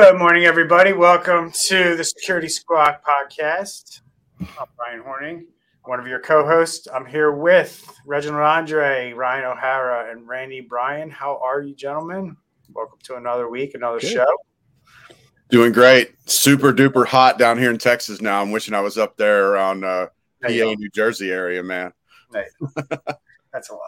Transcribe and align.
Good 0.00 0.16
morning, 0.16 0.44
everybody. 0.44 0.92
Welcome 0.92 1.50
to 1.66 1.96
the 1.96 2.04
Security 2.04 2.48
Squawk 2.48 3.02
podcast. 3.04 4.02
I'm 4.40 4.68
Bryan 4.76 5.02
Hornung, 5.02 5.46
one 5.86 5.98
of 5.98 6.06
your 6.06 6.20
co-hosts. 6.20 6.86
I'm 6.94 7.04
here 7.04 7.32
with 7.32 7.84
Reginald 8.06 8.44
Andre, 8.44 9.12
Ryan 9.12 9.46
O'Hara, 9.46 10.12
and 10.12 10.28
Randy 10.28 10.60
Bryan. 10.60 11.10
How 11.10 11.40
are 11.42 11.62
you, 11.62 11.74
gentlemen? 11.74 12.36
Welcome 12.72 13.00
to 13.02 13.16
another 13.16 13.48
week, 13.48 13.74
another 13.74 13.98
Good. 13.98 14.12
show. 14.12 14.36
Doing 15.50 15.72
great. 15.72 16.12
Super 16.26 16.72
duper 16.72 17.04
hot 17.04 17.36
down 17.36 17.58
here 17.58 17.72
in 17.72 17.78
Texas 17.78 18.20
now. 18.20 18.40
I'm 18.40 18.52
wishing 18.52 18.74
I 18.74 18.80
was 18.80 18.98
up 18.98 19.16
there 19.16 19.48
around 19.48 19.84
uh, 19.84 20.06
PA, 20.42 20.48
New 20.48 20.90
Jersey 20.94 21.32
area, 21.32 21.64
man. 21.64 21.92
That's 22.30 23.68
a 23.68 23.74
lie. 23.74 23.80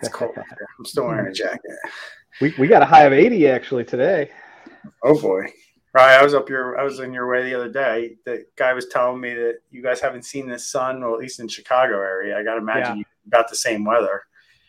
It's 0.00 0.08
cold. 0.08 0.32
I'm 0.78 0.84
still 0.84 1.06
wearing 1.06 1.28
a 1.28 1.32
jacket. 1.32 1.60
We, 2.40 2.52
we 2.58 2.66
got 2.66 2.82
a 2.82 2.86
high 2.86 3.04
of 3.04 3.12
80 3.12 3.46
actually 3.46 3.84
today. 3.84 4.28
Oh 5.02 5.20
boy. 5.20 5.46
Right, 5.94 6.18
I 6.18 6.22
was 6.22 6.32
up 6.32 6.48
your, 6.48 6.80
I 6.80 6.84
was 6.84 7.00
in 7.00 7.12
your 7.12 7.30
way 7.30 7.42
the 7.42 7.54
other 7.54 7.68
day. 7.68 8.16
The 8.24 8.46
guy 8.56 8.72
was 8.72 8.86
telling 8.86 9.20
me 9.20 9.34
that 9.34 9.58
you 9.70 9.82
guys 9.82 10.00
haven't 10.00 10.24
seen 10.24 10.48
the 10.48 10.58
sun, 10.58 11.02
or 11.02 11.12
at 11.12 11.20
least 11.20 11.38
in 11.38 11.48
Chicago 11.48 11.96
area. 11.96 12.38
I 12.38 12.42
got 12.42 12.54
to 12.54 12.60
imagine 12.60 12.96
yeah. 12.96 13.04
you 13.24 13.30
got 13.30 13.50
the 13.50 13.56
same 13.56 13.84
weather. 13.84 14.22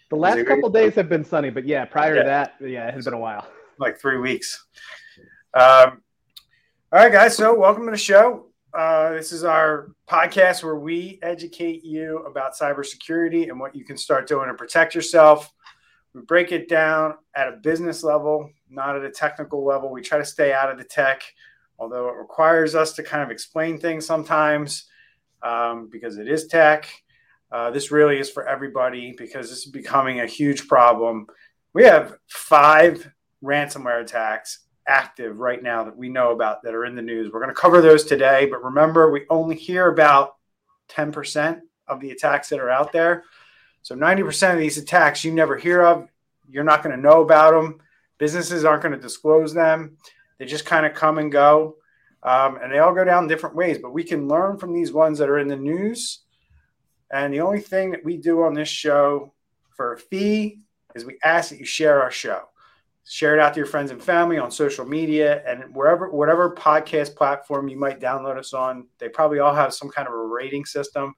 The 0.09 0.17
last 0.17 0.45
couple 0.45 0.69
days 0.69 0.95
have 0.95 1.07
been 1.07 1.23
sunny, 1.23 1.49
but 1.49 1.65
yeah, 1.65 1.85
prior 1.85 2.15
yeah. 2.15 2.21
to 2.21 2.27
that, 2.27 2.55
yeah, 2.59 2.89
it 2.89 2.93
has 2.93 3.05
been 3.05 3.13
a 3.13 3.19
while. 3.19 3.47
Like 3.79 3.99
three 3.99 4.17
weeks. 4.17 4.65
Um, 5.53 6.01
all 6.91 6.99
right, 6.99 7.11
guys. 7.11 7.37
So 7.37 7.57
welcome 7.57 7.85
to 7.85 7.91
the 7.91 7.97
show. 7.97 8.47
Uh, 8.77 9.13
this 9.13 9.31
is 9.31 9.43
our 9.43 9.91
podcast 10.09 10.63
where 10.63 10.75
we 10.75 11.19
educate 11.23 11.83
you 11.83 12.17
about 12.19 12.53
cybersecurity 12.53 13.49
and 13.49 13.59
what 13.59 13.75
you 13.75 13.85
can 13.85 13.97
start 13.97 14.27
doing 14.27 14.49
to 14.49 14.53
protect 14.55 14.93
yourself. 14.93 15.51
We 16.13 16.21
break 16.21 16.51
it 16.51 16.69
down 16.69 17.15
at 17.35 17.47
a 17.47 17.57
business 17.57 18.03
level, 18.03 18.51
not 18.69 18.95
at 18.95 19.03
a 19.03 19.11
technical 19.11 19.65
level. 19.65 19.91
We 19.91 20.01
try 20.01 20.19
to 20.19 20.25
stay 20.25 20.53
out 20.53 20.71
of 20.71 20.77
the 20.77 20.83
tech, 20.83 21.23
although 21.79 22.09
it 22.09 22.17
requires 22.17 22.75
us 22.75 22.93
to 22.93 23.03
kind 23.03 23.23
of 23.23 23.31
explain 23.31 23.79
things 23.79 24.05
sometimes 24.05 24.85
um, 25.41 25.89
because 25.91 26.17
it 26.17 26.27
is 26.27 26.47
tech. 26.47 26.87
Uh, 27.51 27.71
this 27.71 27.91
really 27.91 28.19
is 28.19 28.29
for 28.29 28.47
everybody 28.47 29.13
because 29.17 29.49
this 29.49 29.59
is 29.59 29.71
becoming 29.71 30.19
a 30.19 30.25
huge 30.25 30.67
problem. 30.67 31.27
We 31.73 31.83
have 31.83 32.17
five 32.27 33.11
ransomware 33.43 34.01
attacks 34.01 34.59
active 34.87 35.39
right 35.39 35.61
now 35.61 35.83
that 35.83 35.95
we 35.95 36.09
know 36.09 36.31
about 36.31 36.63
that 36.63 36.75
are 36.75 36.85
in 36.85 36.95
the 36.95 37.01
news. 37.01 37.31
We're 37.31 37.39
going 37.39 37.53
to 37.53 37.59
cover 37.59 37.81
those 37.81 38.05
today, 38.05 38.47
but 38.49 38.63
remember, 38.63 39.11
we 39.11 39.25
only 39.29 39.55
hear 39.55 39.87
about 39.87 40.35
10% 40.89 41.61
of 41.87 41.99
the 41.99 42.11
attacks 42.11 42.49
that 42.49 42.59
are 42.59 42.69
out 42.69 42.91
there. 42.91 43.23
So 43.83 43.95
90% 43.95 44.53
of 44.53 44.59
these 44.59 44.77
attacks 44.77 45.23
you 45.23 45.31
never 45.33 45.57
hear 45.57 45.83
of, 45.83 46.07
you're 46.49 46.63
not 46.63 46.83
going 46.83 46.95
to 46.95 47.01
know 47.01 47.21
about 47.21 47.51
them. 47.51 47.79
Businesses 48.17 48.63
aren't 48.63 48.81
going 48.81 48.93
to 48.93 48.99
disclose 48.99 49.53
them. 49.53 49.97
They 50.39 50.45
just 50.45 50.65
kind 50.65 50.85
of 50.85 50.93
come 50.93 51.17
and 51.17 51.31
go. 51.31 51.75
Um, 52.23 52.57
and 52.63 52.71
they 52.71 52.79
all 52.79 52.93
go 52.93 53.03
down 53.03 53.27
different 53.27 53.57
ways, 53.57 53.79
but 53.79 53.91
we 53.91 54.05
can 54.05 54.29
learn 54.29 54.57
from 54.57 54.73
these 54.73 54.93
ones 54.93 55.19
that 55.19 55.29
are 55.29 55.39
in 55.39 55.49
the 55.49 55.57
news. 55.57 56.21
And 57.11 57.33
the 57.33 57.41
only 57.41 57.59
thing 57.59 57.91
that 57.91 58.05
we 58.05 58.15
do 58.15 58.43
on 58.43 58.53
this 58.53 58.69
show 58.69 59.33
for 59.75 59.93
a 59.93 59.97
fee 59.97 60.61
is 60.95 61.03
we 61.03 61.19
ask 61.23 61.49
that 61.49 61.59
you 61.59 61.65
share 61.65 62.01
our 62.01 62.11
show. 62.11 62.43
Share 63.05 63.33
it 63.33 63.41
out 63.41 63.53
to 63.53 63.59
your 63.59 63.67
friends 63.67 63.91
and 63.91 64.01
family 64.01 64.37
on 64.37 64.49
social 64.49 64.85
media 64.85 65.43
and 65.45 65.75
wherever, 65.75 66.09
whatever 66.09 66.55
podcast 66.55 67.17
platform 67.17 67.67
you 67.67 67.77
might 67.77 67.99
download 67.99 68.37
us 68.37 68.53
on. 68.53 68.87
They 68.97 69.09
probably 69.09 69.39
all 69.39 69.53
have 69.53 69.73
some 69.73 69.89
kind 69.89 70.07
of 70.07 70.13
a 70.13 70.25
rating 70.25 70.63
system 70.63 71.13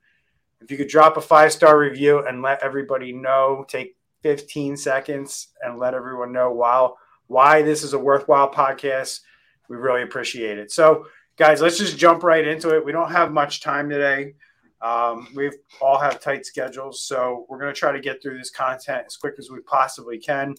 if 0.62 0.72
you 0.72 0.78
could 0.78 0.88
drop 0.88 1.18
a 1.18 1.22
five 1.22 1.52
star 1.52 1.78
review 1.78 2.26
and 2.26 2.42
let 2.42 2.64
everybody 2.64 3.12
know, 3.12 3.66
take 3.68 3.96
15 4.24 4.78
seconds 4.78 5.50
and 5.62 5.78
let 5.78 5.94
everyone 5.94 6.32
know 6.32 6.52
why, 6.52 6.90
why 7.28 7.62
this 7.62 7.84
is 7.84 7.94
a 7.94 8.00
worthwhile 8.00 8.52
podcast, 8.52 9.22
we 9.70 9.78
really 9.78 10.04
appreciate 10.04 10.58
it. 10.58 10.72
So, 10.72 11.06
guys, 11.38 11.62
let's 11.62 11.78
just 11.78 11.98
jump 11.98 12.24
right 12.24 12.48
into 12.48 12.76
it. 12.76 12.86
We 12.86 12.92
don't 12.92 13.12
have 13.12 13.32
much 13.32 13.62
time 13.62 13.90
today. 13.90 14.34
Um, 14.82 15.28
we 15.36 15.52
all 15.82 15.98
have 15.98 16.20
tight 16.20 16.46
schedules, 16.46 17.02
so 17.02 17.46
we're 17.50 17.60
going 17.60 17.74
to 17.74 17.80
try 17.80 17.92
to 17.92 18.00
get 18.00 18.22
through 18.22 18.38
this 18.38 18.52
content 18.52 19.04
as 19.08 19.18
quick 19.18 19.36
as 19.40 19.50
we 19.50 19.60
possibly 19.62 20.20
can. 20.20 20.54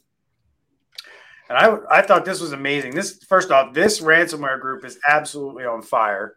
And 1.49 1.57
I, 1.59 1.77
I 1.91 2.03
thought 2.03 2.25
this 2.25 2.41
was 2.41 2.53
amazing. 2.53 2.95
This 2.95 3.23
first 3.25 3.53
off, 3.53 3.73
this 3.73 4.01
ransomware 4.01 4.61
group 4.61 4.84
is 4.84 4.99
absolutely 5.07 5.65
on 5.65 5.81
fire, 5.81 6.34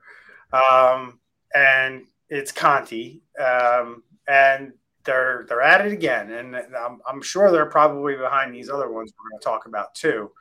um, 0.54 1.20
and 1.56 2.04
it's 2.30 2.52
Conti, 2.52 3.22
um, 3.40 4.04
and 4.28 4.74
they're 5.04 5.46
they're 5.48 5.62
at 5.62 5.86
it 5.86 5.92
again, 5.94 6.32
and 6.32 6.56
I'm, 6.56 7.00
I'm, 7.08 7.22
sure 7.22 7.52
they're 7.52 7.66
probably 7.66 8.16
behind 8.16 8.54
these 8.54 8.70
other 8.70 8.92
ones 8.92 9.14
we're 9.18 9.30
going 9.30 9.40
to 9.40 9.46
talk 9.46 9.66
about 9.66 9.96
too. 9.96 10.32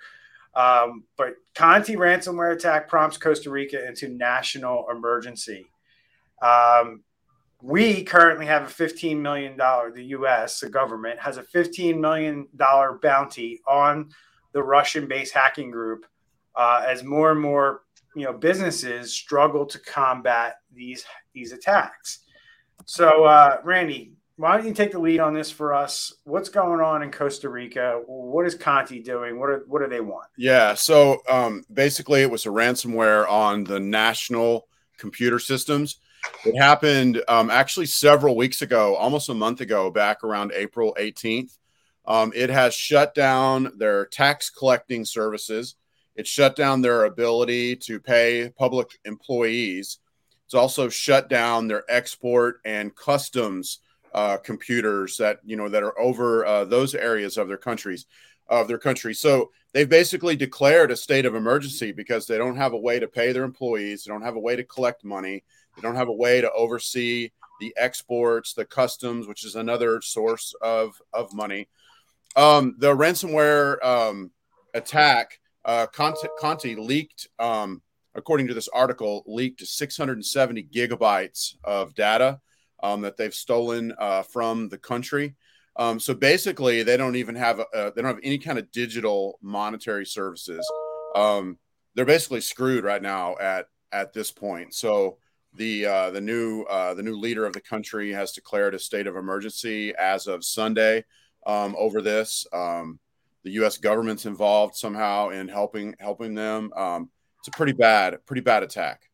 Um, 0.54 1.04
but 1.16 1.34
Conti 1.54 1.96
ransomware 1.96 2.52
attack 2.52 2.88
prompts 2.88 3.16
Costa 3.16 3.50
Rica 3.50 3.86
into 3.86 4.08
national 4.08 4.86
emergency. 4.90 5.66
Um, 6.42 7.02
we 7.62 8.04
currently 8.04 8.46
have 8.46 8.62
a 8.62 8.66
$15 8.66 9.18
million, 9.18 9.56
the 9.56 10.04
US, 10.10 10.60
the 10.60 10.70
government, 10.70 11.18
has 11.18 11.38
a 11.38 11.42
$15 11.42 11.98
million 11.98 12.46
bounty 12.56 13.60
on 13.66 14.10
the 14.52 14.62
Russian 14.62 15.08
based 15.08 15.34
hacking 15.34 15.70
group 15.70 16.06
uh, 16.54 16.84
as 16.86 17.02
more 17.02 17.32
and 17.32 17.40
more 17.40 17.82
you 18.14 18.24
know 18.24 18.32
businesses 18.32 19.12
struggle 19.12 19.66
to 19.66 19.78
combat 19.78 20.56
these 20.74 21.04
these 21.34 21.52
attacks. 21.52 22.20
So, 22.84 23.24
uh, 23.24 23.58
Randy, 23.64 24.12
why 24.36 24.56
don't 24.56 24.66
you 24.66 24.72
take 24.72 24.92
the 24.92 25.00
lead 25.00 25.20
on 25.20 25.34
this 25.34 25.50
for 25.50 25.74
us? 25.74 26.14
What's 26.24 26.48
going 26.48 26.80
on 26.80 27.02
in 27.02 27.10
Costa 27.10 27.48
Rica? 27.48 28.00
What 28.06 28.46
is 28.46 28.54
Conti 28.54 29.02
doing? 29.02 29.38
What 29.38 29.50
are, 29.50 29.64
what 29.66 29.82
do 29.82 29.88
they 29.88 30.00
want? 30.00 30.28
Yeah, 30.36 30.74
so 30.74 31.20
um, 31.28 31.64
basically, 31.72 32.22
it 32.22 32.30
was 32.30 32.46
a 32.46 32.50
ransomware 32.50 33.28
on 33.28 33.64
the 33.64 33.80
national 33.80 34.68
computer 34.96 35.40
systems. 35.40 35.96
It 36.44 36.56
happened 36.56 37.22
um, 37.26 37.50
actually 37.50 37.86
several 37.86 38.36
weeks 38.36 38.62
ago, 38.62 38.94
almost 38.94 39.28
a 39.28 39.34
month 39.34 39.60
ago, 39.60 39.90
back 39.90 40.22
around 40.22 40.52
April 40.54 40.96
18th. 40.98 41.58
Um, 42.06 42.32
it 42.34 42.48
has 42.48 42.74
shut 42.74 43.14
down 43.14 43.72
their 43.76 44.06
tax 44.06 44.50
collecting 44.50 45.04
services. 45.04 45.74
It 46.18 46.26
shut 46.26 46.56
down 46.56 46.82
their 46.82 47.04
ability 47.04 47.76
to 47.76 48.00
pay 48.00 48.50
public 48.58 48.98
employees. 49.04 50.00
It's 50.44 50.54
also 50.54 50.88
shut 50.88 51.30
down 51.30 51.68
their 51.68 51.84
export 51.88 52.60
and 52.64 52.94
customs 52.94 53.78
uh, 54.14 54.36
computers 54.38 55.16
that 55.18 55.38
you 55.44 55.56
know 55.56 55.68
that 55.68 55.82
are 55.84 55.98
over 55.98 56.44
uh, 56.44 56.64
those 56.64 56.94
areas 56.94 57.36
of 57.36 57.46
their 57.46 57.56
countries 57.56 58.06
of 58.48 58.66
their 58.66 58.78
country. 58.78 59.14
So 59.14 59.52
they've 59.72 59.88
basically 59.88 60.34
declared 60.34 60.90
a 60.90 60.96
state 60.96 61.24
of 61.24 61.36
emergency 61.36 61.92
because 61.92 62.26
they 62.26 62.36
don't 62.36 62.56
have 62.56 62.72
a 62.72 62.78
way 62.78 62.98
to 62.98 63.06
pay 63.06 63.30
their 63.30 63.44
employees. 63.44 64.02
They 64.02 64.12
don't 64.12 64.22
have 64.22 64.36
a 64.36 64.40
way 64.40 64.56
to 64.56 64.64
collect 64.64 65.04
money. 65.04 65.44
They 65.76 65.82
don't 65.82 65.94
have 65.94 66.08
a 66.08 66.12
way 66.12 66.40
to 66.40 66.50
oversee 66.52 67.30
the 67.60 67.72
exports, 67.76 68.54
the 68.54 68.64
customs, 68.64 69.28
which 69.28 69.44
is 69.44 69.54
another 69.54 70.00
source 70.00 70.52
of 70.62 71.00
of 71.12 71.32
money. 71.32 71.68
Um, 72.34 72.74
the 72.78 72.96
ransomware 72.96 73.84
um, 73.84 74.32
attack, 74.74 75.38
uh, 75.68 75.86
Conti, 75.86 76.28
Conti 76.40 76.74
leaked 76.74 77.28
um, 77.38 77.82
according 78.14 78.48
to 78.48 78.54
this 78.54 78.68
article, 78.68 79.22
leaked 79.26 79.64
670 79.64 80.64
gigabytes 80.64 81.54
of 81.62 81.94
data 81.94 82.40
um, 82.82 83.02
that 83.02 83.16
they've 83.16 83.34
stolen 83.34 83.92
uh, 83.98 84.22
from 84.22 84.68
the 84.68 84.78
country. 84.78 85.34
Um, 85.76 86.00
so 86.00 86.14
basically, 86.14 86.82
they 86.82 86.96
don't 86.96 87.16
even 87.16 87.36
have 87.36 87.60
a, 87.60 87.66
uh, 87.74 87.90
they 87.94 88.02
don't 88.02 88.14
have 88.14 88.24
any 88.24 88.38
kind 88.38 88.58
of 88.58 88.70
digital 88.72 89.38
monetary 89.42 90.06
services. 90.06 90.68
Um, 91.14 91.58
they're 91.94 92.04
basically 92.04 92.40
screwed 92.40 92.82
right 92.82 93.02
now 93.02 93.36
at 93.38 93.66
at 93.92 94.12
this 94.12 94.32
point. 94.32 94.74
So 94.74 95.18
the 95.54 95.86
uh, 95.86 96.10
the 96.10 96.20
new 96.20 96.62
uh, 96.62 96.94
the 96.94 97.02
new 97.02 97.16
leader 97.16 97.46
of 97.46 97.52
the 97.52 97.60
country 97.60 98.10
has 98.12 98.32
declared 98.32 98.74
a 98.74 98.78
state 98.78 99.06
of 99.06 99.16
emergency 99.16 99.94
as 99.94 100.26
of 100.26 100.44
Sunday 100.44 101.04
um, 101.46 101.76
over 101.78 102.02
this. 102.02 102.46
Um, 102.52 102.98
the 103.48 103.54
U.S. 103.54 103.78
government's 103.78 104.26
involved 104.26 104.76
somehow 104.76 105.30
in 105.30 105.48
helping 105.48 105.94
helping 105.98 106.34
them. 106.34 106.70
Um, 106.76 107.08
it's 107.38 107.48
a 107.48 107.50
pretty 107.52 107.72
bad, 107.72 108.18
pretty 108.26 108.42
bad 108.42 108.62
attack. 108.62 109.08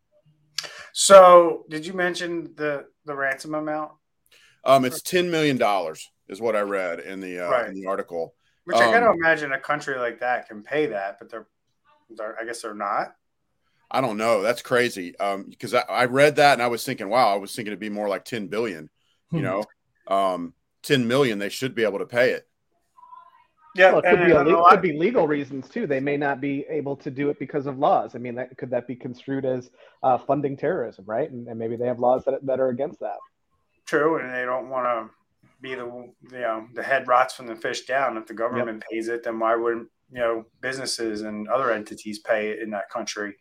So, 0.93 1.65
did 1.71 1.87
you 1.87 1.93
mention 1.93 2.53
the 2.57 2.87
the 3.05 3.15
ransom 3.15 3.55
amount? 3.55 3.93
Um, 4.65 4.85
it's 4.85 5.03
ten 5.03 5.31
million 5.31 5.57
dollars, 5.57 6.11
is 6.29 6.41
what 6.41 6.57
I 6.57 6.63
read 6.63 6.99
in 6.99 7.21
the 7.21 7.47
uh, 7.47 7.51
right. 7.51 7.69
in 7.69 7.75
the 7.75 7.87
article. 7.87 8.35
Which 8.65 8.77
I 8.77 8.91
gotta 8.91 9.11
um, 9.11 9.17
imagine 9.17 9.53
a 9.53 9.61
country 9.61 9.97
like 9.99 10.19
that 10.19 10.49
can 10.49 10.65
pay 10.65 10.87
that, 10.87 11.21
but 11.21 11.31
they're, 11.31 11.47
they're 12.11 12.37
I 12.41 12.45
guess 12.45 12.63
they're 12.63 12.75
not. 12.75 13.15
I 13.89 14.01
don't 14.01 14.17
know. 14.17 14.43
That's 14.43 14.63
crazy. 14.63 15.17
Um, 15.21 15.47
because 15.49 15.75
I, 15.75 15.83
I, 15.83 16.05
read 16.07 16.37
that 16.37 16.55
and 16.55 16.63
I 16.63 16.67
was 16.67 16.85
thinking, 16.85 17.09
wow, 17.09 17.33
I 17.33 17.37
was 17.37 17.55
thinking 17.55 17.71
it'd 17.71 17.79
be 17.79 17.91
more 17.91 18.09
like 18.09 18.25
ten 18.25 18.49
billion. 18.49 18.91
You 19.31 19.39
hmm. 19.39 19.45
know, 19.45 19.65
um, 20.09 20.55
ten 20.83 21.07
million, 21.07 21.39
they 21.39 21.51
should 21.51 21.77
be 21.77 21.85
able 21.85 22.01
to 22.01 22.07
pay 22.07 22.31
it. 22.31 22.49
Yeah, 23.75 23.91
well, 23.91 23.99
it 24.01 24.11
could, 24.11 24.27
be, 24.27 24.33
a, 24.33 24.63
could 24.71 24.83
be 24.83 24.97
legal 24.97 25.27
reasons 25.27 25.69
too. 25.69 25.87
They 25.87 25.99
may 25.99 26.17
not 26.17 26.41
be 26.41 26.65
able 26.71 26.97
to 26.97 27.11
do 27.11 27.29
it 27.31 27.39
because 27.41 27.67
of 27.67 27.79
laws. 27.79 28.15
I 28.15 28.19
mean, 28.19 28.37
that 28.37 28.57
could 28.57 28.71
that 28.71 28.87
be 28.87 28.95
construed 28.95 29.45
as 29.45 29.71
uh, 30.03 30.17
funding 30.17 30.57
terrorism, 30.57 31.05
right? 31.07 31.29
And, 31.31 31.49
and, 31.49 31.59
maybe 31.59 31.75
they 31.77 31.87
have 31.87 31.99
laws 31.99 32.25
that, 32.27 32.45
that 32.47 32.61
are 32.61 32.69
against 32.69 33.01
that. 33.01 33.17
True, 33.85 34.19
and 34.19 34.33
they 34.33 34.45
don't 34.45 34.71
want 34.71 34.87
to 34.87 35.11
be 35.61 35.75
the 35.75 35.85
you 35.85 36.15
know 36.31 36.69
the 36.75 36.83
head 36.83 37.09
rots 37.09 37.35
from 37.35 37.47
the 37.47 37.57
fish 37.57 37.85
down. 37.85 38.17
If 38.17 38.27
the 38.27 38.35
government 38.35 38.83
yep. 38.83 38.91
pays 38.91 39.09
it, 39.09 39.25
then 39.25 39.41
why 39.41 39.57
wouldn't 39.57 39.89
you 40.13 40.21
know 40.21 40.45
businesses 40.61 41.23
and 41.23 41.49
other 41.49 41.73
entities 41.73 42.21
pay 42.21 42.61
in 42.61 42.71
that 42.71 42.89
country. 42.91 43.35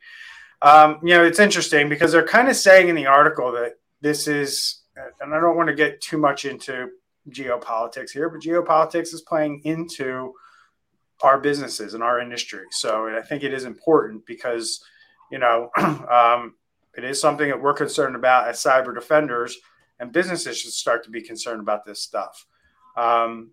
Um, 0.61 0.99
you 1.03 1.09
know, 1.09 1.23
it's 1.23 1.39
interesting 1.39 1.89
because 1.89 2.11
they're 2.11 2.25
kind 2.25 2.49
of 2.49 2.55
saying 2.55 2.87
in 2.87 2.95
the 2.95 3.05
article 3.05 3.51
that 3.51 3.73
this 4.01 4.27
is, 4.27 4.81
and 5.21 5.33
I 5.33 5.39
don't 5.39 5.57
want 5.57 5.67
to 5.67 5.75
get 5.75 6.01
too 6.01 6.17
much 6.17 6.45
into 6.45 6.89
geopolitics 7.29 8.11
here, 8.11 8.29
but 8.29 8.41
geopolitics 8.41 9.13
is 9.13 9.21
playing 9.21 9.61
into 9.63 10.33
our 11.21 11.39
businesses 11.39 11.93
and 11.93 12.03
our 12.03 12.19
industry. 12.19 12.65
So 12.71 13.07
I 13.07 13.21
think 13.21 13.43
it 13.43 13.53
is 13.53 13.65
important 13.65 14.25
because, 14.25 14.83
you 15.31 15.39
know, 15.39 15.69
um, 15.77 16.55
it 16.95 17.03
is 17.03 17.19
something 17.19 17.47
that 17.47 17.61
we're 17.61 17.73
concerned 17.73 18.15
about 18.15 18.47
as 18.47 18.61
cyber 18.61 18.93
defenders, 18.93 19.57
and 19.99 20.11
businesses 20.11 20.57
should 20.57 20.73
start 20.73 21.03
to 21.05 21.09
be 21.09 21.21
concerned 21.21 21.61
about 21.61 21.85
this 21.85 22.01
stuff. 22.01 22.45
Um, 22.97 23.51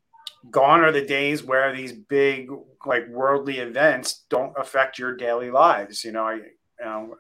gone 0.50 0.80
are 0.80 0.92
the 0.92 1.04
days 1.04 1.42
where 1.42 1.74
these 1.74 1.92
big, 1.92 2.50
like 2.86 3.08
worldly 3.08 3.58
events 3.58 4.24
don't 4.28 4.54
affect 4.58 4.98
your 4.98 5.16
daily 5.16 5.50
lives. 5.50 6.04
You 6.04 6.12
know, 6.12 6.26
I, 6.26 6.34
you 6.34 6.84
know, 6.84 7.14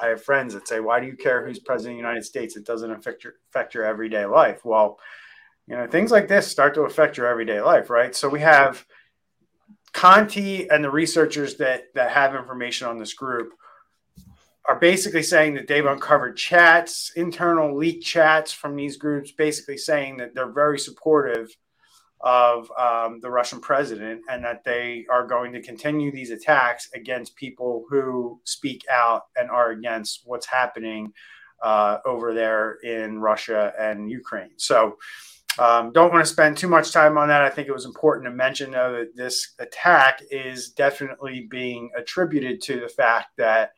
I 0.00 0.08
have 0.08 0.22
friends 0.22 0.54
that 0.54 0.66
say, 0.66 0.80
"Why 0.80 1.00
do 1.00 1.06
you 1.06 1.16
care 1.16 1.44
who's 1.44 1.58
president 1.58 1.94
of 1.94 1.96
the 1.98 2.08
United 2.08 2.24
States? 2.24 2.56
It 2.56 2.64
doesn't 2.64 2.90
affect 2.90 3.24
your 3.24 3.34
affect 3.50 3.74
your 3.74 3.84
everyday 3.84 4.24
life." 4.24 4.64
Well, 4.64 4.98
you 5.66 5.76
know, 5.76 5.86
things 5.86 6.10
like 6.10 6.28
this 6.28 6.46
start 6.46 6.74
to 6.74 6.82
affect 6.82 7.16
your 7.16 7.26
everyday 7.26 7.60
life, 7.60 7.90
right? 7.90 8.14
So 8.14 8.28
we 8.28 8.40
have 8.40 8.84
Conti 9.92 10.68
and 10.70 10.84
the 10.84 10.90
researchers 10.90 11.56
that 11.56 11.94
that 11.94 12.10
have 12.10 12.34
information 12.34 12.88
on 12.88 12.98
this 12.98 13.14
group 13.14 13.52
are 14.68 14.78
basically 14.78 15.22
saying 15.22 15.54
that 15.54 15.66
they've 15.66 15.86
uncovered 15.86 16.36
chats, 16.36 17.12
internal 17.16 17.76
leak 17.76 18.02
chats 18.02 18.52
from 18.52 18.76
these 18.76 18.96
groups, 18.96 19.32
basically 19.32 19.76
saying 19.76 20.16
that 20.18 20.34
they're 20.34 20.52
very 20.52 20.78
supportive 20.78 21.48
of 22.20 22.70
um, 22.78 23.18
the 23.20 23.30
Russian 23.30 23.60
president 23.60 24.20
and 24.28 24.44
that 24.44 24.62
they 24.62 25.06
are 25.10 25.26
going 25.26 25.52
to 25.52 25.62
continue 25.62 26.12
these 26.12 26.30
attacks 26.30 26.88
against 26.94 27.34
people 27.34 27.84
who 27.88 28.40
speak 28.44 28.84
out 28.90 29.22
and 29.36 29.50
are 29.50 29.70
against 29.70 30.22
what's 30.24 30.46
happening 30.46 31.12
uh, 31.62 31.98
over 32.04 32.34
there 32.34 32.74
in 32.82 33.18
Russia 33.18 33.72
and 33.78 34.10
Ukraine. 34.10 34.52
So, 34.56 34.98
um, 35.58 35.92
don't 35.92 36.12
want 36.12 36.24
to 36.24 36.30
spend 36.30 36.56
too 36.56 36.68
much 36.68 36.92
time 36.92 37.18
on 37.18 37.28
that. 37.28 37.42
I 37.42 37.50
think 37.50 37.68
it 37.68 37.72
was 37.72 37.84
important 37.84 38.26
to 38.26 38.30
mention, 38.30 38.70
though, 38.70 38.92
that 38.92 39.16
this 39.16 39.54
attack 39.58 40.22
is 40.30 40.70
definitely 40.70 41.46
being 41.50 41.90
attributed 41.96 42.60
to 42.62 42.80
the 42.80 42.88
fact 42.88 43.36
that 43.36 43.72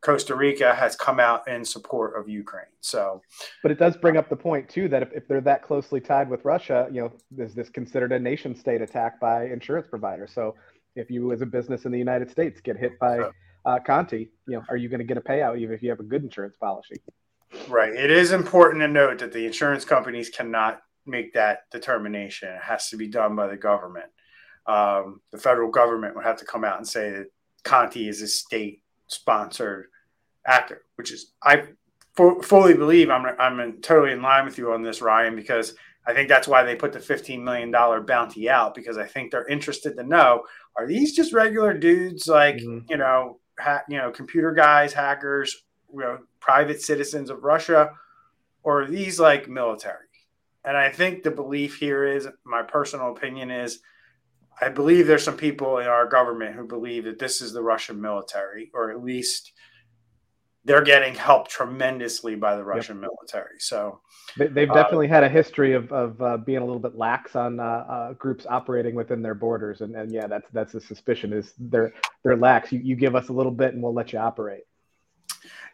Costa 0.00 0.34
Rica 0.34 0.74
has 0.74 0.96
come 0.96 1.20
out 1.20 1.46
in 1.46 1.64
support 1.64 2.18
of 2.18 2.28
Ukraine. 2.28 2.66
So, 2.80 3.22
but 3.62 3.70
it 3.70 3.78
does 3.78 3.96
bring 3.96 4.16
up 4.16 4.28
the 4.28 4.36
point 4.36 4.68
too 4.68 4.88
that 4.88 5.02
if, 5.02 5.12
if 5.12 5.28
they're 5.28 5.40
that 5.42 5.62
closely 5.62 6.00
tied 6.00 6.28
with 6.28 6.44
Russia, 6.44 6.88
you 6.90 7.02
know, 7.02 7.12
is 7.44 7.54
this 7.54 7.68
considered 7.68 8.10
a 8.10 8.18
nation 8.18 8.56
state 8.56 8.82
attack 8.82 9.20
by 9.20 9.46
insurance 9.46 9.86
providers? 9.86 10.32
So, 10.34 10.56
if 10.96 11.08
you 11.08 11.32
as 11.32 11.40
a 11.40 11.46
business 11.46 11.84
in 11.84 11.92
the 11.92 11.98
United 11.98 12.30
States 12.30 12.60
get 12.60 12.76
hit 12.76 12.98
by 12.98 13.30
uh, 13.64 13.78
Conti, 13.86 14.30
you 14.48 14.56
know, 14.56 14.64
are 14.68 14.76
you 14.76 14.88
going 14.88 14.98
to 14.98 15.06
get 15.06 15.16
a 15.16 15.20
payout 15.22 15.58
even 15.58 15.74
if 15.74 15.82
you 15.82 15.90
have 15.90 16.00
a 16.00 16.04
good 16.04 16.24
insurance 16.24 16.56
policy? 16.56 17.00
Right. 17.68 17.94
It 17.94 18.10
is 18.10 18.32
important 18.32 18.80
to 18.82 18.88
note 18.88 19.18
that 19.20 19.32
the 19.32 19.46
insurance 19.46 19.84
companies 19.84 20.28
cannot 20.30 20.82
make 21.06 21.32
that 21.34 21.70
determination. 21.70 22.48
It 22.48 22.62
has 22.62 22.88
to 22.90 22.96
be 22.96 23.08
done 23.08 23.36
by 23.36 23.48
the 23.48 23.56
government. 23.56 24.06
Um, 24.66 25.20
the 25.32 25.38
federal 25.38 25.70
government 25.70 26.14
would 26.14 26.24
have 26.24 26.38
to 26.38 26.44
come 26.44 26.64
out 26.64 26.78
and 26.78 26.86
say 26.86 27.10
that 27.10 27.26
Conti 27.64 28.08
is 28.08 28.22
a 28.22 28.28
state 28.28 28.82
sponsored 29.08 29.86
actor, 30.46 30.82
which 30.96 31.12
is 31.12 31.32
I 31.42 31.64
fully 32.16 32.74
believe 32.74 33.10
I'm 33.10 33.26
I'm 33.38 33.80
totally 33.80 34.12
in 34.12 34.22
line 34.22 34.44
with 34.44 34.58
you 34.58 34.72
on 34.72 34.82
this, 34.82 35.02
Ryan, 35.02 35.34
because 35.34 35.74
I 36.06 36.12
think 36.12 36.28
that's 36.28 36.48
why 36.48 36.64
they 36.64 36.74
put 36.74 36.92
the 36.92 36.98
$15 36.98 37.42
million 37.42 37.70
bounty 38.04 38.50
out 38.50 38.74
because 38.74 38.98
I 38.98 39.06
think 39.06 39.30
they're 39.30 39.46
interested 39.46 39.96
to 39.96 40.02
know 40.02 40.42
are 40.76 40.86
these 40.86 41.14
just 41.14 41.32
regular 41.32 41.74
dudes 41.74 42.26
like 42.26 42.56
mm-hmm. 42.56 42.90
you 42.90 42.96
know 42.96 43.38
ha- 43.58 43.84
you 43.88 43.98
know 43.98 44.10
computer 44.10 44.52
guys, 44.52 44.92
hackers, 44.92 45.64
you 45.92 46.00
know, 46.00 46.18
private 46.40 46.82
citizens 46.82 47.30
of 47.30 47.44
Russia, 47.44 47.90
or 48.62 48.82
are 48.82 48.86
these 48.86 49.20
like 49.20 49.48
military? 49.48 50.06
And 50.64 50.76
I 50.76 50.90
think 50.90 51.22
the 51.22 51.30
belief 51.30 51.76
here 51.76 52.04
is 52.04 52.28
my 52.44 52.62
personal 52.62 53.10
opinion 53.10 53.50
is 53.50 53.80
I 54.60 54.68
believe 54.68 55.06
there's 55.06 55.24
some 55.24 55.36
people 55.36 55.78
in 55.78 55.86
our 55.86 56.06
government 56.06 56.54
who 56.54 56.66
believe 56.66 57.04
that 57.04 57.18
this 57.18 57.40
is 57.40 57.52
the 57.52 57.62
Russian 57.62 58.00
military, 58.00 58.70
or 58.74 58.90
at 58.90 59.02
least 59.02 59.52
they're 60.64 60.82
getting 60.82 61.14
helped 61.14 61.50
tremendously 61.50 62.36
by 62.36 62.54
the 62.54 62.62
Russian 62.62 63.00
yep. 63.00 63.10
military. 63.10 63.58
So 63.58 64.00
they, 64.36 64.60
have 64.60 64.70
uh, 64.70 64.74
definitely 64.74 65.08
had 65.08 65.24
a 65.24 65.28
history 65.28 65.72
of, 65.72 65.90
of 65.90 66.22
uh, 66.22 66.36
being 66.36 66.58
a 66.58 66.64
little 66.64 66.78
bit 66.78 66.94
lax 66.94 67.34
on 67.34 67.58
uh, 67.58 67.62
uh, 67.62 68.12
groups 68.12 68.46
operating 68.48 68.94
within 68.94 69.22
their 69.22 69.34
borders. 69.34 69.80
And, 69.80 69.96
and 69.96 70.12
yeah, 70.12 70.28
that's 70.28 70.48
that's 70.52 70.74
a 70.74 70.80
suspicion 70.80 71.32
is 71.32 71.54
they're 71.58 71.92
they're 72.22 72.36
lax. 72.36 72.70
You, 72.70 72.78
you 72.78 72.94
give 72.94 73.16
us 73.16 73.28
a 73.28 73.32
little 73.32 73.52
bit 73.52 73.74
and 73.74 73.82
we'll 73.82 73.94
let 73.94 74.12
you 74.12 74.20
operate. 74.20 74.62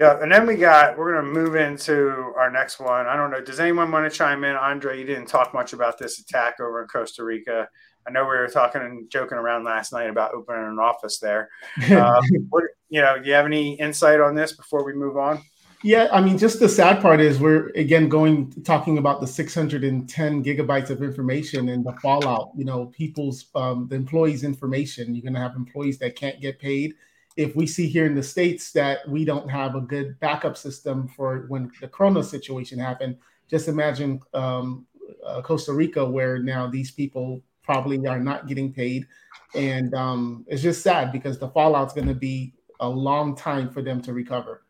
Yeah, 0.00 0.22
and 0.22 0.30
then 0.30 0.46
we 0.46 0.56
got 0.56 0.96
we're 0.96 1.14
gonna 1.14 1.26
move 1.26 1.56
into 1.56 2.32
our 2.36 2.50
next 2.50 2.78
one. 2.78 3.06
I 3.06 3.16
don't 3.16 3.30
know. 3.30 3.40
Does 3.40 3.60
anyone 3.60 3.90
want 3.90 4.10
to 4.10 4.16
chime 4.16 4.44
in? 4.44 4.56
Andre, 4.56 4.98
you 4.98 5.04
didn't 5.04 5.26
talk 5.26 5.52
much 5.52 5.72
about 5.72 5.98
this 5.98 6.18
attack 6.18 6.60
over 6.60 6.82
in 6.82 6.88
Costa 6.88 7.24
Rica. 7.24 7.68
I 8.06 8.10
know 8.10 8.22
we 8.22 8.36
were 8.36 8.48
talking 8.48 8.80
and 8.80 9.10
joking 9.10 9.36
around 9.36 9.64
last 9.64 9.92
night 9.92 10.08
about 10.08 10.32
opening 10.32 10.64
an 10.64 10.78
office 10.78 11.18
there. 11.18 11.50
Uh, 11.90 12.20
what, 12.48 12.64
you 12.88 13.00
know, 13.00 13.18
do 13.18 13.28
you 13.28 13.34
have 13.34 13.44
any 13.44 13.74
insight 13.74 14.20
on 14.20 14.34
this 14.34 14.52
before 14.52 14.84
we 14.84 14.92
move 14.94 15.16
on? 15.16 15.42
Yeah, 15.82 16.08
I 16.10 16.20
mean, 16.20 16.38
just 16.38 16.58
the 16.58 16.68
sad 16.68 17.00
part 17.00 17.20
is 17.20 17.38
we're 17.38 17.68
again 17.76 18.08
going 18.08 18.50
talking 18.64 18.98
about 18.98 19.20
the 19.20 19.26
610 19.26 20.44
gigabytes 20.44 20.90
of 20.90 21.02
information 21.02 21.68
and 21.68 21.84
the 21.84 21.92
fallout. 22.02 22.50
You 22.56 22.64
know, 22.64 22.86
people's 22.86 23.46
um, 23.54 23.86
the 23.88 23.96
employees' 23.96 24.42
information. 24.42 25.14
You're 25.14 25.22
going 25.22 25.34
to 25.34 25.40
have 25.40 25.54
employees 25.54 25.98
that 25.98 26.16
can't 26.16 26.40
get 26.40 26.58
paid 26.58 26.94
if 27.38 27.54
we 27.56 27.66
see 27.66 27.86
here 27.86 28.04
in 28.04 28.14
the 28.14 28.22
states 28.22 28.72
that 28.72 29.08
we 29.08 29.24
don't 29.24 29.48
have 29.48 29.74
a 29.74 29.80
good 29.80 30.18
backup 30.20 30.56
system 30.56 31.08
for 31.08 31.46
when 31.48 31.70
the 31.80 31.88
corona 31.88 32.22
situation 32.22 32.78
happened 32.78 33.16
just 33.48 33.68
imagine 33.68 34.20
um, 34.34 34.86
uh, 35.24 35.40
costa 35.40 35.72
rica 35.72 36.04
where 36.04 36.38
now 36.38 36.68
these 36.68 36.90
people 36.90 37.42
probably 37.68 38.06
are 38.06 38.18
not 38.18 38.48
getting 38.48 38.72
paid. 38.72 39.06
And 39.54 39.94
um, 39.94 40.46
it's 40.48 40.62
just 40.62 40.82
sad 40.82 41.12
because 41.12 41.38
the 41.38 41.50
fallout's 41.50 41.92
going 41.92 42.08
to 42.08 42.14
be 42.14 42.54
a 42.80 42.88
long 42.88 43.36
time 43.36 43.68
for 43.68 43.82
them 43.82 44.00
to 44.02 44.14
recover. 44.14 44.62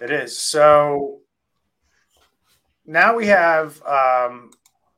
It 0.00 0.10
is. 0.10 0.36
So 0.36 1.20
now 2.86 3.14
we 3.14 3.26
have 3.26 3.80
um, 3.84 4.50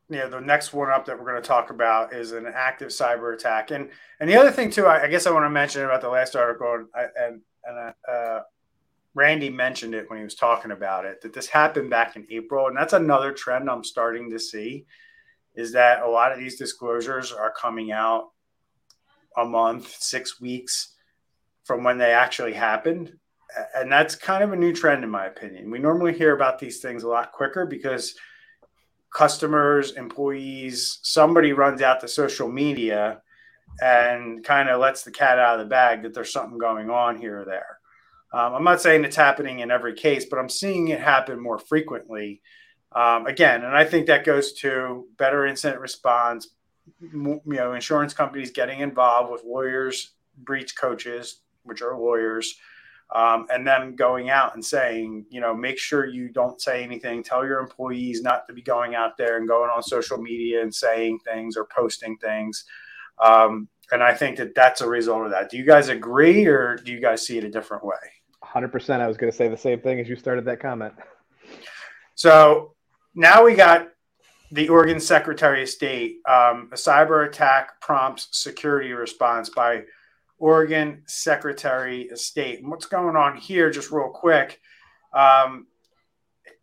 you 0.09 0.17
know 0.17 0.29
the 0.29 0.39
next 0.39 0.73
one 0.73 0.89
up 0.89 1.05
that 1.05 1.17
we're 1.17 1.29
going 1.29 1.41
to 1.41 1.47
talk 1.47 1.69
about 1.69 2.13
is 2.13 2.31
an 2.31 2.45
active 2.45 2.89
cyber 2.89 3.33
attack. 3.33 3.71
And 3.71 3.89
and 4.19 4.29
the 4.29 4.35
other 4.35 4.51
thing 4.51 4.69
too 4.69 4.85
i, 4.85 5.03
I 5.03 5.07
guess 5.07 5.27
i 5.27 5.31
want 5.31 5.45
to 5.45 5.49
mention 5.49 5.83
about 5.83 6.01
the 6.01 6.09
last 6.09 6.35
article 6.35 6.85
and 6.93 7.09
and, 7.17 7.41
and 7.63 7.93
uh, 8.07 8.41
randy 9.13 9.49
mentioned 9.49 9.95
it 9.95 10.09
when 10.09 10.19
he 10.19 10.23
was 10.23 10.35
talking 10.35 10.71
about 10.71 11.05
it 11.05 11.21
that 11.21 11.33
this 11.33 11.47
happened 11.47 11.89
back 11.89 12.15
in 12.15 12.27
april. 12.29 12.67
And 12.67 12.77
that's 12.77 12.93
another 12.93 13.31
trend 13.31 13.69
i'm 13.69 13.83
starting 13.83 14.29
to 14.31 14.39
see 14.39 14.85
is 15.55 15.71
that 15.71 16.01
a 16.01 16.09
lot 16.09 16.31
of 16.31 16.39
these 16.39 16.57
disclosures 16.57 17.31
are 17.31 17.51
coming 17.51 17.91
out 17.91 18.31
a 19.37 19.45
month 19.45 19.95
six 19.99 20.39
weeks 20.39 20.95
from 21.63 21.83
when 21.83 21.97
they 21.97 22.11
actually 22.11 22.53
happened. 22.53 23.13
And 23.73 23.91
that's 23.91 24.15
kind 24.15 24.43
of 24.43 24.51
a 24.51 24.55
new 24.55 24.73
trend 24.73 25.03
in 25.03 25.09
my 25.09 25.25
opinion. 25.25 25.71
We 25.71 25.79
normally 25.79 26.13
hear 26.13 26.35
about 26.35 26.59
these 26.59 26.79
things 26.79 27.03
a 27.03 27.07
lot 27.07 27.31
quicker 27.31 27.65
because 27.65 28.15
customers, 29.15 29.93
employees, 29.93 30.99
somebody 31.01 31.53
runs 31.53 31.81
out 31.81 32.01
to 32.01 32.07
social 32.07 32.49
media 32.49 33.21
and 33.81 34.43
kind 34.43 34.67
of 34.67 34.81
lets 34.81 35.03
the 35.03 35.11
cat 35.11 35.39
out 35.39 35.57
of 35.57 35.65
the 35.65 35.69
bag 35.69 36.03
that 36.03 36.13
there's 36.13 36.33
something 36.33 36.57
going 36.57 36.89
on 36.89 37.17
here 37.17 37.39
or 37.39 37.45
there. 37.45 37.79
Um, 38.33 38.55
I'm 38.55 38.63
not 38.65 38.81
saying 38.81 39.05
it's 39.05 39.15
happening 39.15 39.59
in 39.59 39.71
every 39.71 39.93
case, 39.93 40.25
but 40.25 40.37
I'm 40.37 40.49
seeing 40.49 40.89
it 40.89 40.99
happen 40.99 41.39
more 41.39 41.57
frequently. 41.57 42.41
Um, 42.93 43.25
again, 43.25 43.63
and 43.63 43.75
I 43.75 43.85
think 43.85 44.07
that 44.07 44.25
goes 44.25 44.51
to 44.59 45.05
better 45.17 45.45
incident 45.45 45.79
response, 45.79 46.49
you 47.01 47.41
know, 47.45 47.73
insurance 47.73 48.13
companies 48.13 48.51
getting 48.51 48.81
involved 48.81 49.31
with 49.31 49.45
lawyers, 49.45 50.11
breach 50.37 50.75
coaches, 50.75 51.39
which 51.63 51.81
are 51.81 51.97
lawyers, 51.97 52.53
um, 53.13 53.45
and 53.51 53.65
them 53.65 53.95
going 53.95 54.29
out 54.29 54.55
and 54.55 54.65
saying, 54.65 55.25
you 55.29 55.39
know, 55.39 55.53
make 55.53 55.77
sure 55.77 56.05
you 56.05 56.29
don't 56.29 56.59
say 56.59 56.83
anything. 56.83 57.23
Tell 57.23 57.45
your 57.45 57.59
employees 57.59 58.21
not 58.21 58.47
to 58.47 58.53
be 58.53 58.61
going 58.61 58.95
out 58.95 59.17
there 59.17 59.37
and 59.37 59.47
going 59.47 59.69
on 59.69 59.83
social 59.83 60.17
media 60.17 60.61
and 60.61 60.73
saying 60.73 61.19
things 61.19 61.55
or 61.55 61.67
posting 61.75 62.17
things. 62.17 62.65
Um, 63.23 63.69
and 63.91 64.01
I 64.01 64.13
think 64.13 64.37
that 64.37 64.55
that's 64.55 64.81
a 64.81 64.89
result 64.89 65.25
of 65.25 65.31
that. 65.31 65.49
Do 65.49 65.57
you 65.57 65.65
guys 65.65 65.89
agree, 65.89 66.45
or 66.47 66.75
do 66.75 66.91
you 66.91 66.99
guys 66.99 67.25
see 67.25 67.37
it 67.37 67.43
a 67.43 67.49
different 67.49 67.85
way? 67.85 67.95
100%. 68.43 68.99
I 68.99 69.07
was 69.07 69.17
going 69.17 69.31
to 69.31 69.37
say 69.37 69.47
the 69.47 69.57
same 69.57 69.79
thing 69.79 69.99
as 69.99 70.09
you 70.09 70.15
started 70.15 70.45
that 70.45 70.59
comment. 70.59 70.93
So 72.15 72.73
now 73.13 73.43
we 73.43 73.53
got 73.53 73.89
the 74.51 74.69
Oregon 74.69 74.99
Secretary 74.99 75.63
of 75.63 75.69
State. 75.69 76.17
Um, 76.27 76.69
a 76.71 76.75
cyber 76.75 77.27
attack 77.27 77.79
prompts 77.81 78.29
security 78.31 78.93
response 78.93 79.49
by 79.49 79.83
Oregon 80.37 81.03
Secretary 81.05 82.09
of 82.09 82.19
State. 82.19 82.59
And 82.59 82.69
what's 82.69 82.85
going 82.85 83.15
on 83.15 83.37
here, 83.37 83.69
just 83.69 83.91
real 83.91 84.09
quick? 84.09 84.59
Um, 85.13 85.67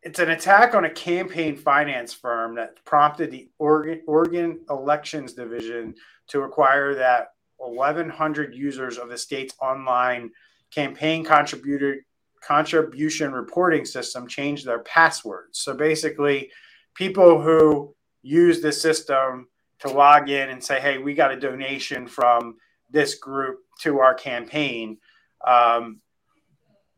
it's 0.02 0.18
an 0.18 0.30
attack 0.30 0.74
on 0.74 0.84
a 0.84 0.90
campaign 0.90 1.56
finance 1.56 2.12
firm 2.12 2.56
that 2.56 2.84
prompted 2.84 3.30
the 3.30 3.48
Oregon, 3.58 4.02
Oregon 4.06 4.60
Elections 4.68 5.32
Division 5.32 5.94
to 6.28 6.40
require 6.40 6.94
that 6.96 7.28
1,100 7.58 8.54
users 8.54 8.98
of 8.98 9.08
the 9.08 9.16
state's 9.16 9.54
online 9.60 10.30
campaign 10.70 11.24
contribution 11.24 13.32
reporting 13.32 13.84
system 13.84 14.26
change 14.26 14.64
their 14.64 14.80
passwords. 14.80 15.60
So 15.60 15.74
basically, 15.74 16.50
people 16.94 17.40
who 17.40 17.94
use 18.22 18.60
the 18.60 18.72
system 18.72 19.46
to 19.80 19.90
log 19.90 20.28
in 20.28 20.50
and 20.50 20.62
say, 20.62 20.80
"Hey, 20.80 20.98
we 20.98 21.14
got 21.14 21.32
a 21.32 21.38
donation 21.38 22.08
from 22.08 22.56
this 22.90 23.14
group 23.16 23.61
to 23.80 24.00
our 24.00 24.14
campaign," 24.14 24.98
um, 25.46 26.00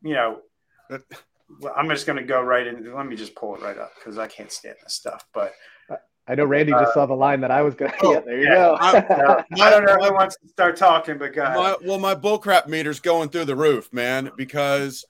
you 0.01 0.13
know. 0.13 0.41
I'm 1.75 1.89
just 1.89 2.07
going 2.07 2.17
to 2.17 2.23
go 2.23 2.41
right 2.41 2.65
in. 2.65 2.91
Let 2.93 3.05
me 3.05 3.15
just 3.15 3.35
pull 3.35 3.55
it 3.55 3.61
right 3.61 3.77
up 3.77 3.91
because 3.95 4.17
I 4.17 4.25
can't 4.25 4.51
stand 4.51 4.77
this 4.83 4.95
stuff. 4.95 5.27
But 5.31 5.53
I 6.27 6.35
know 6.35 6.45
Randy 6.45 6.71
just 6.71 6.85
uh, 6.85 6.93
saw 6.93 7.05
the 7.05 7.13
line 7.13 7.41
that 7.41 7.51
I 7.51 7.61
was 7.61 7.75
going 7.75 7.91
to 7.91 7.97
oh, 8.01 8.13
get. 8.13 8.25
There 8.25 8.39
you 8.39 8.47
yeah. 8.47 8.55
go. 8.55 8.77
I, 8.79 9.43
I, 9.61 9.69
don't 9.69 9.85
know 9.85 9.95
who 9.95 10.13
wants 10.13 10.37
to 10.37 10.47
start 10.47 10.75
talking, 10.75 11.17
but 11.17 11.33
go 11.33 11.43
my, 11.43 11.75
well, 11.83 11.99
my 11.99 12.15
bullcrap 12.15 12.67
meter's 12.67 12.99
going 12.99 13.29
through 13.29 13.45
the 13.45 13.55
roof, 13.55 13.93
man, 13.93 14.31
because 14.35 15.05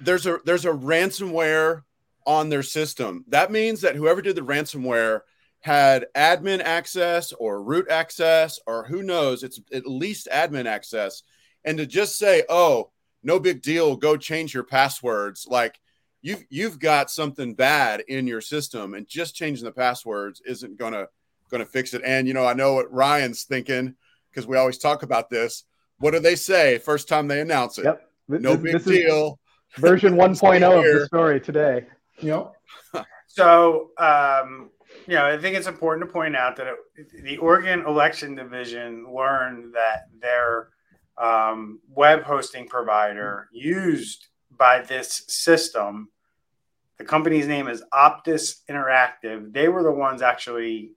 there's 0.00 0.26
a 0.26 0.40
there's 0.44 0.64
a 0.64 0.72
ransomware 0.72 1.82
on 2.26 2.48
their 2.48 2.64
system. 2.64 3.24
That 3.28 3.52
means 3.52 3.82
that 3.82 3.94
whoever 3.94 4.22
did 4.22 4.34
the 4.34 4.42
ransomware 4.42 5.20
had 5.64 6.04
admin 6.14 6.60
access 6.60 7.32
or 7.32 7.62
root 7.62 7.88
access 7.88 8.60
or 8.66 8.84
who 8.84 9.02
knows, 9.02 9.42
it's 9.42 9.58
at 9.72 9.86
least 9.86 10.28
admin 10.30 10.66
access. 10.66 11.22
And 11.64 11.78
to 11.78 11.86
just 11.86 12.18
say, 12.18 12.42
"Oh, 12.50 12.90
no 13.22 13.40
big 13.40 13.62
deal, 13.62 13.96
go 13.96 14.18
change 14.18 14.52
your 14.52 14.64
passwords," 14.64 15.46
like 15.48 15.80
you've 16.20 16.44
you've 16.50 16.78
got 16.78 17.10
something 17.10 17.54
bad 17.54 18.00
in 18.08 18.26
your 18.26 18.42
system, 18.42 18.92
and 18.92 19.08
just 19.08 19.34
changing 19.34 19.64
the 19.64 19.72
passwords 19.72 20.42
isn't 20.44 20.76
gonna 20.76 21.06
gonna 21.50 21.64
fix 21.64 21.94
it. 21.94 22.02
And 22.04 22.28
you 22.28 22.34
know, 22.34 22.44
I 22.46 22.52
know 22.52 22.74
what 22.74 22.92
Ryan's 22.92 23.44
thinking 23.44 23.94
because 24.30 24.46
we 24.46 24.58
always 24.58 24.76
talk 24.76 25.02
about 25.02 25.30
this. 25.30 25.64
What 25.96 26.10
do 26.10 26.20
they 26.20 26.36
say 26.36 26.76
first 26.76 27.08
time 27.08 27.26
they 27.26 27.40
announce 27.40 27.78
it? 27.78 27.86
Yep. 27.86 28.10
No 28.28 28.58
big 28.58 28.74
this 28.74 28.84
deal 28.84 29.40
version 29.78 30.14
1.0 30.16 30.78
of 30.78 31.00
the 31.00 31.06
story 31.06 31.40
today. 31.40 31.86
Yep. 32.20 32.52
So, 33.34 33.90
um, 33.98 34.70
know, 35.08 35.26
I 35.26 35.38
think 35.38 35.56
it's 35.56 35.66
important 35.66 36.06
to 36.06 36.12
point 36.12 36.36
out 36.36 36.56
that 36.56 36.66
it, 36.66 37.24
the 37.24 37.38
Oregon 37.38 37.84
Election 37.86 38.34
Division 38.34 39.06
learned 39.12 39.74
that 39.74 40.06
their 40.20 40.68
um, 41.16 41.80
web 41.88 42.22
hosting 42.22 42.66
provider 42.66 43.48
used 43.52 44.26
by 44.50 44.80
this 44.80 45.24
system, 45.28 46.08
the 46.98 47.04
company's 47.04 47.46
name 47.46 47.68
is 47.68 47.82
Opus 47.92 48.62
Interactive. 48.68 49.52
They 49.52 49.68
were 49.68 49.82
the 49.82 49.92
ones 49.92 50.22
actually 50.22 50.92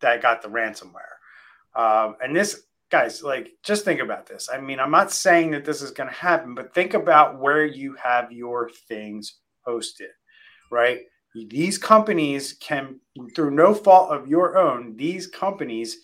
that 0.00 0.22
got 0.22 0.42
the 0.42 0.48
ransomware. 0.48 1.18
Um, 1.74 2.16
and 2.22 2.34
this 2.34 2.62
guys, 2.90 3.22
like, 3.22 3.52
just 3.62 3.84
think 3.84 4.00
about 4.00 4.26
this. 4.26 4.48
I 4.52 4.60
mean, 4.60 4.78
I'm 4.78 4.90
not 4.90 5.10
saying 5.10 5.52
that 5.52 5.64
this 5.64 5.80
is 5.80 5.90
going 5.90 6.10
to 6.10 6.14
happen, 6.14 6.54
but 6.54 6.74
think 6.74 6.94
about 6.94 7.40
where 7.40 7.64
you 7.64 7.94
have 7.94 8.30
your 8.30 8.70
things 8.88 9.38
hosted, 9.66 10.12
right? 10.70 11.00
These 11.34 11.78
companies 11.78 12.54
can, 12.54 13.00
through 13.34 13.52
no 13.52 13.74
fault 13.74 14.10
of 14.10 14.28
your 14.28 14.58
own, 14.58 14.96
these 14.96 15.26
companies 15.26 15.98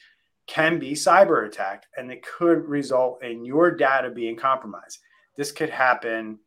can 0.47 0.79
be 0.79 0.93
cyber 0.93 1.47
attacked 1.47 1.87
and 1.97 2.11
it 2.11 2.25
could 2.25 2.67
result 2.67 3.23
in 3.23 3.45
your 3.45 3.71
data 3.71 4.11
being 4.11 4.37
compromised. 4.37 4.99
This 5.37 5.53
could 5.53 5.71
happen. 5.71 6.39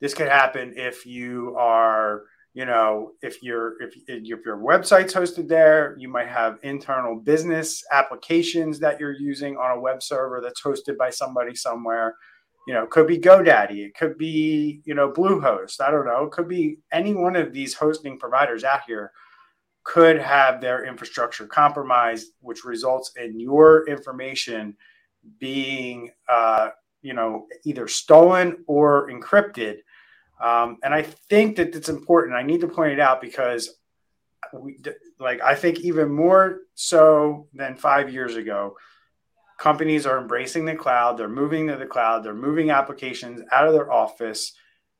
This 0.00 0.14
could 0.14 0.28
happen 0.28 0.74
if 0.76 1.06
you 1.06 1.54
are 1.56 2.24
you 2.54 2.64
know 2.64 3.12
if 3.22 3.42
your 3.42 3.80
if, 3.80 3.94
if 4.08 4.24
your 4.24 4.56
website's 4.56 5.14
hosted 5.14 5.48
there 5.48 5.94
you 5.98 6.08
might 6.08 6.28
have 6.28 6.58
internal 6.62 7.14
business 7.14 7.84
applications 7.92 8.80
that 8.80 8.98
you're 8.98 9.12
using 9.12 9.56
on 9.56 9.76
a 9.76 9.80
web 9.80 10.02
server 10.02 10.40
that's 10.42 10.62
hosted 10.62 10.96
by 10.96 11.10
somebody 11.10 11.54
somewhere 11.54 12.16
you 12.68 12.74
know 12.74 12.86
could 12.86 13.06
be 13.06 13.18
godaddy 13.18 13.86
it 13.86 13.96
could 13.96 14.18
be 14.18 14.82
you 14.84 14.94
know 14.94 15.10
bluehost 15.10 15.80
i 15.80 15.90
don't 15.90 16.06
know 16.06 16.24
it 16.24 16.30
could 16.30 16.48
be 16.48 16.78
any 16.92 17.14
one 17.14 17.34
of 17.34 17.52
these 17.52 17.74
hosting 17.74 18.18
providers 18.18 18.62
out 18.62 18.82
here 18.86 19.10
could 19.84 20.18
have 20.18 20.60
their 20.60 20.84
infrastructure 20.84 21.46
compromised 21.46 22.32
which 22.40 22.64
results 22.64 23.12
in 23.16 23.40
your 23.40 23.88
information 23.88 24.76
being 25.38 26.10
uh, 26.28 26.68
you 27.00 27.14
know 27.14 27.46
either 27.64 27.88
stolen 27.88 28.62
or 28.66 29.08
encrypted 29.08 29.78
um, 30.40 30.78
and 30.82 30.94
I 30.94 31.02
think 31.02 31.56
that 31.56 31.74
it's 31.74 31.88
important. 31.88 32.36
I 32.36 32.42
need 32.42 32.60
to 32.60 32.68
point 32.68 32.92
it 32.92 33.00
out 33.00 33.20
because 33.20 33.74
we, 34.52 34.78
like, 35.18 35.40
I 35.42 35.54
think 35.54 35.80
even 35.80 36.10
more 36.10 36.60
so 36.74 37.48
than 37.52 37.76
five 37.76 38.12
years 38.12 38.36
ago, 38.36 38.76
companies 39.58 40.06
are 40.06 40.18
embracing 40.18 40.64
the 40.64 40.74
cloud. 40.74 41.16
They're 41.16 41.28
moving 41.28 41.66
to 41.68 41.76
the 41.76 41.86
cloud. 41.86 42.24
They're 42.24 42.34
moving 42.34 42.70
applications 42.70 43.42
out 43.52 43.66
of 43.66 43.74
their 43.74 43.92
office. 43.92 44.52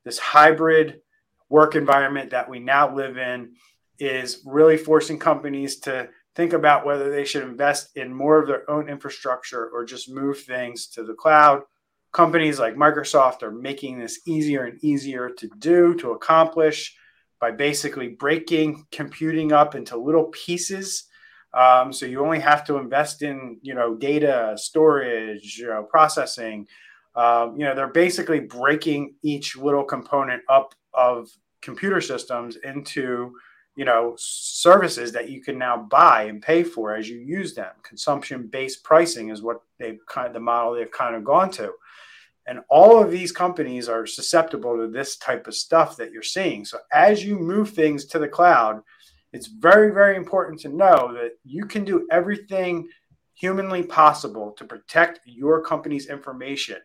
This 0.05 0.19
hybrid 0.19 1.01
work 1.49 1.75
environment 1.75 2.31
that 2.31 2.49
we 2.49 2.59
now 2.59 2.93
live 2.93 3.17
in 3.17 3.53
is 3.97 4.43
really 4.45 4.77
forcing 4.77 5.17
companies 5.17 5.79
to 5.79 6.09
think 6.35 6.53
about 6.53 6.85
whether 6.85 7.09
they 7.09 7.25
should 7.25 7.43
invest 7.43 7.97
in 7.97 8.13
more 8.13 8.39
of 8.39 8.47
their 8.47 8.69
own 8.69 8.87
infrastructure 8.87 9.69
or 9.73 9.83
just 9.83 10.09
move 10.09 10.39
things 10.41 10.87
to 10.87 11.03
the 11.03 11.13
cloud 11.13 11.63
companies 12.11 12.59
like 12.59 12.75
Microsoft 12.75 13.43
are 13.43 13.51
making 13.51 13.99
this 13.99 14.19
easier 14.25 14.65
and 14.65 14.83
easier 14.83 15.29
to 15.29 15.49
do, 15.59 15.95
to 15.95 16.11
accomplish 16.11 16.95
by 17.39 17.51
basically 17.51 18.09
breaking 18.09 18.85
computing 18.91 19.51
up 19.51 19.75
into 19.75 19.97
little 19.97 20.25
pieces. 20.25 21.05
Um, 21.53 21.91
so 21.91 22.05
you 22.05 22.23
only 22.23 22.39
have 22.39 22.63
to 22.65 22.77
invest 22.77 23.21
in, 23.21 23.57
you 23.61 23.73
know, 23.73 23.95
data 23.95 24.53
storage, 24.55 25.57
you 25.57 25.67
know, 25.67 25.83
processing. 25.83 26.67
Um, 27.15 27.57
you 27.57 27.65
know, 27.65 27.73
they're 27.73 27.87
basically 27.87 28.39
breaking 28.39 29.15
each 29.23 29.57
little 29.57 29.83
component 29.83 30.43
up 30.47 30.75
of 30.93 31.29
computer 31.61 32.01
systems 32.01 32.55
into, 32.57 33.33
you 33.75 33.83
know, 33.85 34.13
services 34.17 35.11
that 35.13 35.29
you 35.29 35.41
can 35.41 35.57
now 35.57 35.75
buy 35.77 36.23
and 36.23 36.41
pay 36.41 36.63
for 36.63 36.95
as 36.95 37.09
you 37.09 37.17
use 37.17 37.55
them. 37.55 37.71
Consumption-based 37.83 38.83
pricing 38.83 39.29
is 39.29 39.41
what 39.41 39.61
they've 39.79 39.99
kind 40.07 40.27
of 40.27 40.33
the 40.33 40.39
model 40.39 40.75
they've 40.75 40.91
kind 40.91 41.15
of 41.15 41.23
gone 41.23 41.49
to. 41.51 41.73
And 42.45 42.61
all 42.69 43.01
of 43.01 43.11
these 43.11 43.31
companies 43.31 43.89
are 43.89 44.05
susceptible 44.05 44.77
to 44.77 44.87
this 44.87 45.17
type 45.17 45.47
of 45.47 45.53
stuff 45.55 45.97
that 45.97 46.11
you're 46.11 46.23
seeing. 46.23 46.65
So 46.65 46.79
as 46.91 47.23
you 47.23 47.37
move 47.37 47.71
things 47.71 48.05
to 48.05 48.19
the 48.19 48.27
cloud, 48.27 48.81
it's 49.31 49.47
very, 49.47 49.91
very 49.91 50.15
important 50.15 50.59
to 50.61 50.69
know 50.69 51.13
that 51.13 51.33
you 51.43 51.65
can 51.65 51.83
do 51.83 52.07
everything 52.11 52.87
humanly 53.35 53.83
possible 53.83 54.51
to 54.57 54.65
protect 54.65 55.21
your 55.25 55.61
company's 55.63 56.07
information. 56.07 56.77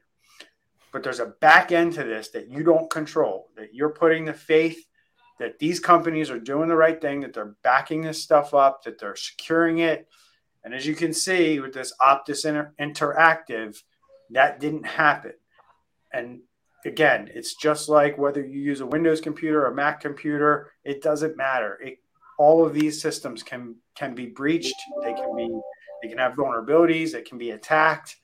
But 0.93 1.03
there's 1.03 1.21
a 1.21 1.35
back 1.41 1.73
end 1.73 1.95
to 1.95 2.05
this 2.05 2.29
that 2.31 2.49
you 2.49 2.63
don't 2.63 2.91
control, 2.91 3.49
that 3.57 3.75
you're 3.75 3.91
putting 3.91 4.25
the 4.25 4.35
faith 4.35 4.79
that 5.39 5.59
these 5.59 5.81
companies 5.81 6.31
are 6.31 6.39
doing 6.39 6.69
the 6.69 6.77
right 6.77 7.01
thing, 7.01 7.21
that 7.21 7.33
they're 7.33 7.57
backing 7.63 8.03
this 8.03 8.23
stuff 8.23 8.55
up, 8.55 8.85
that 8.85 9.01
they're 9.01 9.17
securing 9.17 9.79
it. 9.79 10.07
And 10.63 10.73
as 10.73 10.87
you 10.87 10.95
can 10.95 11.13
see 11.13 11.59
with 11.59 11.75
this 11.75 11.93
Opus 12.01 12.45
Inter- 12.45 12.73
Interactive, 12.81 13.77
that 14.31 14.61
didn't 14.61 14.87
happen. 14.87 15.33
And 16.13 16.41
again, 16.85 17.31
it's 17.35 17.55
just 17.55 17.89
like 17.89 18.17
whether 18.17 18.41
you 18.41 18.61
use 18.61 18.81
a 18.81 18.87
Windows 18.87 19.21
computer 19.21 19.63
or 19.63 19.73
a 19.73 19.75
Mac 19.75 20.01
computer, 20.01 20.71
it 20.85 21.03
doesn't 21.03 21.37
matter. 21.37 21.79
It, 21.83 21.99
all 22.39 22.65
of 22.65 22.75
these 22.75 23.01
systems 23.01 23.43
can 23.43 23.77
can 23.95 24.15
be 24.15 24.27
breached. 24.27 24.75
They 25.03 25.15
can 25.15 25.37
be 25.37 25.49
they 26.03 26.09
can 26.09 26.19
have 26.19 26.35
vulnerabilities. 26.35 27.13
They 27.13 27.23
can 27.23 27.39
be 27.39 27.51
attacked, 27.51 28.17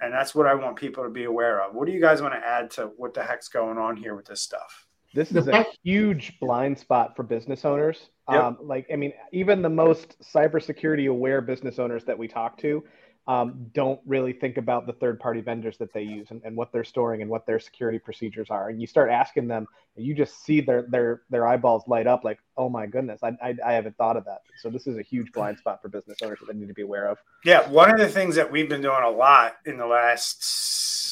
and 0.00 0.12
that's 0.12 0.34
what 0.34 0.46
I 0.46 0.54
want 0.54 0.76
people 0.76 1.04
to 1.04 1.10
be 1.10 1.24
aware 1.24 1.62
of. 1.62 1.74
What 1.74 1.86
do 1.86 1.92
you 1.92 2.00
guys 2.00 2.20
want 2.22 2.34
to 2.34 2.40
add 2.40 2.70
to 2.72 2.90
what 2.96 3.14
the 3.14 3.22
heck's 3.22 3.48
going 3.48 3.78
on 3.78 3.96
here 3.96 4.14
with 4.14 4.26
this 4.26 4.40
stuff? 4.40 4.86
This 5.14 5.32
is 5.32 5.48
a 5.48 5.64
huge 5.82 6.38
blind 6.38 6.78
spot 6.78 7.16
for 7.16 7.22
business 7.22 7.64
owners. 7.64 8.10
Yep. 8.30 8.42
Um, 8.42 8.58
like, 8.60 8.86
I 8.92 8.96
mean, 8.96 9.14
even 9.32 9.62
the 9.62 9.70
most 9.70 10.20
cybersecurity 10.20 11.08
aware 11.08 11.40
business 11.40 11.78
owners 11.78 12.04
that 12.04 12.18
we 12.18 12.28
talk 12.28 12.58
to, 12.58 12.84
um, 13.28 13.66
don't 13.74 14.00
really 14.06 14.32
think 14.32 14.56
about 14.56 14.86
the 14.86 14.94
third 14.94 15.20
party 15.20 15.42
vendors 15.42 15.76
that 15.76 15.92
they 15.92 16.00
use 16.02 16.28
and, 16.30 16.40
and, 16.44 16.56
what 16.56 16.72
they're 16.72 16.82
storing 16.82 17.20
and 17.20 17.30
what 17.30 17.44
their 17.44 17.60
security 17.60 17.98
procedures 17.98 18.48
are. 18.48 18.70
And 18.70 18.80
you 18.80 18.86
start 18.86 19.10
asking 19.10 19.48
them, 19.48 19.66
and 19.96 20.06
you 20.06 20.14
just 20.14 20.42
see 20.44 20.62
their 20.62 20.86
their 20.88 21.22
their 21.28 21.46
eyeballs 21.46 21.86
light 21.86 22.06
up 22.06 22.24
like, 22.24 22.38
oh 22.56 22.70
my 22.70 22.86
goodness, 22.86 23.20
I, 23.22 23.36
I, 23.42 23.54
I 23.64 23.72
haven't 23.74 23.98
thought 23.98 24.16
of 24.16 24.24
that. 24.24 24.40
So 24.62 24.70
this 24.70 24.86
is 24.86 24.96
a 24.96 25.02
huge 25.02 25.30
blind 25.32 25.58
spot 25.58 25.82
for 25.82 25.90
business 25.90 26.16
owners 26.22 26.38
that 26.40 26.50
they 26.50 26.58
need 26.58 26.68
to 26.68 26.74
be 26.74 26.82
aware 26.82 27.06
of. 27.06 27.18
Yeah, 27.44 27.68
one 27.68 27.90
of 27.90 27.98
the 27.98 28.08
things 28.08 28.34
that 28.36 28.50
we've 28.50 28.68
been 28.68 28.80
doing 28.80 29.02
a 29.04 29.10
lot 29.10 29.56
in 29.66 29.76
the 29.76 29.86
last 29.86 30.42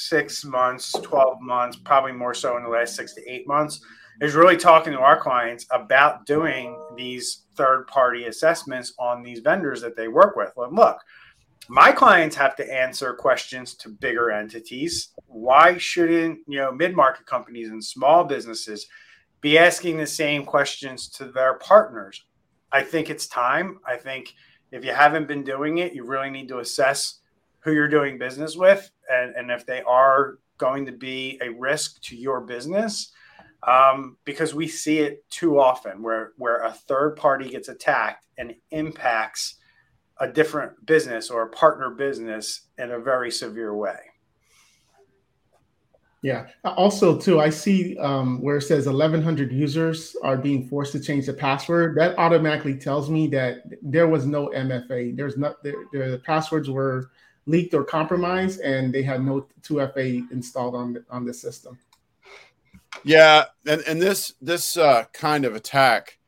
six 0.08 0.42
months, 0.42 0.92
12 0.92 1.42
months, 1.42 1.76
probably 1.76 2.12
more 2.12 2.32
so 2.32 2.56
in 2.56 2.62
the 2.62 2.70
last 2.70 2.94
six 2.96 3.12
to 3.14 3.30
eight 3.30 3.46
months, 3.46 3.82
is 4.22 4.34
really 4.34 4.56
talking 4.56 4.94
to 4.94 5.00
our 5.00 5.20
clients 5.20 5.66
about 5.70 6.24
doing 6.24 6.80
these 6.96 7.42
third 7.56 7.86
party 7.88 8.24
assessments 8.24 8.94
on 8.98 9.22
these 9.22 9.40
vendors 9.40 9.82
that 9.82 9.96
they 9.96 10.08
work 10.08 10.36
with. 10.36 10.50
Well, 10.56 10.72
look, 10.72 10.98
my 11.68 11.92
clients 11.92 12.36
have 12.36 12.56
to 12.56 12.72
answer 12.72 13.14
questions 13.14 13.74
to 13.76 13.88
bigger 13.88 14.30
entities. 14.30 15.10
Why 15.26 15.78
shouldn't 15.78 16.40
you 16.46 16.58
know 16.58 16.72
mid-market 16.72 17.26
companies 17.26 17.68
and 17.68 17.82
small 17.82 18.24
businesses 18.24 18.86
be 19.40 19.58
asking 19.58 19.96
the 19.96 20.06
same 20.06 20.44
questions 20.44 21.08
to 21.10 21.26
their 21.26 21.54
partners? 21.54 22.24
I 22.72 22.82
think 22.82 23.10
it's 23.10 23.26
time. 23.26 23.78
I 23.86 23.96
think 23.96 24.34
if 24.72 24.84
you 24.84 24.92
haven't 24.92 25.28
been 25.28 25.44
doing 25.44 25.78
it, 25.78 25.94
you 25.94 26.04
really 26.04 26.30
need 26.30 26.48
to 26.48 26.58
assess 26.58 27.20
who 27.60 27.72
you're 27.72 27.88
doing 27.88 28.16
business 28.16 28.56
with 28.56 28.90
and, 29.10 29.34
and 29.34 29.50
if 29.50 29.66
they 29.66 29.82
are 29.82 30.38
going 30.58 30.86
to 30.86 30.92
be 30.92 31.38
a 31.42 31.50
risk 31.50 32.00
to 32.02 32.16
your 32.16 32.40
business 32.40 33.12
um, 33.66 34.16
because 34.24 34.54
we 34.54 34.68
see 34.68 35.00
it 35.00 35.28
too 35.30 35.58
often 35.58 36.00
where 36.02 36.32
where 36.36 36.62
a 36.62 36.72
third 36.72 37.16
party 37.16 37.48
gets 37.48 37.68
attacked 37.68 38.24
and 38.38 38.54
impacts 38.70 39.56
a 40.18 40.28
different 40.28 40.86
business 40.86 41.30
or 41.30 41.42
a 41.42 41.48
partner 41.48 41.90
business 41.90 42.62
in 42.78 42.92
a 42.92 42.98
very 42.98 43.30
severe 43.30 43.74
way. 43.74 43.98
Yeah. 46.22 46.46
Also, 46.64 47.16
too, 47.16 47.40
I 47.40 47.50
see 47.50 47.96
um, 47.98 48.42
where 48.42 48.56
it 48.56 48.62
says 48.62 48.86
1,100 48.86 49.52
users 49.52 50.16
are 50.24 50.36
being 50.36 50.66
forced 50.66 50.92
to 50.92 51.00
change 51.00 51.26
the 51.26 51.32
password. 51.32 51.96
That 51.96 52.18
automatically 52.18 52.74
tells 52.74 53.08
me 53.08 53.28
that 53.28 53.62
there 53.82 54.08
was 54.08 54.26
no 54.26 54.48
MFA. 54.48 55.16
There's 55.16 55.36
not 55.36 55.62
there, 55.62 55.74
the 55.92 56.20
passwords 56.24 56.68
were 56.68 57.10
leaked 57.44 57.74
or 57.74 57.84
compromised, 57.84 58.60
and 58.60 58.92
they 58.92 59.02
had 59.02 59.24
no 59.24 59.46
2FA 59.62 60.30
installed 60.32 60.74
on 60.74 60.94
the, 60.94 61.04
on 61.10 61.24
the 61.24 61.32
system. 61.32 61.78
Yeah, 63.04 63.44
and 63.66 63.82
and 63.86 64.02
this 64.02 64.32
this 64.40 64.76
uh, 64.76 65.04
kind 65.12 65.44
of 65.44 65.54
attack 65.54 66.18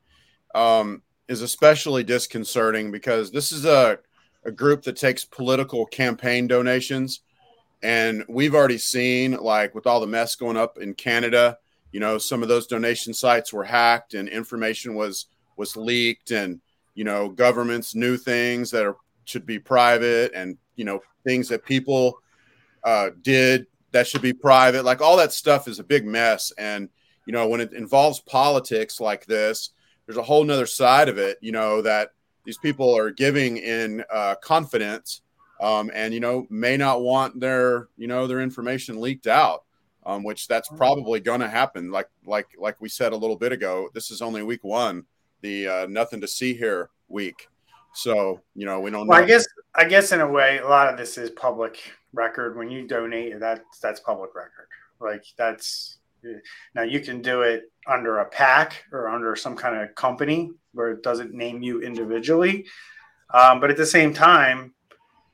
um, 0.54 1.02
is 1.28 1.42
especially 1.42 2.02
disconcerting 2.02 2.90
because 2.90 3.30
this 3.30 3.52
is 3.52 3.64
a 3.64 3.98
a 4.44 4.50
group 4.50 4.82
that 4.82 4.96
takes 4.96 5.24
political 5.24 5.84
campaign 5.86 6.46
donations, 6.46 7.20
and 7.82 8.24
we've 8.28 8.54
already 8.54 8.78
seen 8.78 9.32
like 9.32 9.74
with 9.74 9.86
all 9.86 10.00
the 10.00 10.06
mess 10.06 10.36
going 10.36 10.56
up 10.56 10.78
in 10.78 10.94
Canada, 10.94 11.58
you 11.92 12.00
know, 12.00 12.18
some 12.18 12.42
of 12.42 12.48
those 12.48 12.66
donation 12.66 13.12
sites 13.12 13.52
were 13.52 13.64
hacked 13.64 14.14
and 14.14 14.28
information 14.28 14.94
was 14.94 15.26
was 15.56 15.76
leaked, 15.76 16.30
and 16.30 16.60
you 16.94 17.04
know, 17.04 17.28
governments 17.28 17.94
knew 17.94 18.16
things 18.16 18.70
that 18.70 18.84
are 18.84 18.96
should 19.24 19.44
be 19.44 19.58
private, 19.58 20.32
and 20.34 20.56
you 20.76 20.84
know, 20.84 21.00
things 21.24 21.48
that 21.48 21.64
people 21.64 22.20
uh, 22.84 23.10
did 23.22 23.66
that 23.92 24.06
should 24.06 24.22
be 24.22 24.32
private. 24.32 24.84
Like 24.84 25.00
all 25.00 25.16
that 25.16 25.32
stuff 25.32 25.68
is 25.68 25.78
a 25.78 25.84
big 25.84 26.04
mess. 26.04 26.52
And, 26.58 26.88
you 27.26 27.32
know, 27.32 27.48
when 27.48 27.60
it 27.60 27.72
involves 27.72 28.20
politics 28.20 29.00
like 29.00 29.26
this, 29.26 29.70
there's 30.08 30.16
a 30.16 30.22
whole 30.22 30.42
nother 30.42 30.64
side 30.66 31.08
of 31.08 31.18
it, 31.18 31.36
you 31.42 31.52
know, 31.52 31.82
that 31.82 32.12
these 32.44 32.56
people 32.56 32.96
are 32.96 33.10
giving 33.10 33.58
in 33.58 34.02
uh, 34.10 34.34
confidence 34.42 35.20
um, 35.60 35.90
and, 35.94 36.14
you 36.14 36.20
know, 36.20 36.46
may 36.48 36.76
not 36.76 37.02
want 37.02 37.38
their, 37.38 37.88
you 37.98 38.08
know, 38.08 38.26
their 38.26 38.40
information 38.40 39.00
leaked 39.00 39.26
out. 39.26 39.64
Um, 40.06 40.24
which 40.24 40.48
that's 40.48 40.70
probably 40.70 41.20
going 41.20 41.40
to 41.40 41.48
happen. 41.48 41.90
Like, 41.90 42.08
like, 42.24 42.46
like 42.56 42.80
we 42.80 42.88
said 42.88 43.12
a 43.12 43.16
little 43.16 43.36
bit 43.36 43.52
ago, 43.52 43.90
this 43.92 44.10
is 44.10 44.22
only 44.22 44.42
week 44.42 44.64
one, 44.64 45.04
the 45.42 45.68
uh, 45.68 45.86
nothing 45.86 46.22
to 46.22 46.26
see 46.26 46.54
here 46.54 46.88
week. 47.08 47.46
So, 47.92 48.40
you 48.54 48.64
know, 48.64 48.80
we 48.80 48.90
don't. 48.90 49.06
Well, 49.06 49.18
know. 49.18 49.24
I 49.24 49.28
guess, 49.28 49.46
I 49.74 49.84
guess 49.84 50.12
in 50.12 50.22
a 50.22 50.26
way, 50.26 50.60
a 50.60 50.66
lot 50.66 50.88
of 50.88 50.96
this 50.96 51.18
is 51.18 51.28
public 51.32 51.92
record 52.14 52.56
when 52.56 52.70
you 52.70 52.86
donate 52.86 53.38
that's 53.38 53.80
that's 53.80 54.00
public 54.00 54.34
record 54.34 54.68
like 55.00 55.24
that's 55.36 55.97
now 56.74 56.82
you 56.82 57.00
can 57.00 57.20
do 57.22 57.42
it 57.42 57.64
under 57.86 58.18
a 58.18 58.24
pack 58.24 58.84
or 58.92 59.08
under 59.08 59.34
some 59.36 59.56
kind 59.56 59.76
of 59.76 59.94
company 59.94 60.50
where 60.72 60.90
it 60.90 61.02
doesn't 61.02 61.34
name 61.34 61.62
you 61.62 61.80
individually 61.80 62.66
um, 63.34 63.60
but 63.60 63.70
at 63.70 63.76
the 63.76 63.86
same 63.86 64.12
time 64.12 64.74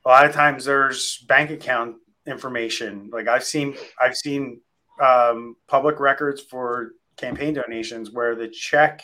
a 0.04 0.08
lot 0.08 0.26
of 0.26 0.32
times 0.32 0.64
there's 0.64 1.18
bank 1.28 1.50
account 1.50 1.96
information 2.26 3.08
like 3.12 3.28
i've 3.28 3.44
seen 3.44 3.74
i've 4.00 4.16
seen 4.16 4.60
um, 5.02 5.56
public 5.66 5.98
records 5.98 6.40
for 6.40 6.92
campaign 7.16 7.54
donations 7.54 8.10
where 8.12 8.34
the 8.34 8.48
check 8.48 9.02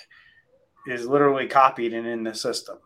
is 0.87 1.07
literally 1.07 1.47
copied 1.47 1.93
and 1.93 2.07
in 2.07 2.23
the 2.23 2.35
system 2.35 2.79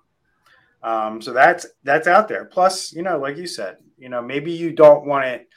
um, 0.85 1.23
so 1.23 1.33
that's 1.33 1.67
that's 1.83 2.07
out 2.07 2.29
there. 2.29 2.45
Plus, 2.45 2.93
you 2.93 3.03
know, 3.03 3.19
like 3.19 3.39
you 3.39 3.47
said, 3.47 3.79
you 3.97 4.11
know, 4.11 4.21
maybe 4.21 4.53
you 4.53 4.71
don't 4.71 5.07
want 5.07 5.25
it. 5.25 5.49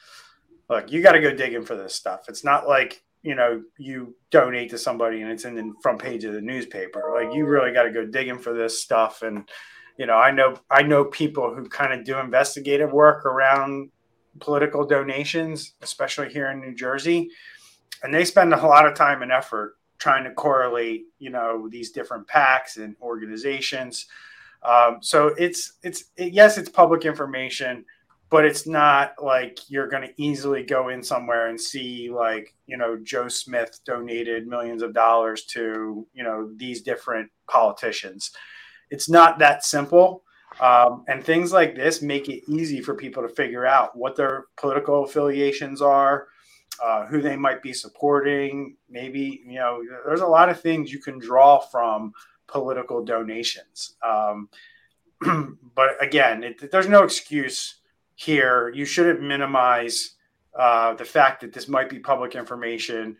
Look, 0.70 0.90
you 0.90 1.02
got 1.02 1.12
to 1.12 1.20
go 1.20 1.34
digging 1.34 1.64
for 1.64 1.76
this 1.76 1.94
stuff. 1.94 2.22
It's 2.28 2.44
not 2.44 2.66
like 2.66 3.02
you 3.22 3.34
know 3.34 3.62
you 3.78 4.14
donate 4.30 4.70
to 4.70 4.78
somebody 4.78 5.22
and 5.22 5.30
it's 5.30 5.44
in 5.44 5.54
the 5.54 5.72
front 5.82 6.00
page 6.00 6.24
of 6.24 6.34
the 6.34 6.40
newspaper. 6.40 7.12
Like 7.14 7.34
you 7.34 7.46
really 7.46 7.72
got 7.72 7.84
to 7.84 7.92
go 7.92 8.06
digging 8.06 8.38
for 8.38 8.52
this 8.52 8.82
stuff. 8.82 9.22
And 9.22 9.48
you 9.98 10.06
know, 10.06 10.16
I 10.16 10.30
know 10.30 10.56
I 10.70 10.82
know 10.82 11.04
people 11.04 11.54
who 11.54 11.68
kind 11.68 11.92
of 11.92 12.04
do 12.04 12.18
investigative 12.18 12.92
work 12.92 13.24
around 13.26 13.90
political 14.40 14.86
donations, 14.86 15.74
especially 15.82 16.30
here 16.30 16.50
in 16.50 16.60
New 16.60 16.74
Jersey, 16.74 17.30
and 18.02 18.14
they 18.14 18.24
spend 18.24 18.52
a 18.54 18.66
lot 18.66 18.86
of 18.86 18.94
time 18.94 19.22
and 19.22 19.32
effort 19.32 19.76
trying 19.98 20.22
to 20.22 20.30
correlate, 20.30 21.06
you 21.18 21.28
know, 21.28 21.68
these 21.68 21.90
different 21.90 22.28
PACs 22.28 22.76
and 22.76 22.94
organizations 23.02 24.06
um, 24.62 24.98
so 25.00 25.28
it's 25.38 25.74
it's 25.82 26.04
it, 26.16 26.32
yes, 26.32 26.58
it's 26.58 26.68
public 26.68 27.04
information, 27.04 27.84
but 28.30 28.44
it's 28.44 28.66
not 28.66 29.14
like 29.22 29.58
you're 29.68 29.88
going 29.88 30.02
to 30.02 30.22
easily 30.22 30.62
go 30.62 30.88
in 30.88 31.02
somewhere 31.02 31.48
and 31.48 31.60
see 31.60 32.10
like 32.10 32.54
you 32.66 32.76
know 32.76 32.98
Joe 33.02 33.28
Smith 33.28 33.80
donated 33.84 34.46
millions 34.46 34.82
of 34.82 34.92
dollars 34.92 35.44
to 35.46 36.06
you 36.12 36.22
know 36.22 36.50
these 36.56 36.82
different 36.82 37.30
politicians. 37.48 38.30
It's 38.90 39.08
not 39.08 39.38
that 39.38 39.64
simple. 39.64 40.24
Um, 40.60 41.04
and 41.08 41.22
things 41.22 41.52
like 41.52 41.76
this 41.76 42.02
make 42.02 42.28
it 42.28 42.42
easy 42.48 42.80
for 42.80 42.94
people 42.94 43.22
to 43.22 43.28
figure 43.28 43.66
out 43.66 43.96
what 43.96 44.16
their 44.16 44.46
political 44.56 45.04
affiliations 45.04 45.80
are, 45.82 46.26
uh, 46.82 47.06
who 47.06 47.20
they 47.20 47.36
might 47.36 47.62
be 47.62 47.72
supporting. 47.72 48.76
Maybe, 48.88 49.42
you 49.46 49.56
know, 49.56 49.82
there's 50.06 50.22
a 50.22 50.26
lot 50.26 50.48
of 50.48 50.60
things 50.60 50.92
you 50.92 51.00
can 51.00 51.18
draw 51.18 51.60
from 51.60 52.12
political 52.48 53.04
donations. 53.04 53.96
Um, 54.02 54.48
but 55.74 56.02
again, 56.02 56.42
it, 56.42 56.70
there's 56.72 56.88
no 56.88 57.04
excuse 57.04 57.77
here. 58.18 58.70
You 58.74 58.84
shouldn't 58.84 59.22
minimize 59.22 60.16
uh, 60.58 60.94
the 60.94 61.04
fact 61.04 61.40
that 61.40 61.52
this 61.52 61.68
might 61.68 61.88
be 61.88 62.00
public 62.00 62.34
information. 62.34 63.16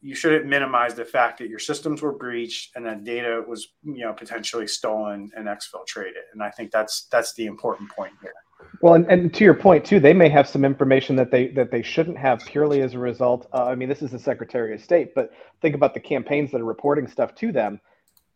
You 0.00 0.16
shouldn't 0.16 0.46
minimize 0.46 0.94
the 0.94 1.04
fact 1.04 1.38
that 1.38 1.48
your 1.48 1.60
systems 1.60 2.02
were 2.02 2.12
breached 2.12 2.74
and 2.74 2.84
that 2.84 3.04
data 3.04 3.42
was, 3.46 3.68
you 3.84 4.04
know, 4.04 4.12
potentially 4.12 4.66
stolen 4.66 5.30
and 5.36 5.46
exfiltrated. 5.46 6.24
And 6.32 6.42
I 6.42 6.50
think 6.50 6.72
that's 6.72 7.06
that's 7.10 7.34
the 7.34 7.46
important 7.46 7.90
point 7.90 8.12
here. 8.20 8.34
Well, 8.80 8.94
and, 8.94 9.06
and 9.06 9.32
to 9.34 9.44
your 9.44 9.54
point 9.54 9.84
too, 9.84 10.00
they 10.00 10.12
may 10.12 10.28
have 10.28 10.48
some 10.48 10.64
information 10.64 11.14
that 11.16 11.30
they 11.30 11.48
that 11.48 11.70
they 11.70 11.82
shouldn't 11.82 12.18
have 12.18 12.40
purely 12.40 12.82
as 12.82 12.94
a 12.94 12.98
result. 12.98 13.46
Uh, 13.52 13.66
I 13.66 13.76
mean, 13.76 13.88
this 13.88 14.02
is 14.02 14.10
the 14.10 14.18
Secretary 14.18 14.74
of 14.74 14.82
State, 14.82 15.14
but 15.14 15.30
think 15.60 15.76
about 15.76 15.94
the 15.94 16.00
campaigns 16.00 16.50
that 16.50 16.60
are 16.60 16.64
reporting 16.64 17.06
stuff 17.06 17.34
to 17.36 17.52
them 17.52 17.80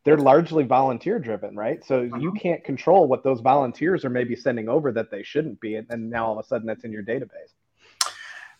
they're 0.06 0.16
largely 0.16 0.62
volunteer 0.62 1.18
driven, 1.18 1.56
right? 1.56 1.84
So 1.84 2.02
you 2.02 2.14
uh-huh. 2.14 2.40
can't 2.40 2.62
control 2.62 3.08
what 3.08 3.24
those 3.24 3.40
volunteers 3.40 4.04
are 4.04 4.08
maybe 4.08 4.36
sending 4.36 4.68
over 4.68 4.92
that 4.92 5.10
they 5.10 5.24
shouldn't 5.24 5.60
be, 5.60 5.74
and, 5.74 5.86
and 5.90 6.08
now 6.08 6.26
all 6.26 6.38
of 6.38 6.44
a 6.44 6.48
sudden 6.48 6.64
that's 6.64 6.84
in 6.84 6.92
your 6.92 7.02
database. 7.02 7.54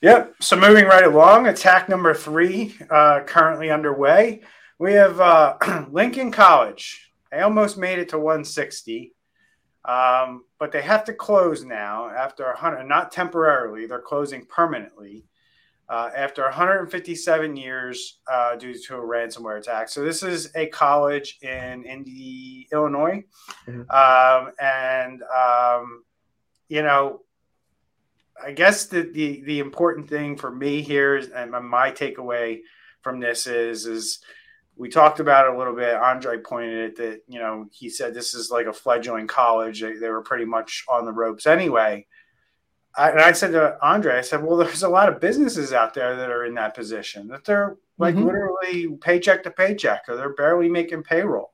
Yep. 0.03 0.35
So 0.41 0.57
moving 0.57 0.87
right 0.87 1.05
along, 1.05 1.47
attack 1.47 1.89
number 1.89 2.13
three 2.15 2.77
uh, 2.91 3.21
currently 3.27 3.71
underway. 3.71 4.43
We 4.81 4.95
have 4.95 5.21
uh, 5.21 5.87
Lincoln 5.91 6.33
College. 6.33 7.13
They 7.31 7.39
almost 7.39 7.79
made 7.79 8.01
it 8.01 8.09
to 8.09 8.19
160, 8.19 9.15
um, 9.85 10.43
but 10.59 10.73
they 10.73 10.83
have 10.83 11.05
to 11.05 11.13
close 11.13 11.65
now 11.65 12.09
after 12.09 12.45
100. 12.45 12.83
Not 12.85 13.13
temporarily, 13.13 13.87
they're 13.87 14.01
closing 14.01 14.47
permanently 14.47 15.25
uh, 15.89 16.11
after 16.17 16.43
157 16.43 17.57
years 17.57 18.19
uh, 18.31 18.57
due 18.57 18.75
to 18.75 18.97
a 18.97 19.01
ransomware 19.01 19.59
attack. 19.59 19.89
So 19.89 20.03
this 20.03 20.23
is 20.23 20.51
a 20.57 20.67
college 20.67 21.39
in 21.43 21.85
Indy, 21.85 22.69
Illinois, 22.73 23.25
mm-hmm. 23.67 23.91
um, 23.91 24.53
and 24.59 25.23
um, 25.23 26.05
you 26.69 26.83
know, 26.83 27.23
I 28.43 28.53
guess 28.53 28.87
the, 28.87 29.03
the 29.03 29.43
the 29.43 29.59
important 29.61 30.09
thing 30.09 30.37
for 30.37 30.51
me 30.51 30.83
here 30.83 31.17
is, 31.17 31.29
and 31.29 31.53
my 31.53 31.93
takeaway 31.93 32.61
from 33.03 33.21
this 33.21 33.47
is 33.47 33.87
is 33.87 34.21
we 34.77 34.89
talked 34.89 35.21
about 35.21 35.47
it 35.47 35.55
a 35.55 35.59
little 35.59 35.75
bit. 35.75 35.95
Andre 35.95 36.39
pointed 36.39 36.79
it 36.79 36.97
that 36.97 37.21
you 37.29 37.39
know 37.39 37.67
he 37.73 37.89
said 37.89 38.13
this 38.13 38.35
is 38.35 38.51
like 38.51 38.67
a 38.67 38.73
fledgling 38.73 39.29
college. 39.29 39.81
They, 39.81 39.95
they 39.95 40.09
were 40.09 40.23
pretty 40.23 40.45
much 40.45 40.85
on 40.89 41.05
the 41.05 41.13
ropes 41.13 41.47
anyway. 41.47 42.07
I, 42.97 43.11
and 43.11 43.21
I 43.21 43.33
said 43.33 43.53
to 43.53 43.77
Andre, 43.83 44.17
I 44.17 44.23
said, 44.23 44.43
well, 44.43 44.57
there's 44.57 44.83
a 44.83 44.89
lot 44.89 45.09
of 45.09 45.21
businesses 45.21 45.73
out 45.73 45.95
there 45.95 46.17
that 46.17 46.31
are 46.31 46.45
in 46.45 46.55
that 46.55 46.75
position 46.75 47.29
that 47.29 47.45
they're 47.45 47.77
like 47.99 48.15
mm-hmm. 48.15 48.27
literally 48.27 48.97
paycheck 49.01 49.43
to 49.43 49.51
paycheck 49.51 50.05
or 50.09 50.17
they're 50.17 50.35
barely 50.35 50.69
making 50.69 51.03
payroll. 51.03 51.53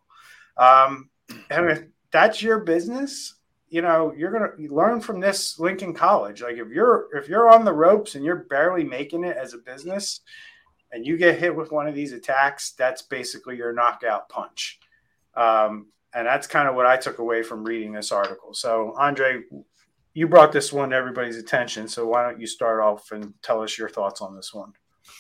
Um, 0.56 1.08
and 1.50 1.70
if 1.70 1.84
that's 2.10 2.42
your 2.42 2.60
business, 2.60 3.34
you 3.68 3.82
know, 3.82 4.12
you're 4.16 4.30
going 4.30 4.68
to 4.68 4.74
learn 4.74 5.00
from 5.00 5.18
this 5.18 5.58
Lincoln 5.58 5.94
College. 5.94 6.42
Like 6.42 6.56
if 6.56 6.68
you're, 6.68 7.08
if 7.16 7.28
you're 7.28 7.48
on 7.48 7.64
the 7.64 7.72
ropes 7.72 8.14
and 8.14 8.24
you're 8.24 8.44
barely 8.50 8.84
making 8.84 9.24
it 9.24 9.36
as 9.36 9.54
a 9.54 9.58
business 9.58 10.20
and 10.92 11.06
you 11.06 11.16
get 11.16 11.38
hit 11.38 11.56
with 11.56 11.72
one 11.72 11.88
of 11.88 11.94
these 11.94 12.12
attacks, 12.12 12.72
that's 12.72 13.02
basically 13.02 13.56
your 13.56 13.72
knockout 13.72 14.28
punch. 14.28 14.78
Um, 15.34 15.86
and 16.14 16.26
that's 16.26 16.46
kind 16.46 16.68
of 16.68 16.74
what 16.74 16.86
I 16.86 16.98
took 16.98 17.18
away 17.18 17.42
from 17.42 17.64
reading 17.64 17.92
this 17.92 18.12
article. 18.12 18.52
So, 18.52 18.94
Andre, 18.98 19.42
you 20.14 20.28
brought 20.28 20.52
this 20.52 20.72
one 20.72 20.90
to 20.90 20.96
everybody's 20.96 21.36
attention. 21.36 21.88
So 21.88 22.06
why 22.06 22.22
don't 22.22 22.40
you 22.40 22.46
start 22.46 22.80
off 22.80 23.12
and 23.12 23.32
tell 23.42 23.62
us 23.62 23.78
your 23.78 23.88
thoughts 23.88 24.20
on 24.20 24.36
this 24.36 24.52
one? 24.52 24.72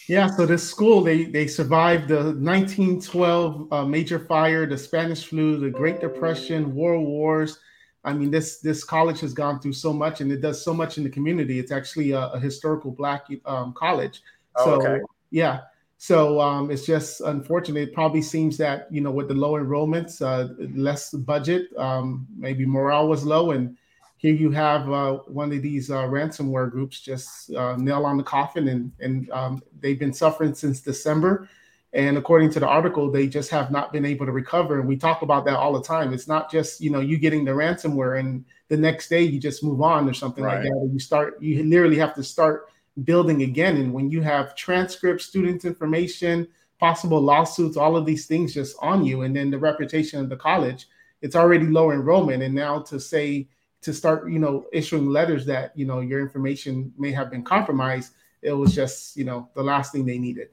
Yeah, 0.08 0.28
so 0.28 0.46
this 0.46 0.68
school 0.68 1.02
they 1.02 1.24
they 1.24 1.46
survived 1.46 2.08
the 2.08 2.34
1912 2.34 3.72
uh, 3.72 3.84
major 3.84 4.18
fire, 4.18 4.64
the 4.66 4.78
Spanish 4.78 5.26
flu, 5.26 5.58
the 5.58 5.70
Great 5.70 6.00
Depression, 6.00 6.74
World 6.74 7.06
Wars. 7.06 7.58
I 8.04 8.12
mean, 8.12 8.30
this 8.30 8.58
this 8.58 8.84
college 8.84 9.20
has 9.20 9.32
gone 9.32 9.60
through 9.60 9.74
so 9.74 9.92
much, 9.92 10.20
and 10.20 10.30
it 10.30 10.40
does 10.40 10.64
so 10.64 10.72
much 10.72 10.98
in 10.98 11.04
the 11.04 11.10
community. 11.10 11.58
It's 11.58 11.72
actually 11.72 12.12
a, 12.12 12.26
a 12.28 12.38
historical 12.38 12.90
Black 12.92 13.26
um, 13.44 13.72
college. 13.74 14.22
Oh, 14.56 14.64
so 14.64 14.86
okay. 14.86 15.00
yeah, 15.30 15.60
so 15.98 16.40
um, 16.40 16.70
it's 16.70 16.84
just 16.84 17.20
unfortunate. 17.20 17.88
It 17.88 17.94
probably 17.94 18.22
seems 18.22 18.56
that 18.58 18.86
you 18.90 19.00
know 19.00 19.10
with 19.10 19.28
the 19.28 19.34
low 19.34 19.52
enrollments, 19.52 20.20
uh, 20.20 20.52
less 20.74 21.10
budget, 21.10 21.68
um, 21.76 22.26
maybe 22.36 22.66
morale 22.66 23.08
was 23.08 23.24
low, 23.24 23.52
and 23.52 23.76
here 24.22 24.34
you 24.34 24.52
have 24.52 24.88
uh, 24.88 25.14
one 25.26 25.52
of 25.52 25.62
these 25.62 25.90
uh, 25.90 26.04
ransomware 26.04 26.70
groups 26.70 27.00
just 27.00 27.52
uh, 27.54 27.74
nail 27.76 28.06
on 28.06 28.16
the 28.16 28.22
coffin, 28.22 28.68
and 28.68 28.92
and 29.00 29.28
um, 29.32 29.62
they've 29.80 29.98
been 29.98 30.12
suffering 30.12 30.54
since 30.54 30.80
December. 30.80 31.48
And 31.92 32.16
according 32.16 32.50
to 32.52 32.60
the 32.60 32.66
article, 32.68 33.10
they 33.10 33.26
just 33.26 33.50
have 33.50 33.70
not 33.70 33.92
been 33.92 34.06
able 34.06 34.24
to 34.24 34.32
recover. 34.32 34.78
And 34.78 34.88
we 34.88 34.96
talk 34.96 35.20
about 35.22 35.44
that 35.44 35.56
all 35.56 35.74
the 35.74 35.82
time. 35.82 36.14
It's 36.14 36.28
not 36.28 36.50
just 36.50 36.80
you 36.80 36.90
know 36.90 37.00
you 37.00 37.18
getting 37.18 37.44
the 37.44 37.50
ransomware 37.50 38.20
and 38.20 38.44
the 38.68 38.76
next 38.76 39.08
day 39.08 39.22
you 39.22 39.38
just 39.40 39.62
move 39.64 39.82
on 39.82 40.08
or 40.08 40.14
something 40.14 40.44
Right. 40.44 40.54
like 40.54 40.62
that. 40.62 40.90
You 40.92 41.00
start 41.00 41.42
you 41.42 41.64
literally 41.64 41.98
have 41.98 42.14
to 42.14 42.22
start 42.22 42.68
building 43.02 43.42
again. 43.42 43.76
And 43.76 43.92
when 43.92 44.08
you 44.08 44.22
have 44.22 44.54
transcripts, 44.54 45.24
students' 45.26 45.64
information, 45.64 46.46
possible 46.78 47.20
lawsuits, 47.20 47.76
all 47.76 47.96
of 47.96 48.06
these 48.06 48.26
things 48.26 48.54
just 48.54 48.76
on 48.80 49.04
you, 49.04 49.22
and 49.22 49.34
then 49.34 49.50
the 49.50 49.58
reputation 49.58 50.20
of 50.20 50.28
the 50.28 50.36
college, 50.36 50.86
it's 51.22 51.34
already 51.34 51.66
low 51.66 51.90
enrollment. 51.90 52.42
And 52.44 52.54
now 52.54 52.78
to 52.82 53.00
say 53.00 53.48
to 53.82 53.92
start, 53.92 54.30
you 54.30 54.38
know, 54.38 54.66
issuing 54.72 55.06
letters 55.06 55.44
that 55.46 55.76
you 55.76 55.84
know 55.86 56.00
your 56.00 56.20
information 56.20 56.92
may 56.96 57.12
have 57.12 57.30
been 57.30 57.42
compromised, 57.42 58.12
it 58.40 58.52
was 58.52 58.74
just 58.74 59.16
you 59.16 59.24
know 59.24 59.48
the 59.54 59.62
last 59.62 59.92
thing 59.92 60.06
they 60.06 60.18
needed. 60.18 60.48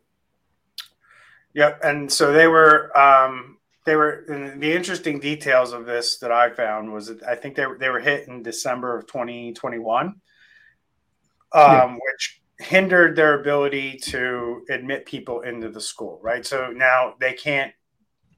Yep. 1.53 1.79
And 1.83 2.11
so 2.11 2.31
they 2.31 2.47
were, 2.47 2.95
um, 2.97 3.57
they 3.85 3.95
were 3.95 4.23
the 4.27 4.71
interesting 4.71 5.19
details 5.19 5.73
of 5.73 5.85
this 5.85 6.17
that 6.19 6.31
I 6.31 6.49
found 6.51 6.93
was 6.93 7.07
that 7.07 7.23
I 7.23 7.35
think 7.35 7.55
they 7.55 7.65
were, 7.65 7.77
they 7.77 7.89
were 7.89 7.99
hit 7.99 8.27
in 8.27 8.43
December 8.43 8.95
of 8.95 9.07
2021, 9.07 10.05
um, 10.05 10.15
Yeah. 11.53 11.95
which 11.95 12.41
hindered 12.59 13.15
their 13.15 13.39
ability 13.39 13.97
to 13.97 14.63
admit 14.69 15.05
people 15.05 15.41
into 15.41 15.69
the 15.69 15.81
school. 15.81 16.19
Right. 16.21 16.45
So 16.45 16.71
now 16.71 17.15
they 17.19 17.33
can't, 17.33 17.73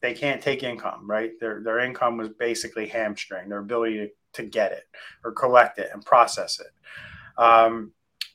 they 0.01 0.13
can't 0.13 0.41
take 0.41 0.63
income, 0.63 1.10
right? 1.10 1.32
Their, 1.39 1.62
their 1.62 1.80
income 1.80 2.17
was 2.17 2.30
basically 2.30 2.88
hamstringed, 2.88 3.51
their 3.51 3.60
ability 3.60 3.97
to, 3.97 4.10
to 4.34 4.44
get 4.44 4.72
it 4.72 4.84
or 5.24 5.32
collect 5.32 5.80
it 5.80 5.89
and 5.94 6.06
process 6.06 6.60
it. 6.60 7.41
Um, 7.41 7.91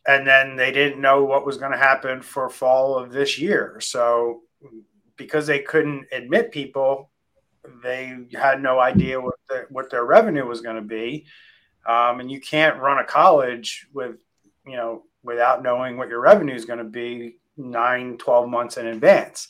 and 0.07 0.27
then 0.27 0.57
they 0.57 0.71
didn't 0.73 1.01
know 1.01 1.25
what 1.25 1.45
was 1.45 1.57
going 1.57 1.73
to 1.73 1.79
happen 1.79 2.23
for 2.23 2.49
fall 2.49 2.97
of 2.97 3.13
this 3.13 3.39
year. 3.39 3.81
So 3.81 4.43
because 5.17 5.47
they 5.47 5.61
couldn't 5.61 6.07
admit 6.13 6.53
people, 6.53 7.11
they 7.83 8.17
had 8.35 8.63
no 8.63 8.79
idea 8.79 9.21
what 9.21 9.35
the, 9.49 9.67
what 9.71 9.91
their 9.91 10.05
revenue 10.05 10.47
was 10.47 10.61
going 10.61 10.77
to 10.77 10.83
be. 10.83 11.27
Um, 11.87 12.21
and 12.21 12.31
you 12.31 12.41
can't 12.41 12.81
run 12.81 12.99
a 12.99 13.05
college 13.05 13.87
with, 13.93 14.17
you 14.67 14.77
know, 14.77 15.05
without 15.23 15.63
knowing 15.63 15.97
what 15.97 16.09
your 16.09 16.21
revenue 16.21 16.55
is 16.55 16.65
going 16.65 16.79
to 16.79 16.85
be 16.85 17.39
nine, 17.57 18.17
12 18.19 18.49
months 18.49 18.77
in 18.77 18.87
advance. 18.87 19.49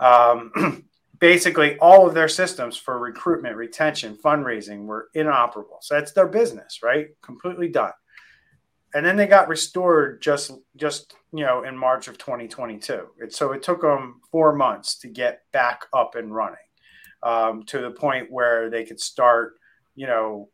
Um, 0.00 0.52
basically, 1.18 1.78
all 1.78 2.06
of 2.06 2.14
their 2.14 2.28
systems 2.28 2.76
for 2.76 2.98
recruitment, 2.98 3.56
retention, 3.56 4.16
fundraising 4.16 4.86
were 4.86 5.08
inoperable. 5.14 5.78
So 5.80 5.94
that's 5.94 6.12
their 6.12 6.28
business, 6.28 6.80
right? 6.82 7.08
Completely 7.22 7.68
done 7.68 7.92
and 8.94 9.04
then 9.04 9.16
they 9.16 9.26
got 9.26 9.48
restored 9.48 10.20
just 10.22 10.52
just 10.76 11.14
you 11.32 11.44
know 11.44 11.62
in 11.64 11.76
March 11.76 12.08
of 12.08 12.18
2022. 12.18 13.06
It, 13.18 13.34
so 13.34 13.52
it 13.52 13.62
took 13.62 13.82
them 13.82 14.20
four 14.30 14.54
months 14.54 14.98
to 15.00 15.08
get 15.08 15.42
back 15.52 15.86
up 15.92 16.14
and 16.14 16.34
running 16.34 16.56
um, 17.22 17.64
to 17.64 17.80
the 17.80 17.90
point 17.90 18.30
where 18.30 18.70
they 18.70 18.84
could 18.84 19.00
start 19.00 19.58
you 19.94 20.06
know 20.06 20.48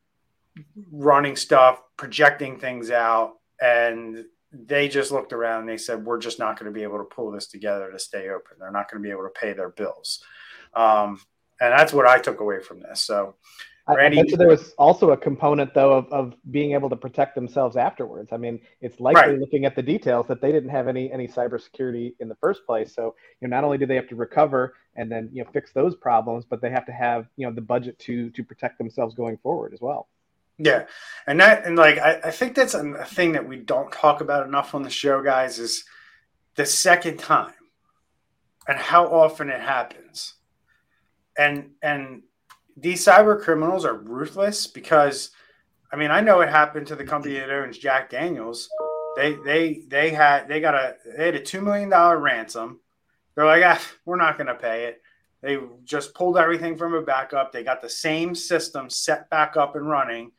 running 0.91 1.37
stuff, 1.37 1.81
projecting 1.97 2.59
things 2.59 2.91
out, 2.91 3.35
and 3.61 4.25
they 4.53 4.89
just 4.89 5.13
looked 5.13 5.33
around 5.33 5.61
and 5.61 5.69
they 5.69 5.77
said, 5.77 6.05
"We're 6.05 6.19
just 6.19 6.39
not 6.39 6.59
going 6.59 6.73
to 6.73 6.77
be 6.77 6.83
able 6.83 6.99
to 6.99 7.05
pull 7.05 7.31
this 7.31 7.47
together 7.47 7.91
to 7.91 7.99
stay 7.99 8.29
open. 8.29 8.57
They're 8.59 8.73
not 8.73 8.91
going 8.91 9.03
to 9.03 9.07
be 9.07 9.13
able 9.13 9.25
to 9.25 9.41
pay 9.41 9.53
their 9.53 9.71
bills." 9.71 10.23
Um, 10.77 11.21
and 11.61 11.73
that's 11.73 11.93
what 11.93 12.07
I 12.07 12.19
took 12.19 12.41
away 12.41 12.61
from 12.61 12.81
this. 12.81 13.01
So. 13.01 13.37
I, 13.87 13.93
I 13.93 13.97
Randy- 13.97 14.23
bet 14.23 14.39
there 14.39 14.49
was 14.49 14.73
also 14.79 15.11
a 15.11 15.17
component 15.17 15.75
though 15.75 15.93
of, 15.93 16.07
of 16.11 16.35
being 16.51 16.73
able 16.73 16.89
to 16.89 16.97
protect 16.97 17.35
themselves 17.35 17.77
afterwards. 17.77 18.33
I 18.33 18.39
mean, 18.39 18.61
it's 18.81 18.99
likely 18.99 19.33
Right. 19.33 19.39
looking 19.39 19.67
at 19.67 19.77
the 19.77 19.83
details 19.83 20.27
that 20.29 20.41
they 20.41 20.53
didn't 20.53 20.71
have 20.71 20.89
any 20.89 21.13
any 21.13 21.29
cybersecurity 21.29 22.15
in 22.19 22.31
the 22.31 22.35
first 22.37 22.65
place. 22.65 22.95
So 22.95 23.15
you 23.43 23.47
know, 23.49 23.55
not 23.55 23.63
only 23.63 23.77
do 23.77 23.85
they 23.85 23.97
have 23.97 24.09
to 24.09 24.17
recover 24.17 24.73
and 24.97 25.13
then 25.13 25.29
you 25.35 25.45
know 25.45 25.51
fix 25.53 25.71
those 25.75 25.95
problems, 25.97 26.47
but 26.47 26.63
they 26.63 26.71
have 26.71 26.87
to 26.87 26.93
have 26.93 27.27
you 27.37 27.47
know 27.47 27.53
the 27.53 27.61
budget 27.61 27.99
to 28.01 28.31
to 28.31 28.43
protect 28.43 28.79
themselves 28.79 29.15
going 29.15 29.37
forward 29.37 29.75
as 29.75 29.83
well. 29.83 30.09
Yeah, 30.57 30.87
and 31.27 31.39
that 31.41 31.67
and 31.67 31.77
like 31.77 31.99
I, 31.99 32.21
I 32.25 32.31
think 32.31 32.55
that's 32.55 32.73
a 32.73 33.05
thing 33.05 33.33
that 33.33 33.47
we 33.47 33.57
don't 33.59 33.93
talk 33.93 34.23
about 34.23 34.47
enough 34.47 34.75
on 34.75 34.83
the 34.83 34.89
show, 34.89 35.23
guys. 35.23 35.59
Is 35.59 35.85
the 36.55 36.65
second 36.65 37.19
time 37.19 37.53
and 38.67 38.79
how 38.79 39.09
often 39.09 39.51
it 39.51 39.61
happens, 39.61 40.37
and 41.39 41.71
and 41.83 42.23
these 42.77 43.05
cyber 43.05 43.41
criminals 43.41 43.85
are 43.85 43.95
ruthless 43.95 44.67
because, 44.67 45.31
I 45.93 45.97
mean, 45.97 46.11
I 46.11 46.21
know 46.21 46.41
it 46.41 46.49
happened 46.49 46.89
to 46.89 46.97
the 46.97 47.05
company 47.05 47.35
that 47.35 47.51
owns 47.51 47.79
Jack 47.79 48.11
Daniels. 48.11 48.69
They 49.17 49.35
they 49.45 49.83
they 49.89 50.11
had 50.11 50.49
they 50.49 50.61
got 50.61 50.75
a 50.75 50.97
they 51.17 51.27
had 51.27 51.35
a 51.35 51.41
two 51.41 51.61
million 51.61 51.89
dollar 51.89 52.19
ransom. 52.19 52.81
They're 53.35 53.47
like, 53.47 53.63
ah, 53.65 53.81
we're 54.05 54.17
not 54.17 54.37
going 54.37 54.47
to 54.47 54.55
pay 54.55 54.87
it. 54.87 55.03
They 55.43 55.59
just 55.85 56.15
pulled 56.15 56.39
everything 56.39 56.77
from 56.77 56.95
a 56.95 57.03
backup. 57.03 57.53
They 57.53 57.65
got 57.65 57.83
the 57.83 57.89
same 57.89 58.35
system 58.35 58.89
set 58.89 59.29
back 59.29 59.57
up 59.57 59.77
and 59.77 59.89
running. 59.89 60.33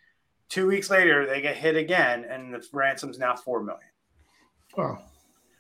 Two 0.50 0.68
weeks 0.68 0.90
later, 0.90 1.26
they 1.26 1.42
get 1.42 1.56
hit 1.56 1.76
again, 1.76 2.26
and 2.26 2.54
the 2.54 2.66
ransom's 2.72 3.20
now 3.20 3.36
four 3.36 3.62
million. 3.62 3.90
Wow. 4.76 5.00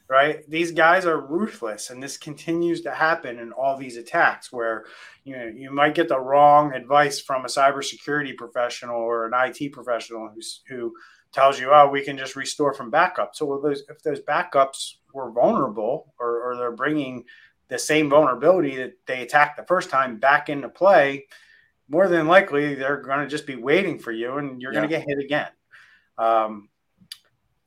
Right? 0.08 0.48
These 0.48 0.72
guys 0.72 1.08
are 1.08 1.20
ruthless, 1.20 1.90
and 1.90 2.02
this 2.02 2.16
continues 2.18 2.82
to 2.82 2.92
happen 2.92 3.40
in 3.40 3.52
all 3.52 3.76
these 3.76 3.98
attacks 3.98 4.52
where 4.52 4.86
you 5.24 5.36
know 5.36 5.46
you 5.46 5.72
might 5.72 5.96
get 5.96 6.10
the 6.10 6.20
wrong 6.20 6.74
advice 6.74 7.20
from 7.20 7.44
a 7.44 7.48
cybersecurity 7.48 8.38
professional 8.38 8.98
or 8.98 9.26
an 9.26 9.34
IT 9.34 9.72
professional 9.74 10.30
who's, 10.30 10.62
who 10.68 10.94
tells 11.32 11.60
you, 11.60 11.72
"Oh, 11.74 11.90
we 11.90 12.04
can 12.04 12.20
just 12.20 12.36
restore 12.36 12.72
from 12.74 12.92
backup." 12.92 13.36
So 13.36 13.60
those, 13.64 13.82
if 13.90 14.04
those 14.04 14.22
backups 14.22 14.98
were 15.12 15.32
vulnerable 15.32 16.14
or, 16.20 16.52
or 16.52 16.56
they're 16.56 16.72
bringing 16.72 17.26
the 17.68 17.80
same 17.80 18.10
vulnerability 18.10 18.76
that 18.76 18.94
they 19.08 19.22
attacked 19.22 19.58
the 19.58 19.66
first 19.66 19.90
time 19.90 20.18
back 20.18 20.50
into 20.50 20.70
play, 20.70 21.26
more 21.90 22.08
than 22.08 22.28
likely 22.28 22.76
they're 22.76 23.02
going 23.02 23.20
to 23.20 23.28
just 23.28 23.48
be 23.48 23.56
waiting 23.56 24.00
for 24.00 24.12
you, 24.12 24.38
and 24.38 24.62
you're 24.62 24.72
going 24.72 24.84
to 24.84 24.90
get 24.90 25.06
hit 25.08 25.20
again. 25.20 25.50
Um, 26.18 26.70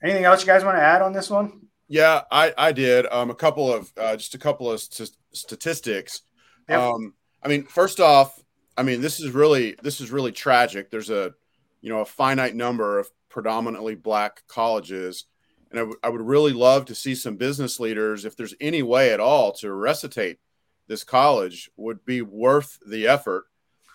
anything 0.03 0.25
else 0.25 0.41
you 0.41 0.47
guys 0.47 0.65
want 0.65 0.77
to 0.77 0.83
add 0.83 1.03
on 1.03 1.13
this 1.13 1.31
one? 1.31 1.68
Yeah, 1.89 2.23
I 2.31 2.53
I 2.57 2.73
did. 2.73 3.07
Um, 3.11 3.31
a 3.31 3.35
couple 3.35 3.73
of 3.73 3.93
uh, 3.97 4.17
just 4.17 4.35
a 4.35 4.39
couple 4.39 4.71
of 4.71 4.81
st- 4.81 5.17
statistics. 5.33 6.23
Yep. 6.69 6.81
Um, 6.81 7.15
I 7.43 7.49
mean, 7.49 7.65
first 7.65 7.99
off, 7.99 8.39
I 8.77 8.83
mean 8.83 9.01
this 9.01 9.21
is 9.21 9.31
really 9.33 9.75
this 9.83 10.01
is 10.01 10.11
really 10.11 10.33
tragic. 10.33 10.91
There's 10.91 11.11
a 11.11 11.35
you 11.81 11.91
know 11.91 12.01
a 12.01 12.05
finite 12.07 12.55
number 12.55 12.99
of 12.99 13.11
predominantly 13.29 13.95
black 13.95 14.43
colleges, 14.49 15.25
and 15.71 15.81
I, 15.81 15.83
w- 15.83 15.99
I 16.03 16.09
would 16.11 16.21
really 16.21 16.53
love 16.53 16.87
to 16.87 16.95
see 16.95 17.15
some 17.15 17.37
business 17.37 17.81
leaders, 17.81 18.25
if 18.25 18.37
there's 18.37 18.55
any 18.61 18.83
way 18.83 19.13
at 19.13 19.21
all, 19.21 19.53
to 19.53 19.73
recitate 19.73 20.39
this 20.89 21.05
college 21.05 21.71
would 21.77 22.05
be 22.05 22.23
worth 22.23 22.79
the 22.87 23.07
effort. 23.07 23.45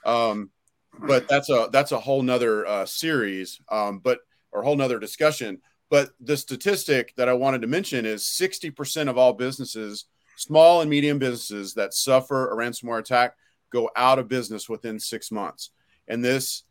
Um, 0.06 0.52
but 1.00 1.28
that's 1.28 1.50
a 1.50 1.70
that's 1.72 1.92
a 1.92 2.00
whole 2.00 2.22
nother 2.22 2.66
uh, 2.66 2.86
series, 2.86 3.60
um, 3.70 4.00
but 4.00 4.20
or 4.52 4.64
whole 4.64 4.76
nother 4.76 5.00
discussion. 5.00 5.62
But 5.94 6.10
the 6.20 6.38
statistic 6.38 7.14
that 7.18 7.30
I 7.30 7.34
wanted 7.34 7.62
to 7.62 7.68
mention 7.68 8.08
is 8.08 8.24
60% 8.24 9.10
of 9.10 9.18
all 9.20 9.32
businesses, 9.32 10.06
small 10.38 10.82
and 10.82 10.90
medium 10.90 11.20
businesses 11.20 11.76
that 11.76 11.94
suffer 11.94 12.50
a 12.50 12.56
ransomware 12.56 12.98
attack, 12.98 13.36
go 13.70 13.92
out 13.96 14.18
of 14.18 14.28
business 14.28 14.68
within 14.68 15.00
six 15.00 15.32
months. 15.32 15.70
And 16.08 16.26
this, 16.26 16.64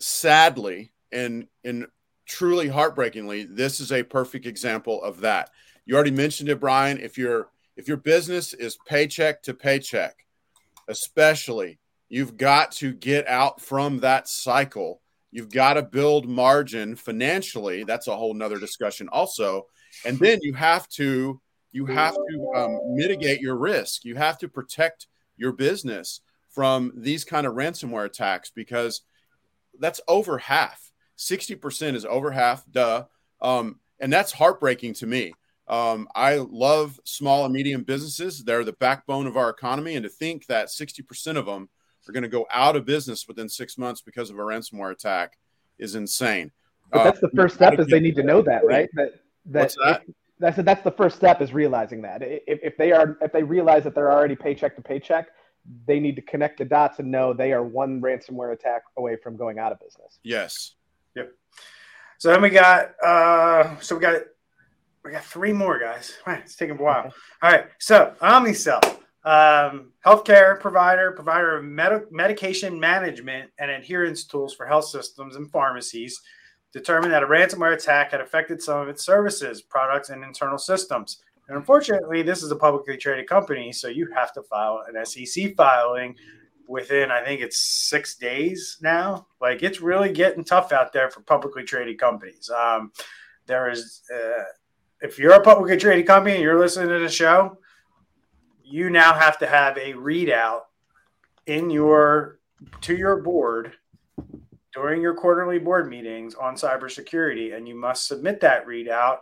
sadly 0.00 0.92
and 1.12 1.46
and 1.62 1.88
truly 2.24 2.68
heartbreakingly, 2.68 3.44
this 3.44 3.80
is 3.80 3.92
a 3.92 4.02
perfect 4.02 4.46
example 4.46 5.02
of 5.02 5.20
that. 5.20 5.50
You 5.84 5.94
already 5.94 6.10
mentioned 6.12 6.48
it, 6.48 6.58
Bryan. 6.58 6.96
If 6.96 7.18
your 7.18 7.50
if 7.76 7.86
your 7.86 7.98
business 7.98 8.54
is 8.54 8.78
paycheck 8.86 9.42
to 9.42 9.52
paycheck, 9.52 10.24
especially, 10.88 11.80
you've 12.08 12.38
got 12.38 12.72
to 12.72 12.94
get 12.94 13.28
out 13.28 13.60
from 13.60 13.98
that 13.98 14.26
cycle 14.26 15.02
You've 15.34 15.50
got 15.50 15.74
to 15.74 15.82
build 15.82 16.28
margin 16.28 16.94
financially. 16.94 17.82
That's 17.82 18.06
a 18.06 18.14
whole 18.14 18.34
nother 18.34 18.60
discussion 18.60 19.08
also. 19.08 19.66
And 20.06 20.16
then 20.16 20.38
you 20.42 20.54
have 20.54 20.88
to 20.90 21.40
you 21.72 21.86
have 21.86 22.14
to 22.14 22.52
um, 22.54 22.78
mitigate 22.94 23.40
your 23.40 23.56
risk. 23.56 24.04
You 24.04 24.14
have 24.14 24.38
to 24.38 24.48
protect 24.48 25.08
your 25.36 25.50
business 25.50 26.20
from 26.50 26.92
these 26.94 27.24
kind 27.24 27.48
of 27.48 27.54
ransomware 27.54 28.04
attacks 28.04 28.52
because 28.54 29.00
that's 29.80 30.00
over 30.06 30.38
half. 30.38 30.92
60% 31.18 31.96
is 31.96 32.04
over 32.04 32.30
half, 32.30 32.64
duh. 32.70 33.06
Um, 33.40 33.80
and 33.98 34.12
that's 34.12 34.30
heartbreaking 34.30 34.94
to 34.94 35.06
me. 35.08 35.34
Um, 35.66 36.06
I 36.14 36.36
love 36.36 37.00
small 37.02 37.44
and 37.44 37.52
medium 37.52 37.82
businesses. 37.82 38.44
They're 38.44 38.64
the 38.64 38.74
backbone 38.74 39.26
of 39.26 39.36
our 39.36 39.50
economy. 39.50 39.96
And 39.96 40.04
to 40.04 40.08
think 40.08 40.46
that 40.46 40.68
60% 40.68 41.36
of 41.36 41.46
them 41.46 41.68
are 42.08 42.12
going 42.12 42.22
to 42.22 42.28
go 42.28 42.46
out 42.50 42.76
of 42.76 42.84
business 42.84 43.26
within 43.26 43.48
six 43.48 43.78
months 43.78 44.00
because 44.00 44.30
of 44.30 44.38
a 44.38 44.42
ransomware 44.42 44.92
attack 44.92 45.38
is 45.78 45.94
insane. 45.94 46.50
But 46.92 47.04
that's 47.04 47.20
the 47.20 47.28
uh, 47.28 47.36
first 47.36 47.54
step 47.54 47.78
is 47.78 47.86
they 47.86 48.00
need 48.00 48.16
to 48.16 48.22
know 48.22 48.42
that, 48.42 48.64
right? 48.64 48.88
That 48.94 49.14
that, 49.46 49.60
What's 49.60 49.76
that? 49.84 50.02
If, 50.06 50.14
I 50.42 50.50
said 50.52 50.64
that's 50.64 50.82
the 50.82 50.90
first 50.90 51.16
step 51.16 51.40
is 51.40 51.52
realizing 51.52 52.02
that. 52.02 52.22
If, 52.22 52.60
if 52.62 52.76
they 52.76 52.92
are 52.92 53.16
if 53.20 53.32
they 53.32 53.42
realize 53.42 53.84
that 53.84 53.94
they're 53.94 54.12
already 54.12 54.36
paycheck 54.36 54.76
to 54.76 54.82
paycheck, 54.82 55.28
they 55.86 56.00
need 56.00 56.16
to 56.16 56.22
connect 56.22 56.58
the 56.58 56.64
dots 56.64 56.98
and 56.98 57.10
know 57.10 57.32
they 57.32 57.52
are 57.52 57.62
one 57.62 58.00
ransomware 58.00 58.52
attack 58.52 58.82
away 58.96 59.16
from 59.16 59.36
going 59.36 59.58
out 59.58 59.72
of 59.72 59.80
business. 59.80 60.18
Yes. 60.22 60.74
Yep. 61.16 61.32
So 62.18 62.30
then 62.30 62.42
we 62.42 62.50
got 62.50 62.92
uh 63.02 63.78
so 63.80 63.96
we 63.96 64.02
got 64.02 64.22
we 65.04 65.12
got 65.12 65.24
three 65.24 65.52
more 65.52 65.78
guys. 65.78 66.12
Man, 66.26 66.40
it's 66.40 66.56
taking 66.56 66.78
a 66.78 66.82
while. 66.82 67.12
All 67.42 67.50
right. 67.50 67.66
So 67.78 68.14
Omnicell, 68.20 68.98
um, 69.24 69.92
healthcare 70.04 70.60
provider, 70.60 71.12
provider 71.12 71.56
of 71.56 71.64
med- 71.64 72.10
medication 72.10 72.78
management 72.78 73.50
and 73.58 73.70
adherence 73.70 74.24
tools 74.24 74.54
for 74.54 74.66
health 74.66 74.86
systems 74.86 75.36
and 75.36 75.50
pharmacies, 75.50 76.20
determined 76.72 77.12
that 77.12 77.22
a 77.22 77.26
ransomware 77.26 77.74
attack 77.74 78.10
had 78.10 78.20
affected 78.20 78.60
some 78.60 78.80
of 78.80 78.88
its 78.88 79.04
services, 79.04 79.62
products, 79.62 80.10
and 80.10 80.22
internal 80.24 80.58
systems. 80.58 81.22
And 81.48 81.56
unfortunately, 81.56 82.22
this 82.22 82.42
is 82.42 82.50
a 82.50 82.56
publicly 82.56 82.96
traded 82.96 83.26
company, 83.26 83.72
so 83.72 83.88
you 83.88 84.08
have 84.14 84.32
to 84.34 84.42
file 84.42 84.84
an 84.88 85.04
SEC 85.04 85.54
filing 85.56 86.16
within, 86.66 87.10
I 87.10 87.22
think 87.22 87.40
it's 87.40 87.58
six 87.58 88.16
days 88.16 88.78
now. 88.80 89.26
Like 89.40 89.62
it's 89.62 89.80
really 89.80 90.12
getting 90.12 90.44
tough 90.44 90.72
out 90.72 90.92
there 90.92 91.10
for 91.10 91.20
publicly 91.20 91.62
traded 91.64 91.98
companies. 91.98 92.50
Um, 92.50 92.92
there 93.46 93.70
is, 93.70 94.02
uh, 94.14 94.44
if 95.02 95.18
you're 95.18 95.34
a 95.34 95.42
publicly 95.42 95.76
traded 95.76 96.06
company 96.06 96.34
and 96.34 96.42
you're 96.42 96.58
listening 96.58 96.88
to 96.88 96.98
the 96.98 97.10
show, 97.10 97.58
you 98.64 98.90
now 98.90 99.12
have 99.12 99.38
to 99.38 99.46
have 99.46 99.76
a 99.76 99.92
readout 99.92 100.62
in 101.46 101.70
your 101.70 102.38
to 102.80 102.96
your 102.96 103.20
board 103.20 103.72
during 104.72 105.00
your 105.00 105.14
quarterly 105.14 105.58
board 105.58 105.88
meetings 105.88 106.34
on 106.34 106.56
cybersecurity, 106.56 107.54
and 107.54 107.68
you 107.68 107.74
must 107.74 108.08
submit 108.08 108.40
that 108.40 108.66
readout 108.66 109.18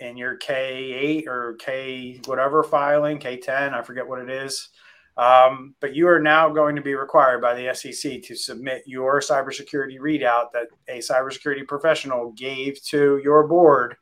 in 0.00 0.16
your 0.16 0.36
K8 0.38 1.26
or 1.26 1.54
K 1.60 2.20
whatever 2.24 2.62
filing, 2.62 3.18
K10, 3.18 3.72
I 3.72 3.82
forget 3.82 4.06
what 4.06 4.20
it 4.20 4.30
is. 4.30 4.70
Um, 5.16 5.76
but 5.80 5.94
you 5.94 6.08
are 6.08 6.18
now 6.18 6.48
going 6.48 6.74
to 6.74 6.82
be 6.82 6.96
required 6.96 7.40
by 7.40 7.54
the 7.54 7.72
SEC 7.72 8.20
to 8.22 8.34
submit 8.34 8.82
your 8.84 9.20
cybersecurity 9.20 10.00
readout 10.00 10.46
that 10.52 10.66
a 10.88 10.98
cybersecurity 10.98 11.68
professional 11.68 12.32
gave 12.32 12.82
to 12.86 13.20
your 13.22 13.46
board 13.46 13.96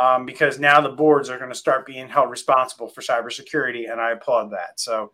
um, 0.00 0.24
because 0.26 0.58
now 0.58 0.80
the 0.80 0.88
boards 0.88 1.28
are 1.28 1.38
going 1.38 1.50
to 1.50 1.56
start 1.56 1.86
being 1.86 2.08
held 2.08 2.30
responsible 2.30 2.88
for 2.88 3.00
cybersecurity, 3.00 3.90
and 3.90 4.00
I 4.00 4.12
applaud 4.12 4.50
that. 4.52 4.80
So, 4.80 5.12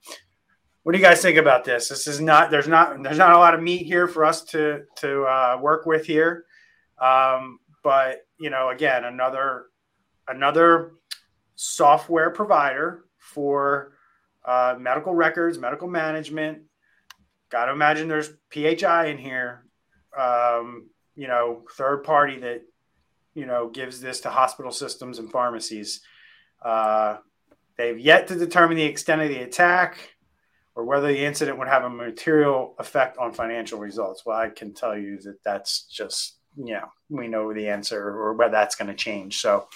what 0.83 0.93
do 0.93 0.99
you 0.99 1.05
guys 1.05 1.21
think 1.21 1.37
about 1.37 1.65
this? 1.65 1.89
This 1.89 2.07
is 2.07 2.21
not 2.21 2.51
there's 2.51 2.69
not 2.69 3.03
there's 3.03 3.19
not 3.19 3.35
a 3.35 3.39
lot 3.39 3.55
of 3.55 3.63
meat 3.63 3.87
here 3.87 4.09
for 4.09 4.25
us 4.25 4.45
to 4.47 4.83
to 4.97 5.23
uh, 5.25 5.59
work 5.61 5.87
with 5.87 6.07
here, 6.07 6.45
um, 7.01 7.59
but 7.83 8.27
you 8.39 8.51
know, 8.51 8.71
again, 8.71 9.05
another 9.05 9.67
another 10.29 10.93
software 11.57 12.31
provider 12.31 13.05
for 13.19 13.93
uh, 14.45 14.77
medical 14.79 15.15
records, 15.15 15.59
medical 15.59 15.89
management. 15.89 16.63
Got 17.51 17.67
to 17.67 17.73
imagine 17.73 18.09
there's 18.09 18.31
PHI 18.53 19.07
in 19.07 19.19
here. 19.19 19.65
Um, 20.19 20.89
you 21.15 21.27
know, 21.27 21.65
third 21.73 22.05
party 22.05 22.39
that 22.39 22.63
you 23.39 23.47
know 23.47 23.69
gives 23.69 24.01
this 24.01 24.21
to 24.21 24.31
hospital 24.31 24.73
systems 24.73 25.19
and 25.19 25.31
pharmacies. 25.31 26.01
Uh, 26.63 27.19
they've 27.77 27.99
yet 27.99 28.27
to 28.29 28.35
determine 28.35 28.77
the 28.77 28.83
extent 28.85 29.23
of 29.23 29.29
the 29.29 29.43
attack 29.43 30.17
or 30.75 30.85
whether 30.85 31.07
the 31.07 31.25
incident 31.25 31.59
would 31.59 31.69
have 31.69 31.85
a 31.85 31.91
material 31.91 32.75
effect 32.79 33.17
on 33.19 33.33
financial 33.33 33.79
results. 33.79 34.25
Well, 34.27 34.37
I 34.37 34.49
can 34.49 34.75
tell 34.75 34.99
you 34.99 35.19
that 35.23 35.43
that's 35.45 35.83
just 35.85 36.37
you 36.57 36.75
know 36.75 36.89
we 37.09 37.29
know 37.29 37.53
the 37.55 37.69
answer 37.69 38.01
or 38.09 38.35
whether 38.35 38.53
that's 38.53 38.75
going 38.75 38.89
to 38.89 38.95
change. 38.95 39.39
So, 39.39 39.69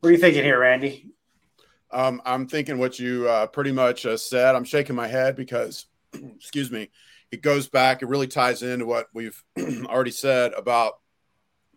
what 0.00 0.08
are 0.08 0.12
you 0.12 0.18
thinking 0.18 0.44
here, 0.44 0.60
Randy? 0.60 1.10
Um, 1.90 2.20
I'm 2.24 2.46
thinking 2.46 2.78
what 2.78 2.98
you 2.98 3.28
uh, 3.28 3.46
pretty 3.46 3.72
much 3.72 4.06
uh, 4.06 4.16
said. 4.16 4.54
I'm 4.54 4.64
shaking 4.64 4.96
my 4.96 5.08
head 5.08 5.36
because, 5.36 5.86
excuse 6.36 6.70
me, 6.70 6.90
it 7.30 7.42
goes 7.42 7.68
back. 7.68 8.02
It 8.02 8.08
really 8.08 8.26
ties 8.26 8.62
into 8.62 8.86
what 8.86 9.08
we've 9.14 9.42
already 9.86 10.10
said 10.10 10.52
about 10.52 10.98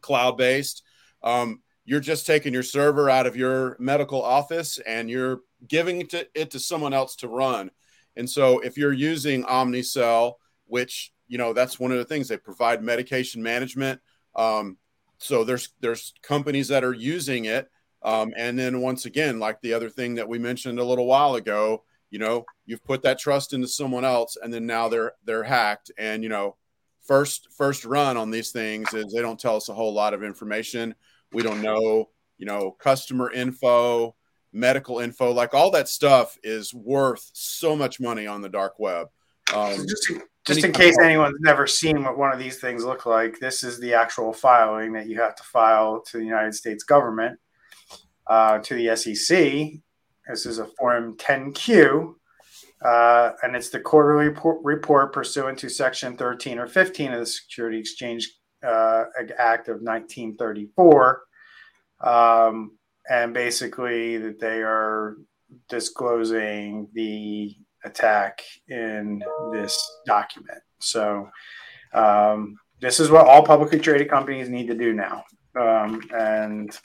cloud 0.02 0.38
based. 0.38 0.84
Um, 1.24 1.62
you're 1.86 2.00
just 2.00 2.26
taking 2.26 2.54
your 2.54 2.64
server 2.64 3.10
out 3.10 3.28
of 3.28 3.36
your 3.36 3.76
medical 3.80 4.22
office 4.22 4.80
and 4.80 5.10
you're 5.10 5.42
giving 5.68 6.02
it 6.02 6.10
to, 6.12 6.28
it 6.34 6.52
to 6.52 6.60
someone 6.60 6.94
else 6.94 7.16
to 7.18 7.28
run. 7.28 7.72
And 8.16 8.30
so 8.30 8.60
if 8.60 8.78
you're 8.78 8.94
using 8.94 9.44
Omnicell, 9.44 10.34
which 10.68 11.12
you 11.28 11.38
know 11.38 11.54
that's 11.54 11.80
one 11.80 11.92
of 11.92 11.98
the 11.98 12.06
things 12.06 12.28
they 12.28 12.38
provide 12.38 12.84
medication 12.84 13.42
management. 13.42 14.02
Um, 14.36 14.78
so 15.18 15.44
there's 15.44 15.70
there's 15.80 16.14
companies 16.22 16.68
that 16.70 16.84
are 16.84 16.94
using 16.94 17.46
it. 17.46 17.70
Um, 18.04 18.34
and 18.36 18.58
then 18.58 18.82
once 18.82 19.06
again, 19.06 19.40
like 19.40 19.62
the 19.62 19.74
other 19.74 19.90
thing 19.90 20.16
that 20.16 20.28
we 20.28 20.40
mentioned 20.40 20.80
a 20.80 20.84
little 20.84 21.06
while 21.06 21.36
ago, 21.36 21.84
you 22.10 22.20
know, 22.20 22.46
you've 22.66 22.84
put 22.84 23.04
that 23.04 23.20
trust 23.20 23.54
into 23.54 23.68
someone 23.68 24.04
else, 24.04 24.38
and 24.42 24.54
then 24.54 24.66
now 24.66 24.90
they're 24.90 25.14
they're 25.26 25.44
hacked. 25.44 25.92
And 25.98 26.24
you 26.24 26.30
know, 26.30 26.58
first 27.06 27.48
first 27.56 27.86
run 27.86 28.18
on 28.18 28.32
these 28.32 28.52
things 28.52 28.94
is 28.94 29.14
they 29.14 29.22
don't 29.22 29.40
tell 29.40 29.56
us 29.56 29.70
a 29.70 29.74
whole 29.74 29.94
lot 29.94 30.14
of 30.14 30.24
information. 30.24 30.96
We 31.34 31.44
don't 31.44 31.62
know, 31.62 32.10
you 32.38 32.46
know, 32.46 32.72
customer 32.72 33.32
info, 33.32 34.15
medical 34.54 35.00
info, 35.00 35.32
like 35.32 35.54
all 35.54 35.72
that 35.72 35.88
stuff 35.88 36.38
is 36.44 36.74
worth 36.74 37.30
so 37.34 37.76
much 37.76 38.00
money 38.00 38.28
on 38.28 38.41
the 38.41 38.50
dark 38.50 38.80
web. 38.80 39.08
Um, 39.54 39.86
just, 39.88 40.12
just 40.46 40.63
in 40.63 40.72
case 40.72 40.98
anyone's 41.02 41.39
never 41.39 41.67
seen 41.67 42.04
what 42.04 42.17
one 42.17 42.32
of 42.32 42.39
these 42.39 42.60
things 42.60 42.84
look 42.84 43.06
like, 43.06 43.39
this 43.39 43.63
is 43.63 43.80
the 43.80 43.94
actual 43.94 44.34
filing 44.34 44.94
that 44.94 45.08
you 45.08 45.20
have 45.20 45.36
to 45.36 45.44
file 45.44 46.02
to 46.08 46.17
the 46.17 46.26
United 46.26 46.54
States 46.54 46.84
government, 46.84 47.39
uh, 48.28 48.60
to 48.60 48.76
the 48.76 48.96
SEC. 48.96 49.82
This 50.28 50.46
is 50.46 50.60
a 50.60 50.65
Form 50.80 51.17
10Q, 51.17 52.15
uh, 52.86 53.32
and 53.44 53.56
it's 53.56 53.70
the 53.70 53.80
quarterly 53.80 54.30
report, 54.30 54.60
report, 54.63 55.13
pursuant 55.13 55.60
to 55.60 55.70
Section 55.70 56.15
13 56.15 56.58
or 56.58 56.67
15 56.67 57.13
of 57.13 57.20
the 57.20 57.26
Security 57.26 57.78
Exchange 57.78 58.32
uh, 58.65 59.06
Act 59.38 59.67
of 59.67 59.82
1934. 59.82 61.24
Um, 62.02 62.78
and 63.10 63.34
basically, 63.34 64.17
that 64.17 64.39
they 64.39 64.62
are 64.62 65.17
disclosing 65.69 66.88
the 66.93 67.56
attack 67.84 68.41
in 68.67 69.24
this 69.52 69.80
document. 70.06 70.60
So, 70.80 71.30
um, 71.93 72.58
this 72.80 73.00
is 73.00 73.10
what 73.10 73.28
all 73.28 73.43
publicly 73.43 73.80
traded 73.80 74.10
companies 74.10 74.50
need 74.50 74.67
to 74.67 74.76
do 74.76 74.93
now. 74.93 75.24
Um, 75.60 76.02
and, 76.13 76.80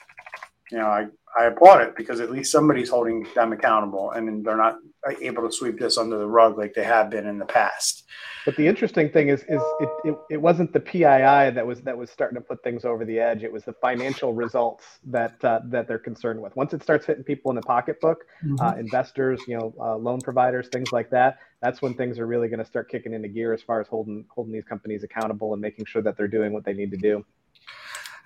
you 0.71 0.77
know, 0.77 0.87
I, 0.87 1.07
I 1.37 1.45
applaud 1.45 1.81
it 1.81 1.95
because 1.95 2.19
at 2.19 2.31
least 2.31 2.51
somebody's 2.51 2.89
holding 2.89 3.27
them 3.35 3.53
accountable 3.53 4.11
and 4.11 4.45
they're 4.45 4.57
not 4.57 4.77
able 5.21 5.47
to 5.47 5.51
sweep 5.51 5.79
this 5.79 5.97
under 5.97 6.17
the 6.17 6.27
rug 6.27 6.57
like 6.57 6.73
they 6.73 6.83
have 6.83 7.09
been 7.09 7.27
in 7.27 7.37
the 7.37 7.45
past. 7.45 8.03
But 8.45 8.55
the 8.55 8.65
interesting 8.65 9.09
thing 9.09 9.27
is, 9.27 9.41
is 9.49 9.61
it, 9.81 9.89
it, 10.05 10.17
it, 10.31 10.37
wasn't 10.37 10.71
the 10.71 10.79
PII 10.79 11.01
that 11.01 11.67
was 11.67 11.81
that 11.81 11.97
was 11.97 12.09
starting 12.09 12.35
to 12.35 12.41
put 12.41 12.63
things 12.63 12.85
over 12.85 13.03
the 13.03 13.19
edge. 13.19 13.43
It 13.43 13.51
was 13.51 13.65
the 13.65 13.73
financial 13.73 14.33
results 14.33 14.85
that 15.07 15.43
uh, 15.43 15.59
that 15.65 15.87
they're 15.89 15.99
concerned 15.99 16.41
with. 16.41 16.55
Once 16.55 16.73
it 16.73 16.81
starts 16.81 17.05
hitting 17.05 17.25
people 17.25 17.51
in 17.51 17.55
the 17.55 17.61
pocketbook, 17.61 18.25
mm-hmm. 18.41 18.55
uh, 18.61 18.75
investors, 18.79 19.41
you 19.49 19.57
know, 19.57 19.73
uh, 19.81 19.97
loan 19.97 20.21
providers, 20.21 20.69
things 20.71 20.93
like 20.93 21.09
that, 21.09 21.39
that's 21.61 21.81
when 21.81 21.93
things 21.93 22.19
are 22.19 22.25
really 22.25 22.47
going 22.47 22.59
to 22.59 22.65
start 22.65 22.89
kicking 22.89 23.13
into 23.13 23.27
gear 23.27 23.53
as 23.53 23.61
far 23.61 23.81
as 23.81 23.87
holding 23.87 24.23
holding 24.29 24.53
these 24.53 24.63
companies 24.63 25.03
accountable 25.03 25.51
and 25.51 25.61
making 25.61 25.83
sure 25.83 26.01
that 26.01 26.15
they're 26.15 26.27
doing 26.29 26.53
what 26.53 26.63
they 26.63 26.73
need 26.73 26.91
to 26.91 26.97
do. 26.97 27.25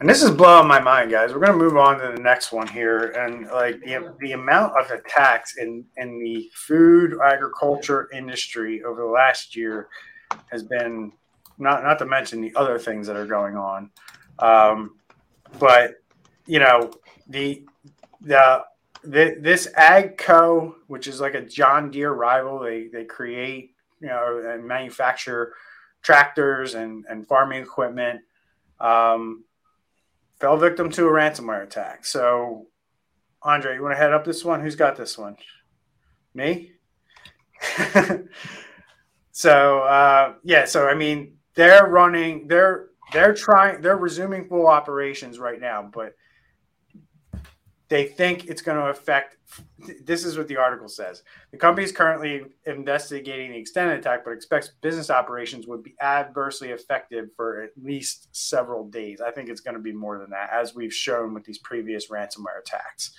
And 0.01 0.09
this 0.09 0.23
is 0.23 0.31
blowing 0.31 0.67
my 0.67 0.79
mind, 0.79 1.11
guys. 1.11 1.31
We're 1.31 1.45
going 1.45 1.51
to 1.51 1.63
move 1.63 1.77
on 1.77 1.99
to 1.99 2.11
the 2.15 2.23
next 2.23 2.51
one 2.51 2.65
here, 2.65 3.11
and 3.11 3.45
like 3.51 3.79
the, 3.81 4.15
the 4.19 4.31
amount 4.31 4.73
of 4.75 4.89
attacks 4.89 5.57
in 5.57 5.85
in 5.95 6.17
the 6.17 6.49
food 6.55 7.19
agriculture 7.23 8.09
industry 8.11 8.81
over 8.81 8.99
the 8.99 9.07
last 9.07 9.55
year 9.55 9.89
has 10.51 10.63
been 10.63 11.11
not 11.59 11.83
not 11.83 11.99
to 11.99 12.07
mention 12.07 12.41
the 12.41 12.51
other 12.55 12.79
things 12.79 13.05
that 13.05 13.15
are 13.15 13.27
going 13.27 13.55
on. 13.55 13.91
Um, 14.39 14.95
but 15.59 15.97
you 16.47 16.57
know 16.57 16.91
the 17.27 17.63
the 18.21 18.63
the, 19.03 19.37
this 19.39 19.67
AGCO, 19.77 20.73
which 20.87 21.05
is 21.05 21.21
like 21.21 21.35
a 21.35 21.41
John 21.41 21.91
Deere 21.91 22.13
rival, 22.13 22.57
they 22.57 22.87
they 22.87 23.05
create 23.05 23.75
you 23.99 24.07
know 24.07 24.41
and 24.51 24.65
manufacture 24.65 25.53
tractors 26.01 26.73
and 26.73 27.05
and 27.07 27.27
farming 27.27 27.61
equipment. 27.61 28.21
Um, 28.79 29.43
fell 30.41 30.57
victim 30.57 30.89
to 30.91 31.07
a 31.07 31.11
ransomware 31.11 31.63
attack. 31.63 32.05
So, 32.05 32.67
Andre, 33.41 33.75
you 33.75 33.81
want 33.81 33.93
to 33.93 33.97
head 33.97 34.11
up 34.11 34.25
this 34.25 34.43
one? 34.43 34.61
Who's 34.61 34.75
got 34.75 34.97
this 34.97 35.17
one? 35.17 35.37
Me. 36.33 36.73
So 39.31 39.79
uh, 39.79 40.33
yeah, 40.43 40.65
so 40.65 40.87
I 40.87 40.93
mean, 40.93 41.37
they're 41.55 41.87
running, 41.87 42.47
they're 42.47 42.89
they're 43.13 43.33
trying, 43.33 43.81
they're 43.81 43.97
resuming 43.97 44.47
full 44.47 44.67
operations 44.67 45.39
right 45.39 45.59
now, 45.59 45.89
but 45.91 46.15
they 47.87 48.05
think 48.05 48.47
it's 48.47 48.61
going 48.61 48.77
to 48.77 48.87
affect. 48.87 49.37
This 50.03 50.23
is 50.25 50.37
what 50.37 50.47
the 50.47 50.57
article 50.57 50.87
says. 50.87 51.23
The 51.51 51.57
company 51.57 51.83
is 51.83 51.91
currently 51.91 52.43
investigating 52.65 53.51
the 53.51 53.57
extended 53.57 53.99
attack, 53.99 54.23
but 54.23 54.31
expects 54.31 54.69
business 54.81 55.09
operations 55.09 55.67
would 55.67 55.83
be 55.83 55.95
adversely 56.01 56.71
affected 56.71 57.29
for 57.35 57.61
at 57.61 57.71
least 57.81 58.29
several 58.31 58.87
days. 58.87 59.21
I 59.21 59.31
think 59.31 59.49
it's 59.49 59.61
going 59.61 59.75
to 59.75 59.81
be 59.81 59.91
more 59.91 60.19
than 60.19 60.29
that, 60.29 60.49
as 60.53 60.75
we've 60.75 60.93
shown 60.93 61.33
with 61.33 61.43
these 61.43 61.57
previous 61.57 62.07
ransomware 62.07 62.59
attacks. 62.59 63.11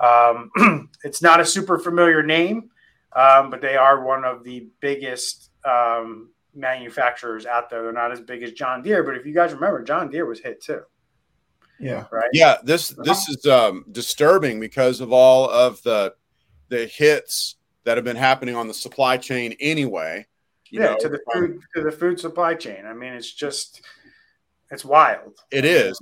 Um, 0.00 0.90
it's 1.04 1.22
not 1.22 1.40
a 1.40 1.44
super 1.44 1.78
familiar 1.78 2.22
name, 2.22 2.70
um, 3.14 3.50
but 3.50 3.60
they 3.60 3.76
are 3.76 4.04
one 4.04 4.24
of 4.24 4.44
the 4.44 4.68
biggest 4.80 5.50
um, 5.64 6.30
manufacturers 6.54 7.46
out 7.46 7.70
there. 7.70 7.82
They're 7.82 7.92
not 7.92 8.12
as 8.12 8.20
big 8.20 8.42
as 8.42 8.52
John 8.52 8.82
Deere, 8.82 9.02
but 9.02 9.16
if 9.16 9.24
you 9.24 9.32
guys 9.32 9.52
remember, 9.52 9.82
John 9.82 10.10
Deere 10.10 10.26
was 10.26 10.40
hit 10.40 10.60
too. 10.60 10.82
Yeah. 11.78 12.06
Right. 12.10 12.30
Yeah. 12.32 12.58
This 12.62 12.88
this 12.88 13.28
is 13.28 13.46
um, 13.46 13.84
disturbing 13.90 14.60
because 14.60 15.00
of 15.00 15.12
all 15.12 15.50
of 15.50 15.82
the 15.82 16.14
the 16.68 16.86
hits 16.86 17.56
that 17.84 17.96
have 17.96 18.04
been 18.04 18.16
happening 18.16 18.56
on 18.56 18.68
the 18.68 18.74
supply 18.74 19.16
chain 19.16 19.54
anyway. 19.60 20.26
yeah, 20.70 20.90
know, 20.90 20.96
to 20.98 21.08
the 21.08 21.20
food 21.32 21.50
um, 21.50 21.60
to 21.76 21.82
the 21.82 21.92
food 21.92 22.18
supply 22.18 22.54
chain. 22.54 22.86
I 22.86 22.94
mean, 22.94 23.12
it's 23.12 23.32
just 23.32 23.82
it's 24.70 24.84
wild. 24.84 25.38
It 25.50 25.64
is, 25.64 25.98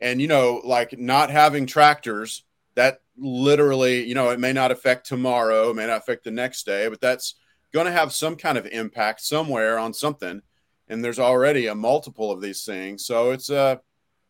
and 0.00 0.20
you 0.20 0.28
know, 0.28 0.60
like 0.64 0.98
not 0.98 1.30
having 1.30 1.66
tractors 1.66 2.44
that 2.74 3.00
literally, 3.18 4.04
you 4.04 4.14
know, 4.14 4.30
it 4.30 4.38
may 4.40 4.52
not 4.52 4.70
affect 4.70 5.06
tomorrow, 5.06 5.72
may 5.72 5.86
not 5.86 5.98
affect 5.98 6.24
the 6.24 6.30
next 6.30 6.66
day, 6.66 6.88
but 6.88 7.00
that's 7.00 7.34
going 7.72 7.86
to 7.86 7.92
have 7.92 8.12
some 8.12 8.36
kind 8.36 8.56
of 8.58 8.66
impact 8.66 9.22
somewhere 9.22 9.78
on 9.78 9.92
something. 9.92 10.42
And 10.88 11.02
there's 11.02 11.18
already 11.18 11.66
a 11.66 11.74
multiple 11.74 12.30
of 12.30 12.40
these 12.40 12.64
things, 12.64 13.04
so 13.04 13.32
it's 13.32 13.50
a 13.50 13.80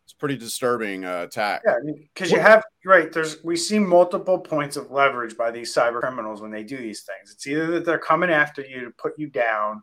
it's 0.07 0.13
pretty 0.13 0.37
disturbing 0.37 1.05
uh, 1.05 1.25
attack. 1.25 1.63
Yeah, 1.67 1.75
because 2.15 2.31
you 2.31 2.39
have 2.39 2.63
right. 2.85 3.13
There's 3.13 3.43
we 3.43 3.57
see 3.57 3.81
multiple 3.81 4.39
points 4.39 4.77
of 4.77 4.93
leverage 4.93 5.37
by 5.37 5.51
these 5.51 5.75
cyber 5.75 6.01
criminals 6.01 6.41
when 6.41 6.53
they 6.53 6.63
do 6.63 6.77
these 6.77 7.03
things. 7.03 7.33
It's 7.33 7.45
either 7.45 7.67
that 7.73 7.85
they're 7.85 7.99
coming 7.99 8.31
after 8.31 8.63
you 8.63 8.85
to 8.85 8.91
put 8.91 9.19
you 9.19 9.27
down, 9.27 9.83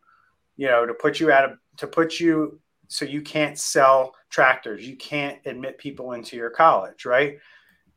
you 0.55 0.67
know, 0.67 0.85
to 0.85 0.93
put 0.93 1.19
you 1.19 1.29
out 1.29 1.43
of 1.43 1.57
to 1.77 1.87
put 1.87 2.21
you 2.21 2.61
so 2.87 3.03
you 3.03 3.21
can't 3.21 3.59
sell 3.59 4.15
tractors, 4.29 4.87
you 4.87 4.95
can't 4.95 5.39
admit 5.45 5.77
people 5.77 6.13
into 6.13 6.37
your 6.37 6.49
college, 6.49 7.05
right? 7.05 7.37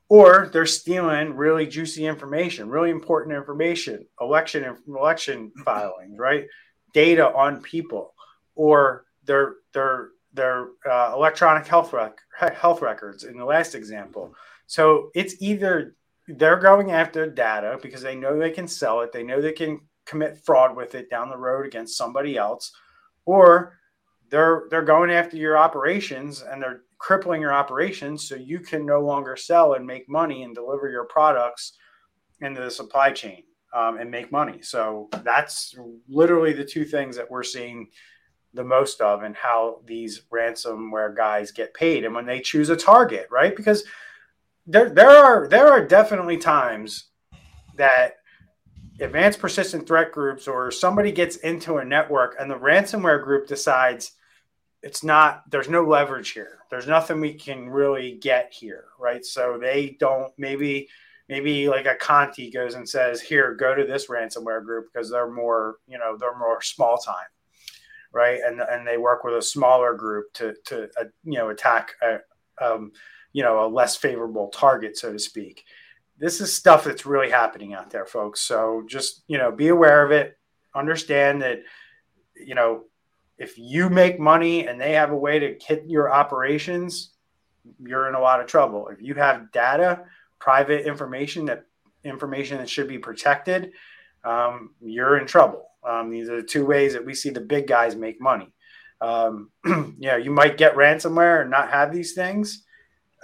or 0.09 0.51
they're 0.53 0.67
stealing 0.67 1.35
really 1.35 1.67
juicy 1.67 2.07
information, 2.07 2.69
really 2.69 2.91
important 2.91 3.37
information, 3.37 4.07
election 4.21 4.65
and 4.65 4.77
election 4.89 5.53
filings, 5.65 6.19
right? 6.19 6.47
Data 6.93 7.33
on 7.35 7.61
people, 7.61 8.15
or 8.55 9.05
their 9.25 9.57
their 9.73 10.11
their 10.37 10.68
uh, 10.88 11.12
electronic 11.14 11.66
health 11.66 11.92
rec- 11.92 12.20
health 12.55 12.83
records 12.83 13.25
in 13.25 13.37
the 13.37 13.44
last 13.44 13.75
example. 13.75 14.35
So 14.66 15.11
it's 15.14 15.35
either 15.40 15.96
they're 16.29 16.61
going 16.61 16.90
after 16.92 17.29
data 17.29 17.79
because 17.83 18.03
they 18.03 18.14
know 18.14 18.38
they 18.38 18.51
can 18.51 18.68
sell 18.68 19.01
it, 19.01 19.12
they 19.12 19.22
know 19.22 19.40
they 19.40 19.53
can 19.53 19.81
commit 20.05 20.38
fraud 20.44 20.77
with 20.77 20.94
it 20.94 21.11
down 21.11 21.31
the 21.31 21.37
road 21.37 21.66
against 21.66 21.96
somebody 21.96 22.37
else, 22.37 22.72
or 23.25 23.79
they're 24.31 24.64
they're 24.70 24.83
going 24.83 25.11
after 25.11 25.37
your 25.37 25.57
operations 25.59 26.42
and 26.42 26.62
they're 26.62 26.83
crippling 26.99 27.40
your 27.40 27.53
operations 27.53 28.29
so 28.29 28.35
you 28.35 28.59
can 28.61 28.87
no 28.87 29.01
longer 29.01 29.37
sell 29.37 29.75
and 29.75 29.87
make 29.87 30.09
money 30.09 30.42
and 30.42 30.55
deliver 30.55 30.88
your 30.88 31.05
products 31.05 31.77
into 32.40 32.61
the 32.61 32.70
supply 32.70 33.11
chain 33.11 33.42
um, 33.75 33.99
and 33.99 34.11
make 34.11 34.33
money. 34.33 34.62
So 34.62 35.09
that's 35.22 35.75
literally 36.09 36.53
the 36.53 36.64
two 36.64 36.85
things 36.85 37.16
that 37.16 37.31
we're 37.31 37.42
seeing 37.42 37.88
the 38.57 38.64
most 38.64 39.01
of 39.01 39.23
and 39.23 39.37
how 39.37 39.81
these 39.87 40.23
ransomware 40.33 41.14
guys 41.14 41.53
get 41.53 41.75
paid 41.75 42.05
and 42.05 42.14
when 42.14 42.27
they 42.27 42.40
choose 42.40 42.71
a 42.71 42.77
target, 42.77 43.29
right? 43.31 43.55
Because 43.55 43.85
there 44.66 44.90
there 44.90 45.11
are 45.11 45.47
there 45.47 45.69
are 45.69 45.87
definitely 45.87 46.38
times 46.38 47.05
that 47.77 48.16
advanced 48.99 49.38
persistent 49.38 49.87
threat 49.87 50.11
groups 50.11 50.49
or 50.49 50.71
somebody 50.71 51.12
gets 51.12 51.37
into 51.37 51.77
a 51.77 51.85
network 51.85 52.35
and 52.40 52.51
the 52.51 52.59
ransomware 52.59 53.23
group 53.23 53.47
decides 53.47 54.12
it's 54.83 55.05
not 55.05 55.49
there's 55.51 55.69
no 55.69 55.85
leverage 55.85 56.31
here. 56.31 56.59
There's 56.71 56.87
nothing 56.87 57.21
we 57.21 57.35
can 57.35 57.69
really 57.69 58.19
get 58.21 58.53
here 58.53 58.87
right? 58.99 59.25
So 59.25 59.59
they 59.61 59.97
don't 60.01 60.33
maybe 60.38 60.88
maybe 61.29 61.69
like 61.69 61.87
a 61.87 61.95
conti 61.95 62.51
goes 62.51 62.75
and 62.75 62.88
says 62.88 63.21
here 63.21 63.55
go 63.55 63.75
to 63.75 63.85
this 63.85 64.07
ransomware 64.07 64.64
group 64.64 64.87
because 64.92 65.11
they're 65.11 65.31
more 65.31 65.77
you 65.87 65.99
know 65.99 66.16
they're 66.16 66.38
more 66.38 66.62
small 66.62 66.97
time 66.97 67.27
right? 68.16 68.40
And 68.44 68.61
and 68.61 68.87
they 68.87 68.96
work 68.96 69.22
with 69.22 69.35
a 69.35 69.42
smaller 69.42 69.94
group 69.94 70.33
to 70.35 70.55
to 70.64 70.85
uh, 70.98 71.05
you 71.22 71.38
know 71.38 71.50
attack 71.50 71.92
a, 72.02 72.18
um, 72.64 72.90
you 73.35 73.42
know 73.42 73.64
a 73.64 73.68
less 73.68 73.94
favorable 73.94 74.48
target 74.48 74.96
so 74.96 75.12
to 75.12 75.18
speak. 75.18 75.64
This 76.18 76.40
is 76.40 76.57
stuff 76.57 76.85
that's 76.85 77.05
really 77.05 77.31
happening 77.31 77.74
out 77.74 77.90
there 77.90 78.07
folks. 78.07 78.40
So 78.40 78.85
just 78.88 79.22
you 79.29 79.37
know 79.37 79.52
be 79.52 79.68
aware 79.68 80.05
of 80.05 80.11
it. 80.12 80.38
Understand 80.74 81.42
that 81.42 81.59
you 82.35 82.55
know 82.55 82.85
if 83.37 83.59
you 83.59 83.90
make 83.90 84.18
money 84.18 84.66
and 84.66 84.81
they 84.81 84.92
have 84.94 85.11
a 85.11 85.16
way 85.16 85.38
to 85.38 85.59
hit 85.61 85.85
your 85.87 86.11
operations, 86.11 87.11
you're 87.79 88.09
in 88.09 88.14
a 88.14 88.20
lot 88.20 88.40
of 88.40 88.46
trouble. 88.46 88.88
If 88.88 89.02
you 89.02 89.12
have 89.14 89.52
data, 89.52 90.05
private 90.38 90.87
information 90.87 91.44
that 91.46 91.66
information 92.02 92.57
that 92.59 92.70
should 92.70 92.88
be 92.88 92.98
protected, 92.98 93.72
um, 94.24 94.74
you're 94.81 95.18
in 95.18 95.26
trouble. 95.26 95.66
Um, 95.87 96.11
these 96.11 96.29
are 96.29 96.40
the 96.40 96.46
two 96.46 96.66
ways 96.66 96.92
that 96.94 97.05
we 97.05 97.14
see 97.14 97.31
the 97.31 97.40
big 97.40 97.66
guys 97.66 97.94
make 97.94 98.20
money. 98.20 98.52
Um, 99.00 99.50
you 99.64 99.94
know, 100.00 100.16
you 100.16 100.31
might 100.31 100.57
get 100.57 100.74
ransomware 100.74 101.42
and 101.42 101.50
not 101.50 101.70
have 101.70 101.92
these 101.92 102.14
things 102.14 102.64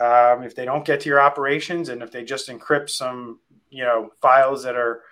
um, 0.00 0.42
if 0.42 0.54
they 0.54 0.64
don't 0.64 0.84
get 0.84 1.00
to 1.00 1.08
your 1.08 1.20
operations 1.20 1.88
and 1.88 2.02
if 2.02 2.10
they 2.10 2.24
just 2.24 2.48
encrypt 2.48 2.90
some, 2.90 3.40
you 3.70 3.84
know, 3.84 4.10
files 4.20 4.62
that 4.64 4.74
are 4.74 5.02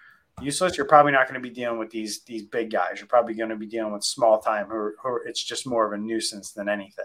useless, 0.40 0.76
you're 0.76 0.86
probably 0.86 1.12
not 1.12 1.28
going 1.28 1.40
to 1.40 1.48
be 1.48 1.54
dealing 1.54 1.78
with 1.78 1.90
these 1.90 2.22
these 2.24 2.42
big 2.44 2.70
guys. 2.70 2.94
You're 2.96 3.06
probably 3.06 3.34
going 3.34 3.50
to 3.50 3.56
be 3.56 3.66
dealing 3.66 3.92
with 3.92 4.04
small 4.04 4.40
time 4.40 4.66
who, 4.68 4.92
who 5.02 5.20
it's 5.26 5.42
just 5.42 5.66
more 5.66 5.86
of 5.86 5.92
a 5.92 6.02
nuisance 6.02 6.52
than 6.52 6.68
anything. 6.68 7.04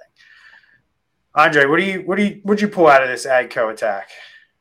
Andre, 1.35 1.65
what 1.65 1.79
do 1.79 1.85
you 1.85 1.99
what 1.99 2.17
do 2.17 2.23
you 2.23 2.41
would 2.43 2.61
you 2.61 2.67
pull 2.67 2.87
out 2.87 3.03
of 3.03 3.09
this 3.09 3.25
AGCO 3.25 3.71
attack? 3.71 4.09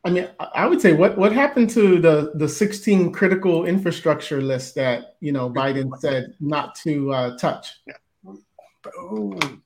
I 0.04 0.10
mean, 0.10 0.28
I 0.38 0.66
would 0.66 0.80
say 0.80 0.92
what 0.92 1.16
what 1.16 1.32
happened 1.32 1.70
to 1.70 1.98
the 1.98 2.32
the 2.34 2.48
16 2.48 3.10
critical 3.12 3.64
infrastructure 3.64 4.42
list 4.42 4.74
that 4.74 5.16
you 5.20 5.32
know 5.32 5.48
Biden 5.48 5.90
said 5.98 6.34
not 6.40 6.74
to 6.76 7.12
uh, 7.12 7.38
touch. 7.38 7.68
Boom. 8.82 9.62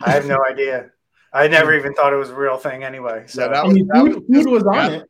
I 0.00 0.10
have 0.10 0.26
no 0.26 0.38
idea. 0.50 0.90
I 1.32 1.48
never 1.48 1.74
even 1.74 1.94
thought 1.94 2.12
it 2.12 2.16
was 2.16 2.30
a 2.30 2.34
real 2.34 2.56
thing 2.56 2.82
anyway. 2.82 3.24
So 3.26 3.42
yeah, 3.42 3.48
that 3.48 3.64
was, 3.64 3.72
I 3.72 3.74
mean, 3.74 3.88
food, 3.94 4.24
was, 4.28 4.44
food 4.44 4.50
was 4.50 4.64
on 4.64 4.92
it. 4.92 5.08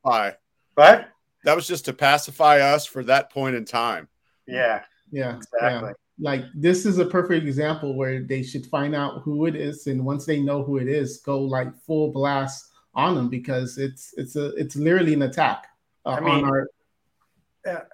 What? 0.74 1.08
that 1.44 1.54
was 1.54 1.66
just 1.66 1.84
to 1.84 1.92
pacify 1.92 2.58
us 2.58 2.84
for 2.84 3.04
that 3.04 3.30
point 3.30 3.54
in 3.54 3.64
time. 3.64 4.08
Yeah. 4.46 4.82
Yeah. 5.10 5.36
Exactly. 5.36 5.90
Yeah. 5.90 5.92
Like 6.18 6.44
this 6.54 6.84
is 6.84 6.98
a 6.98 7.06
perfect 7.06 7.46
example 7.46 7.94
where 7.94 8.22
they 8.22 8.42
should 8.42 8.66
find 8.66 8.94
out 8.94 9.22
who 9.22 9.46
it 9.46 9.54
is, 9.54 9.86
and 9.86 10.04
once 10.04 10.26
they 10.26 10.40
know 10.40 10.62
who 10.62 10.78
it 10.78 10.88
is, 10.88 11.18
go 11.18 11.40
like 11.40 11.68
full 11.82 12.10
blast 12.10 12.72
on 12.96 13.14
them 13.14 13.28
because 13.28 13.78
it's 13.78 14.12
it's 14.16 14.34
a 14.34 14.54
it's 14.56 14.74
literally 14.74 15.14
an 15.14 15.22
attack 15.22 15.68
uh, 16.04 16.10
I 16.10 16.20
mean, 16.20 16.44
on 16.44 16.44
our. 16.44 16.66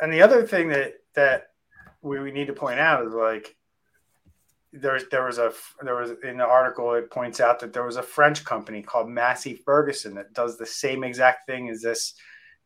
And 0.00 0.12
the 0.12 0.22
other 0.22 0.46
thing 0.46 0.68
that 0.68 0.94
that 1.14 1.48
we, 2.00 2.20
we 2.20 2.30
need 2.30 2.46
to 2.46 2.52
point 2.52 2.78
out 2.78 3.06
is 3.06 3.12
like 3.12 3.56
there's 4.72 5.04
there 5.10 5.24
was 5.24 5.38
a 5.38 5.52
there 5.82 5.96
was 5.96 6.12
in 6.22 6.38
the 6.38 6.46
article 6.46 6.94
it 6.94 7.10
points 7.10 7.40
out 7.40 7.58
that 7.60 7.72
there 7.72 7.84
was 7.84 7.96
a 7.96 8.02
French 8.02 8.44
company 8.44 8.82
called 8.82 9.08
Massey 9.08 9.54
Ferguson 9.54 10.14
that 10.14 10.32
does 10.32 10.56
the 10.56 10.66
same 10.66 11.04
exact 11.04 11.46
thing 11.46 11.68
as 11.68 11.82
this 11.82 12.14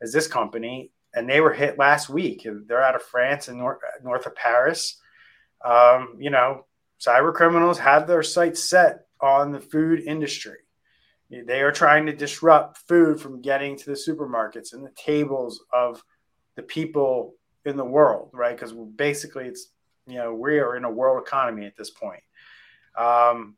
as 0.02 0.12
this 0.12 0.28
company, 0.28 0.92
and 1.14 1.28
they 1.28 1.40
were 1.40 1.52
hit 1.52 1.78
last 1.78 2.08
week. 2.08 2.46
They're 2.66 2.84
out 2.84 2.94
of 2.94 3.02
France 3.02 3.48
and 3.48 3.58
north, 3.58 3.78
north 4.02 4.26
of 4.26 4.34
Paris. 4.36 5.00
Um, 5.64 6.16
you 6.18 6.30
know, 6.30 6.66
cyber 7.00 7.32
criminals 7.32 7.78
have 7.78 8.06
their 8.06 8.22
sights 8.22 8.68
set 8.68 9.06
on 9.20 9.52
the 9.52 9.60
food 9.60 10.00
industry. 10.00 10.58
They 11.30 11.60
are 11.62 11.72
trying 11.72 12.06
to 12.06 12.12
disrupt 12.12 12.78
food 12.88 13.20
from 13.20 13.42
getting 13.42 13.76
to 13.76 13.86
the 13.86 13.92
supermarkets 13.92 14.72
and 14.72 14.84
the 14.84 14.92
tables 14.94 15.64
of 15.72 16.02
the 16.54 16.62
people 16.62 17.34
in 17.64 17.76
the 17.76 17.84
world, 17.84 18.30
right? 18.32 18.54
Because 18.54 18.72
basically, 18.72 19.46
it's 19.46 19.72
you 20.06 20.16
know 20.16 20.34
we 20.34 20.58
are 20.58 20.76
in 20.76 20.84
a 20.84 20.90
world 20.90 21.22
economy 21.26 21.66
at 21.66 21.76
this 21.76 21.90
point. 21.90 22.22
Um, 22.96 23.56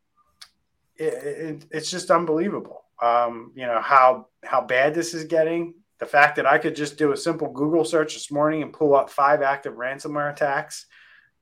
it, 0.96 1.12
it, 1.12 1.64
it's 1.70 1.90
just 1.90 2.10
unbelievable. 2.10 2.84
Um, 3.02 3.52
you 3.54 3.66
know 3.66 3.80
how 3.80 4.28
how 4.42 4.62
bad 4.62 4.94
this 4.94 5.12
is 5.12 5.24
getting 5.24 5.74
the 5.98 6.06
fact 6.06 6.36
that 6.36 6.46
I 6.46 6.58
could 6.58 6.76
just 6.76 6.96
do 6.96 7.12
a 7.12 7.16
simple 7.16 7.50
Google 7.50 7.84
search 7.84 8.14
this 8.14 8.30
morning 8.30 8.62
and 8.62 8.72
pull 8.72 8.94
up 8.94 9.10
five 9.10 9.42
active 9.42 9.74
ransomware 9.74 10.32
attacks 10.32 10.86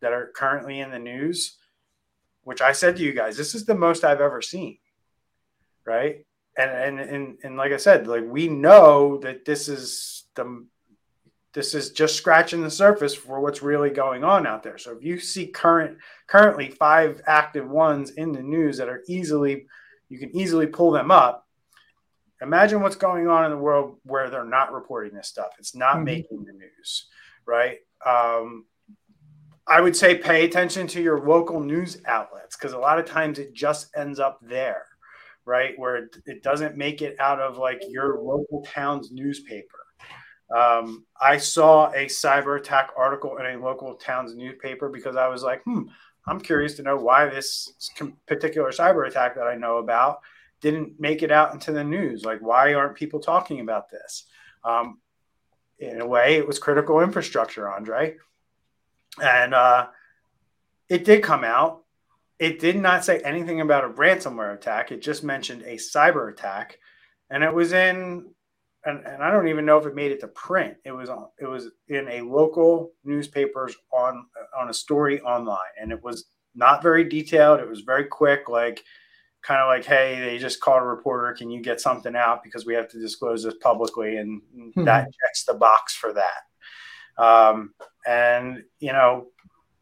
that 0.01 0.13
are 0.13 0.33
currently 0.35 0.81
in 0.81 0.91
the 0.91 0.99
news, 0.99 1.59
which 2.43 2.61
I 2.61 2.73
said 2.73 2.97
to 2.97 3.03
you 3.03 3.13
guys, 3.13 3.37
this 3.37 3.55
is 3.55 3.67
the 3.67 3.75
most 3.75 4.05
I've 4.05 4.21
ever 4.21 4.41
seen. 4.41 4.79
Right. 5.87 6.25
And 6.59 6.71
and 6.71 7.01
and, 7.01 7.39
and 7.43 7.57
like 7.57 7.73
I 7.73 7.77
said, 7.77 8.07
like 8.07 8.25
we 8.27 8.49
know 8.49 9.19
that 9.19 9.45
this 9.45 9.69
is 9.69 10.25
the 10.35 10.67
this 11.55 11.75
is 11.75 11.91
just 11.91 12.17
scratching 12.17 12.63
the 12.63 12.71
surface 12.71 13.15
for 13.15 13.41
what's 13.41 13.63
really 13.63 13.91
going 13.91 14.25
on 14.25 14.47
out 14.47 14.63
there. 14.63 14.77
So 14.79 14.93
if 14.93 15.03
you 15.03 15.19
see 15.19 15.47
current 15.47 15.99
currently 16.27 16.71
five 16.71 17.23
active 17.27 17.69
ones 17.69 18.11
in 18.11 18.33
the 18.33 18.43
news 18.43 18.79
that 18.79 18.89
are 18.89 19.03
easily 19.09 19.67
you 20.09 20.19
can 20.19 20.35
easily 20.37 20.67
pull 20.67 20.93
them 20.93 21.11
up 21.11 21.47
Imagine 22.43 22.83
what's 22.83 22.97
going 22.97 23.29
on 23.29 23.45
in 23.47 23.51
the 23.51 23.57
world 23.57 23.99
where 24.05 24.29
they're 24.29 24.45
not 24.45 24.73
reporting 24.73 25.15
this 25.15 25.29
stuff. 25.29 25.53
It's 25.59 25.75
not 25.75 25.97
mm-hmm. 25.97 26.05
making 26.05 26.45
the 26.45 26.53
news, 26.53 27.07
right? 27.47 27.79
Um, 28.05 28.67
I 29.67 29.81
would 29.81 29.97
say 29.97 30.17
pay 30.17 30.45
attention 30.45 30.87
to 30.89 31.03
your 31.03 31.27
local 31.27 31.61
news 31.61 31.99
outlets 32.07 32.57
because 32.57 32.73
a 32.73 32.79
lot 32.79 32.99
of 32.99 33.07
times 33.07 33.39
it 33.39 33.55
just 33.55 33.89
ends 33.97 34.21
up 34.21 34.39
there, 34.43 34.85
right? 35.47 35.79
Where 35.79 35.97
it, 35.97 36.17
it 36.27 36.43
doesn't 36.43 36.77
make 36.77 37.01
it 37.01 37.19
out 37.19 37.41
of 37.41 37.57
like 37.57 37.83
your 37.89 38.21
local 38.21 38.63
town's 38.63 39.11
newspaper. 39.11 39.79
Um, 40.55 41.07
I 41.21 41.39
saw 41.39 41.91
a 41.91 42.07
cyber 42.07 42.59
attack 42.59 42.91
article 42.97 43.39
in 43.39 43.47
a 43.47 43.65
local 43.65 43.95
town's 43.95 44.35
newspaper 44.35 44.89
because 44.89 45.17
I 45.17 45.29
was 45.29 45.43
like, 45.43 45.63
hmm, 45.65 45.83
I'm 46.27 46.41
curious 46.41 46.75
to 46.75 46.83
know 46.83 46.97
why 46.97 47.27
this 47.27 47.93
particular 48.27 48.71
cyber 48.71 49.09
attack 49.09 49.37
that 49.37 49.47
I 49.47 49.55
know 49.55 49.79
about 49.79 50.21
didn't 50.61 50.99
make 50.99 51.23
it 51.23 51.31
out 51.31 51.53
into 51.53 51.73
the 51.73 51.85
news. 51.85 52.25
Like, 52.25 52.41
why 52.41 52.75
aren't 52.75 52.97
people 52.97 53.21
talking 53.21 53.61
about 53.61 53.91
this? 53.91 54.25
Um, 54.65 54.99
in 55.79 56.01
a 56.01 56.07
way, 56.07 56.37
it 56.37 56.47
was 56.47 56.59
critical 56.59 57.01
infrastructure, 57.01 57.71
Andre. 57.71 58.17
And 59.23 59.55
uh, 59.55 59.89
it 60.89 61.05
did 61.05 61.23
come 61.23 61.45
out. 61.45 61.83
It 62.39 62.59
did 62.59 62.77
not 62.77 63.05
say 63.05 63.21
anything 63.21 63.61
about 63.61 63.85
a 63.85 63.89
ransomware 63.89 64.55
attack. 64.55 64.93
It 64.93 65.01
just 65.01 65.25
mentioned 65.25 65.63
a 65.63 65.77
cyber 65.77 66.31
attack. 66.31 66.79
And 67.31 67.43
it 67.43 67.53
was 67.53 67.73
in, 67.73 68.27
and, 68.85 69.05
and 69.05 69.23
I 69.23 69.31
don't 69.31 69.49
even 69.49 69.67
know 69.67 69.79
if 69.79 69.87
it 69.87 69.95
made 69.95 70.13
it 70.13 70.21
to 70.21 70.29
print. 70.29 70.77
It 70.85 70.93
was 70.93 71.09
on, 71.09 71.29
it 71.41 71.47
was 71.47 71.71
in 71.89 72.09
a 72.09 72.21
local 72.21 72.93
newspapers 73.05 73.75
on 73.93 74.27
on 74.59 74.71
a 74.71 74.75
story 74.75 75.21
online, 75.23 75.59
and 75.81 75.91
it 75.91 76.03
was 76.03 76.27
not 76.55 76.83
very 76.83 77.05
detailed. 77.09 77.61
It 77.61 77.69
was 77.69 77.81
very 77.81 78.05
quick, 78.05 78.49
like 78.49 78.85
kind 79.43 79.61
of 79.61 79.67
like, 79.67 79.85
hey, 79.85 80.21
they 80.21 80.39
just 80.39 80.61
called 80.61 80.83
a 80.83 80.87
reporter. 80.87 81.35
Can 81.35 81.51
you 81.51 81.61
get 81.61 81.81
something 81.81 82.15
out 82.15 82.43
because 82.43 82.65
we 82.65 82.75
have 82.75 82.89
to 82.91 83.01
disclose 83.01 83.43
this 83.43 83.55
publicly, 83.61 84.19
and 84.19 84.41
hmm. 84.55 84.85
that 84.85 85.05
checks 85.05 85.45
the 85.45 85.55
box 85.55 85.95
for 85.95 86.13
that. 86.13 87.23
Um, 87.23 87.75
and 88.07 88.63
you 88.79 88.93
know, 88.93 89.27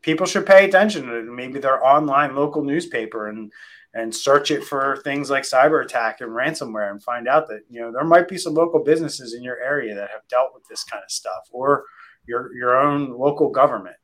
people 0.05 0.27
should 0.27 0.45
pay 0.45 0.67
attention 0.67 1.07
to 1.07 1.23
maybe 1.23 1.59
their 1.59 1.85
online 1.85 2.37
local 2.37 2.63
newspaper 2.63 3.29
and 3.29 3.51
and 3.95 4.15
search 4.15 4.51
it 4.51 4.65
for 4.65 5.01
things 5.05 5.31
like 5.31 5.45
cyber 5.45 5.83
attack 5.83 6.21
and 6.21 6.31
ransomware 6.31 6.91
and 6.91 7.03
find 7.03 7.27
out 7.27 7.49
that 7.49 7.61
you 7.71 7.81
know 7.81 7.91
there 7.91 8.05
might 8.05 8.29
be 8.29 8.37
some 8.37 8.53
local 8.53 8.83
businesses 8.85 9.35
in 9.35 9.43
your 9.43 9.59
area 9.61 9.95
that 9.95 10.11
have 10.11 10.29
dealt 10.29 10.53
with 10.53 10.65
this 10.69 10.85
kind 10.85 11.03
of 11.03 11.11
stuff 11.11 11.49
or 11.51 11.85
your 12.27 12.55
your 12.55 12.79
own 12.79 13.19
local 13.19 13.49
government. 13.51 13.97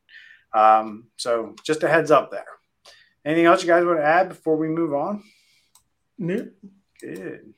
Um, 0.52 1.08
so 1.16 1.54
just 1.64 1.82
a 1.82 1.88
heads 1.88 2.10
up 2.10 2.30
there. 2.30 2.46
Anything 3.24 3.46
else 3.46 3.62
you 3.62 3.68
guys 3.68 3.84
want 3.84 3.98
to 3.98 4.04
add 4.04 4.28
before 4.28 4.56
we 4.56 4.68
move 4.68 4.94
on? 4.94 5.22
No. 6.18 6.48
Good. 7.00 7.54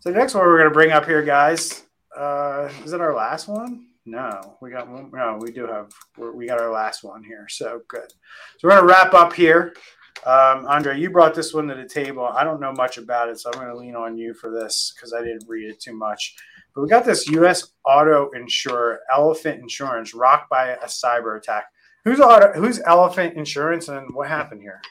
So 0.00 0.10
the 0.10 0.18
next 0.18 0.34
one 0.34 0.44
we're 0.44 0.58
going 0.58 0.70
to 0.70 0.74
bring 0.74 0.92
up 0.92 1.06
here, 1.06 1.22
guys, 1.22 1.84
uh, 2.16 2.68
is 2.84 2.92
it 2.92 3.00
our 3.00 3.14
last 3.14 3.48
one? 3.48 3.86
No, 4.06 4.58
we 4.60 4.70
got 4.70 4.88
one. 4.88 5.10
No, 5.12 5.38
we 5.40 5.50
do 5.50 5.66
have. 5.66 5.90
We 6.18 6.46
got 6.46 6.60
our 6.60 6.70
last 6.70 7.04
one 7.04 7.24
here. 7.24 7.46
So 7.48 7.80
good. 7.88 8.10
So 8.58 8.68
we're 8.68 8.70
gonna 8.70 8.86
wrap 8.86 9.14
up 9.14 9.32
here. 9.32 9.74
Um, 10.26 10.66
Andre, 10.66 10.98
you 10.98 11.10
brought 11.10 11.34
this 11.34 11.54
one 11.54 11.68
to 11.68 11.74
the 11.74 11.88
table. 11.88 12.24
I 12.24 12.44
don't 12.44 12.60
know 12.60 12.72
much 12.72 12.98
about 12.98 13.28
it, 13.30 13.40
so 13.40 13.50
I'm 13.52 13.60
gonna 13.60 13.76
lean 13.76 13.96
on 13.96 14.16
you 14.18 14.34
for 14.34 14.50
this 14.50 14.92
because 14.94 15.14
I 15.14 15.20
didn't 15.20 15.44
read 15.48 15.70
it 15.70 15.80
too 15.80 15.96
much. 15.96 16.34
But 16.74 16.82
we 16.82 16.88
got 16.88 17.04
this 17.04 17.28
U.S. 17.28 17.72
auto 17.86 18.30
insurer, 18.30 19.00
Elephant 19.14 19.60
Insurance, 19.60 20.12
rocked 20.12 20.50
by 20.50 20.70
a 20.70 20.86
cyber 20.86 21.38
attack. 21.38 21.64
Who's 22.04 22.20
auto? 22.20 22.52
Who's 22.52 22.80
Elephant 22.84 23.36
Insurance, 23.36 23.88
and 23.88 24.14
what 24.14 24.28
happened 24.28 24.60
here? 24.60 24.82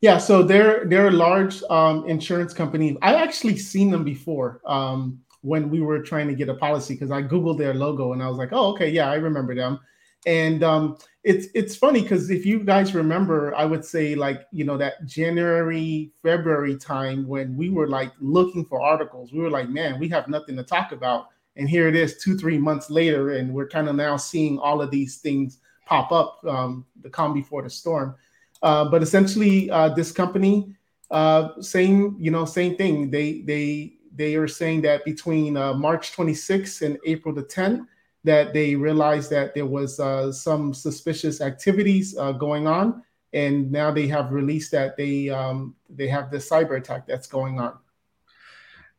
Yeah, 0.00 0.18
so 0.18 0.42
they're 0.42 0.84
they're 0.86 1.08
a 1.08 1.10
large 1.10 1.62
um, 1.64 2.06
insurance 2.06 2.54
company. 2.54 2.96
I've 3.02 3.16
actually 3.16 3.56
seen 3.58 3.90
them 3.90 4.04
before. 4.04 4.60
Um, 4.66 5.20
when 5.42 5.70
we 5.70 5.80
were 5.80 6.00
trying 6.00 6.28
to 6.28 6.34
get 6.34 6.48
a 6.48 6.54
policy 6.54 6.94
because 6.94 7.10
I 7.10 7.22
googled 7.22 7.58
their 7.58 7.74
logo 7.74 8.12
and 8.12 8.22
I 8.22 8.28
was 8.28 8.38
like, 8.38 8.50
oh, 8.52 8.72
okay, 8.72 8.90
yeah, 8.90 9.10
I 9.10 9.14
remember 9.14 9.54
them. 9.54 9.80
And 10.26 10.64
um, 10.64 10.98
it's 11.22 11.46
it's 11.54 11.76
funny 11.76 12.02
because 12.02 12.30
if 12.30 12.44
you 12.44 12.60
guys 12.60 12.94
remember, 12.94 13.54
I 13.54 13.64
would 13.64 13.84
say 13.84 14.14
like 14.14 14.46
you 14.52 14.64
know 14.64 14.76
that 14.76 15.04
January 15.06 16.12
February 16.22 16.76
time 16.76 17.26
when 17.26 17.56
we 17.56 17.68
were 17.68 17.88
like 17.88 18.12
looking 18.20 18.64
for 18.64 18.80
articles, 18.80 19.32
we 19.32 19.40
were 19.40 19.50
like, 19.50 19.68
man, 19.68 20.00
we 20.00 20.08
have 20.08 20.28
nothing 20.28 20.56
to 20.56 20.64
talk 20.64 20.92
about, 20.92 21.28
and 21.56 21.68
here 21.68 21.88
it 21.88 21.94
is, 21.94 22.18
two 22.18 22.36
three 22.36 22.58
months 22.58 22.90
later, 22.90 23.32
and 23.32 23.52
we're 23.52 23.68
kind 23.68 23.88
of 23.88 23.94
now 23.96 24.16
seeing 24.16 24.58
all 24.58 24.80
of 24.80 24.90
these 24.90 25.18
things 25.18 25.58
pop 25.84 26.10
up, 26.10 26.44
um, 26.46 26.84
the 27.02 27.10
calm 27.10 27.32
before 27.32 27.62
the 27.62 27.70
storm. 27.70 28.14
Uh, 28.62 28.84
but 28.88 29.02
essentially, 29.02 29.70
uh, 29.70 29.88
this 29.90 30.10
company, 30.10 30.74
uh, 31.10 31.60
same 31.60 32.16
you 32.18 32.30
know 32.30 32.44
same 32.44 32.76
thing. 32.76 33.10
They 33.10 33.42
they 33.42 33.95
they 34.16 34.34
are 34.34 34.48
saying 34.48 34.82
that 34.82 35.04
between 35.04 35.56
uh, 35.56 35.74
March 35.74 36.16
26th 36.16 36.82
and 36.82 36.98
April 37.04 37.34
the 37.34 37.44
10th, 37.44 37.86
that 38.24 38.52
they 38.52 38.74
realized 38.74 39.30
that 39.30 39.54
there 39.54 39.66
was 39.66 40.00
uh, 40.00 40.32
some 40.32 40.74
suspicious 40.74 41.40
activities 41.40 42.16
uh, 42.18 42.32
going 42.32 42.66
on, 42.66 43.02
and 43.32 43.70
now 43.70 43.92
they 43.92 44.08
have 44.08 44.32
released 44.32 44.72
that 44.72 44.96
they 44.96 45.28
um, 45.28 45.76
they 45.88 46.08
have 46.08 46.30
the 46.30 46.38
cyber 46.38 46.76
attack 46.76 47.06
that's 47.06 47.28
going 47.28 47.60
on. 47.60 47.78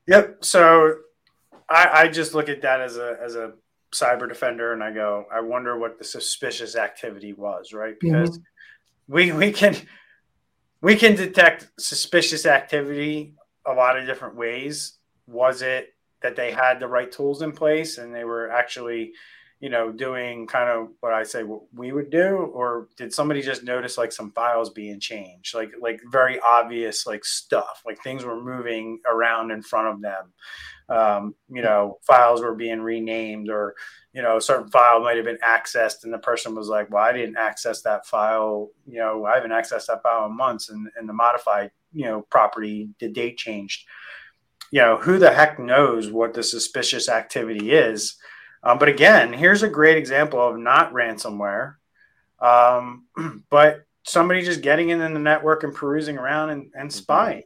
Yep. 0.08 0.46
So 0.46 1.00
I, 1.68 1.90
I 1.94 2.08
just 2.08 2.34
look 2.34 2.48
at 2.48 2.62
that 2.62 2.80
as 2.80 2.96
a 2.96 3.18
as 3.22 3.36
a 3.36 3.54
cyber 3.92 4.30
defender, 4.30 4.72
and 4.72 4.82
I 4.82 4.94
go, 4.94 5.26
I 5.32 5.42
wonder 5.42 5.78
what 5.78 5.98
the 5.98 6.06
suspicious 6.06 6.78
activity 6.78 7.34
was, 7.34 7.74
right? 7.74 8.00
Because 8.00 8.30
mm-hmm. 8.30 9.14
we 9.14 9.32
we 9.34 9.52
can 9.52 9.76
we 10.80 10.96
can 10.96 11.16
detect 11.16 11.68
suspicious 11.78 12.46
activity 12.46 13.34
a 13.66 13.74
lot 13.74 13.98
of 13.98 14.06
different 14.06 14.36
ways 14.36 14.97
was 15.28 15.62
it 15.62 15.94
that 16.22 16.36
they 16.36 16.52
had 16.52 16.80
the 16.80 16.88
right 16.88 17.12
tools 17.12 17.42
in 17.42 17.52
place 17.52 17.98
and 17.98 18.14
they 18.14 18.24
were 18.24 18.50
actually 18.50 19.14
you 19.60 19.70
know 19.70 19.92
doing 19.92 20.46
kind 20.46 20.70
of 20.70 20.90
what 21.00 21.14
i 21.14 21.24
say 21.24 21.44
what 21.44 21.62
we 21.74 21.92
would 21.92 22.10
do? 22.10 22.52
Or 22.54 22.90
did 22.96 23.14
somebody 23.14 23.42
just 23.42 23.64
notice 23.64 23.98
like 23.98 24.12
some 24.12 24.32
files 24.32 24.70
being 24.70 25.00
changed? 25.00 25.56
Like 25.56 25.72
like 25.82 26.00
very 26.12 26.40
obvious 26.40 27.08
like 27.08 27.26
stuff 27.26 27.82
like 27.86 28.02
things 28.04 28.24
were 28.24 28.42
moving 28.42 29.00
around 29.06 29.52
in 29.52 29.62
front 29.62 29.88
of 29.88 30.02
them. 30.02 30.34
Um, 30.90 31.36
you 31.50 31.62
know 31.62 31.98
files 32.04 32.42
were 32.42 32.56
being 32.56 32.82
renamed 32.82 33.50
or 33.50 33.76
you 34.14 34.22
know 34.22 34.38
a 34.38 34.42
certain 34.42 34.70
file 34.70 35.02
might 35.02 35.18
have 35.18 35.26
been 35.26 35.40
accessed 35.44 36.04
and 36.04 36.14
the 36.14 36.18
person 36.20 36.56
was 36.56 36.70
like 36.70 36.90
well 36.90 37.04
i 37.04 37.12
didn't 37.12 37.36
access 37.38 37.82
that 37.82 38.06
file 38.06 38.70
you 38.86 38.98
know 38.98 39.26
i 39.26 39.36
haven't 39.36 39.52
accessed 39.52 39.88
that 39.88 40.02
file 40.02 40.28
in 40.28 40.38
months. 40.38 40.70
And, 40.70 40.88
and 40.96 41.10
the 41.10 41.14
modified 41.14 41.72
you 41.92 42.06
know 42.06 42.22
property 42.30 42.90
the 43.00 43.10
date 43.10 43.38
changed 43.38 43.86
you 44.72 44.82
know, 44.82 44.98
who 44.98 45.18
the 45.18 45.32
heck 45.32 45.60
knows 45.60 46.12
what 46.12 46.34
the 46.34 46.44
suspicious 46.44 47.10
activity 47.10 47.72
is? 47.72 48.18
Um, 48.64 48.80
but 48.80 48.90
again, 48.90 49.34
here's 49.34 49.64
a 49.64 49.70
great 49.70 49.98
example 49.98 50.46
of 50.46 50.58
not 50.58 50.94
ransomware, 50.94 51.76
um, 52.40 53.06
but 53.50 53.86
somebody 54.04 54.42
just 54.42 54.62
getting 54.62 54.90
in 54.90 55.00
the 55.00 55.20
network 55.20 55.64
and 55.64 55.74
perusing 55.74 56.18
around 56.18 56.50
and, 56.50 56.72
and 56.74 56.90
mm-hmm. 56.90 56.98
spying. 56.98 57.44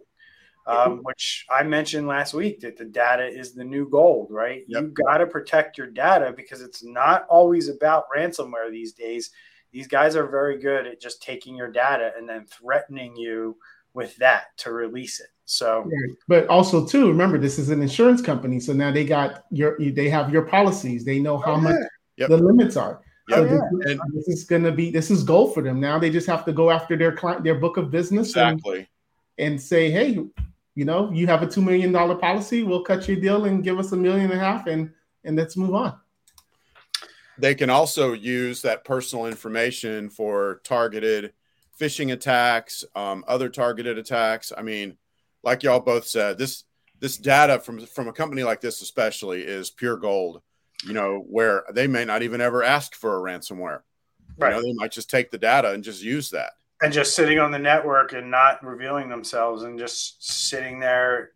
Um, 0.67 0.99
which 1.01 1.45
I 1.49 1.63
mentioned 1.63 2.07
last 2.07 2.35
week 2.35 2.61
that 2.61 2.77
the 2.77 2.85
data 2.85 3.25
is 3.25 3.53
the 3.53 3.63
new 3.63 3.89
gold, 3.89 4.27
right? 4.29 4.63
Yep. 4.67 4.81
You 4.81 4.93
got 5.05 5.17
to 5.17 5.25
protect 5.25 5.77
your 5.77 5.87
data 5.87 6.33
because 6.37 6.61
it's 6.61 6.83
not 6.83 7.25
always 7.29 7.67
about 7.67 8.05
ransomware 8.15 8.69
these 8.69 8.93
days. 8.93 9.31
These 9.71 9.87
guys 9.87 10.15
are 10.15 10.27
very 10.27 10.59
good 10.59 10.85
at 10.85 11.01
just 11.01 11.23
taking 11.23 11.55
your 11.55 11.71
data 11.71 12.11
and 12.15 12.29
then 12.29 12.45
threatening 12.45 13.15
you 13.15 13.57
with 13.95 14.15
that 14.17 14.55
to 14.57 14.71
release 14.71 15.19
it. 15.19 15.27
So, 15.51 15.85
but 16.29 16.47
also 16.47 16.85
too, 16.85 17.09
remember 17.09 17.37
this 17.37 17.59
is 17.59 17.71
an 17.71 17.81
insurance 17.81 18.21
company, 18.21 18.57
so 18.61 18.71
now 18.71 18.89
they 18.89 19.03
got 19.03 19.43
your 19.51 19.77
they 19.77 20.09
have 20.09 20.31
your 20.31 20.43
policies. 20.43 21.03
They 21.03 21.19
know 21.19 21.37
how 21.37 21.55
oh, 21.55 21.57
much 21.57 21.75
yep. 22.15 22.29
the 22.29 22.37
limits 22.37 22.77
are. 22.77 23.01
So 23.29 23.43
yeah. 23.43 23.59
this, 23.81 23.99
this, 24.13 24.27
is 24.29 24.43
going 24.45 24.63
to 24.63 24.71
be 24.71 24.91
this 24.91 25.11
is 25.11 25.23
gold 25.23 25.53
for 25.53 25.61
them. 25.61 25.81
Now 25.81 25.99
they 25.99 26.09
just 26.09 26.25
have 26.27 26.45
to 26.45 26.53
go 26.53 26.71
after 26.71 26.95
their 26.95 27.11
client, 27.11 27.43
their 27.43 27.55
book 27.55 27.75
of 27.75 27.91
business, 27.91 28.29
exactly, 28.29 28.87
and, 29.37 29.53
and 29.53 29.61
say, 29.61 29.91
hey, 29.91 30.23
you 30.75 30.85
know, 30.85 31.11
you 31.11 31.27
have 31.27 31.43
a 31.43 31.47
two 31.47 31.61
million 31.61 31.91
dollar 31.91 32.15
policy. 32.15 32.63
We'll 32.63 32.85
cut 32.85 33.05
your 33.09 33.17
deal 33.17 33.43
and 33.43 33.61
give 33.61 33.77
us 33.77 33.91
a 33.91 33.97
million 33.97 34.31
and 34.31 34.39
a 34.39 34.41
half, 34.41 34.67
and 34.67 34.89
and 35.25 35.35
let's 35.35 35.57
move 35.57 35.75
on. 35.75 35.99
They 37.37 37.55
can 37.55 37.69
also 37.69 38.13
use 38.13 38.61
that 38.61 38.85
personal 38.85 39.25
information 39.25 40.11
for 40.11 40.61
targeted 40.63 41.33
phishing 41.77 42.13
attacks, 42.13 42.85
um, 42.95 43.25
other 43.27 43.49
targeted 43.49 43.97
attacks. 43.97 44.53
I 44.57 44.61
mean, 44.61 44.95
like 45.43 45.63
y'all 45.63 45.79
both 45.79 46.07
said, 46.07 46.37
this 46.37 46.63
this 46.99 47.17
data 47.17 47.59
from 47.59 47.85
from 47.85 48.07
a 48.07 48.13
company 48.13 48.43
like 48.43 48.61
this 48.61 48.81
especially 48.81 49.41
is 49.41 49.69
pure 49.69 49.97
gold. 49.97 50.41
You 50.83 50.93
know, 50.93 51.23
where 51.29 51.63
they 51.73 51.85
may 51.87 52.05
not 52.05 52.23
even 52.23 52.41
ever 52.41 52.63
ask 52.63 52.95
for 52.95 53.17
a 53.17 53.21
ransomware. 53.21 53.81
Right. 54.37 54.55
You 54.55 54.55
know, 54.55 54.61
they 54.63 54.73
might 54.73 54.91
just 54.91 55.09
take 55.09 55.29
the 55.29 55.37
data 55.37 55.71
and 55.71 55.83
just 55.83 56.01
use 56.01 56.31
that. 56.31 56.53
And 56.81 56.91
just 56.91 57.15
sitting 57.15 57.37
on 57.37 57.51
the 57.51 57.59
network 57.59 58.13
and 58.13 58.31
not 58.31 58.63
revealing 58.65 59.07
themselves 59.07 59.61
and 59.63 59.77
just 59.77 60.23
sitting 60.49 60.79
there 60.79 61.31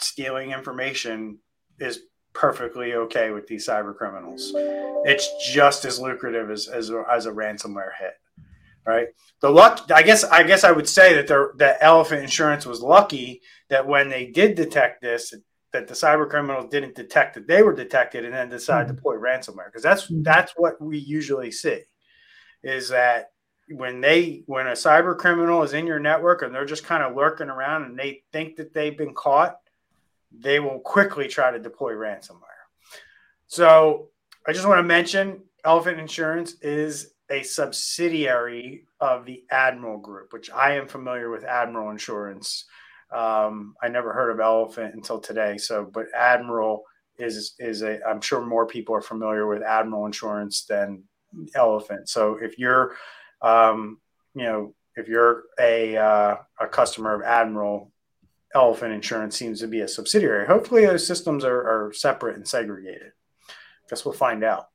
stealing 0.00 0.50
information 0.50 1.38
is 1.78 2.00
perfectly 2.34 2.94
okay 2.94 3.30
with 3.30 3.46
these 3.46 3.66
cyber 3.66 3.96
criminals. 3.96 4.52
It's 5.06 5.30
just 5.54 5.86
as 5.86 5.98
lucrative 5.98 6.50
as, 6.50 6.68
as, 6.68 6.90
as 7.10 7.24
a 7.24 7.30
ransomware 7.30 7.92
hit 7.98 8.14
right? 8.86 9.08
The 9.40 9.50
luck, 9.50 9.90
I 9.94 10.02
guess, 10.02 10.24
I 10.24 10.42
guess 10.42 10.64
I 10.64 10.72
would 10.72 10.88
say 10.88 11.14
that 11.14 11.26
the 11.26 11.52
the 11.56 11.82
elephant 11.82 12.22
insurance 12.22 12.66
was 12.66 12.80
lucky 12.80 13.42
that 13.68 13.86
when 13.86 14.08
they 14.08 14.26
did 14.26 14.54
detect 14.54 15.02
this, 15.02 15.34
that 15.74 15.88
the 15.88 15.94
cyber 15.94 16.30
criminals 16.30 16.70
didn't 16.70 16.94
detect 16.94 17.34
that 17.34 17.48
they 17.48 17.62
were 17.62 17.74
detected 17.74 18.24
and 18.24 18.32
then 18.32 18.48
decide 18.48 18.86
mm-hmm. 18.86 18.90
to 18.90 18.94
deploy 18.94 19.16
ransomware 19.16 19.66
because 19.66 19.82
that's 19.82 20.04
mm-hmm. 20.04 20.22
that's 20.22 20.52
what 20.56 20.80
we 20.80 20.96
usually 20.98 21.50
see 21.50 21.80
is 22.62 22.88
that 22.88 23.32
when 23.68 24.00
they 24.00 24.44
when 24.46 24.68
a 24.68 24.72
cyber 24.72 25.18
criminal 25.18 25.64
is 25.64 25.72
in 25.72 25.86
your 25.86 25.98
network 25.98 26.42
and 26.42 26.54
they're 26.54 26.64
just 26.64 26.84
kind 26.84 27.02
of 27.02 27.16
lurking 27.16 27.48
around 27.48 27.82
and 27.82 27.98
they 27.98 28.22
think 28.32 28.56
that 28.56 28.72
they've 28.72 28.96
been 28.96 29.14
caught 29.14 29.56
they 30.32 30.60
will 30.60 30.78
quickly 30.78 31.26
try 31.26 31.50
to 31.50 31.58
deploy 31.58 31.92
ransomware 31.92 32.40
so 33.48 34.08
i 34.46 34.52
just 34.52 34.68
want 34.68 34.78
to 34.78 34.82
mention 34.84 35.42
elephant 35.64 35.98
insurance 35.98 36.54
is 36.60 37.13
a 37.30 37.42
subsidiary 37.42 38.86
of 39.00 39.24
the 39.24 39.44
admiral 39.50 39.98
group 39.98 40.32
which 40.32 40.50
i 40.50 40.74
am 40.74 40.86
familiar 40.86 41.30
with 41.30 41.44
admiral 41.44 41.90
insurance 41.90 42.66
um, 43.14 43.76
I 43.80 43.88
never 43.88 44.12
heard 44.12 44.30
of 44.30 44.40
elephant 44.40 44.94
until 44.94 45.20
today. 45.20 45.56
So, 45.56 45.88
but 45.90 46.06
Admiral 46.14 46.82
is 47.16 47.54
is 47.60 47.82
a. 47.82 48.04
I'm 48.04 48.20
sure 48.20 48.44
more 48.44 48.66
people 48.66 48.94
are 48.94 49.02
familiar 49.02 49.46
with 49.46 49.62
Admiral 49.62 50.06
Insurance 50.06 50.64
than 50.64 51.04
Elephant. 51.54 52.08
So, 52.08 52.38
if 52.42 52.58
you're, 52.58 52.96
um, 53.40 54.00
you 54.34 54.42
know, 54.42 54.74
if 54.96 55.06
you're 55.06 55.44
a 55.60 55.96
uh, 55.96 56.36
a 56.60 56.66
customer 56.66 57.14
of 57.14 57.22
Admiral, 57.22 57.92
Elephant 58.52 58.92
Insurance 58.92 59.36
seems 59.36 59.60
to 59.60 59.68
be 59.68 59.80
a 59.80 59.88
subsidiary. 59.88 60.46
Hopefully, 60.46 60.84
those 60.84 61.06
systems 61.06 61.44
are, 61.44 61.60
are 61.60 61.92
separate 61.92 62.36
and 62.36 62.48
segregated. 62.48 63.12
I 63.48 63.52
Guess 63.90 64.04
we'll 64.04 64.14
find 64.14 64.42
out. 64.42 64.70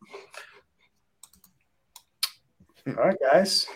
All 2.87 2.93
right, 2.93 3.17
guys. 3.31 3.67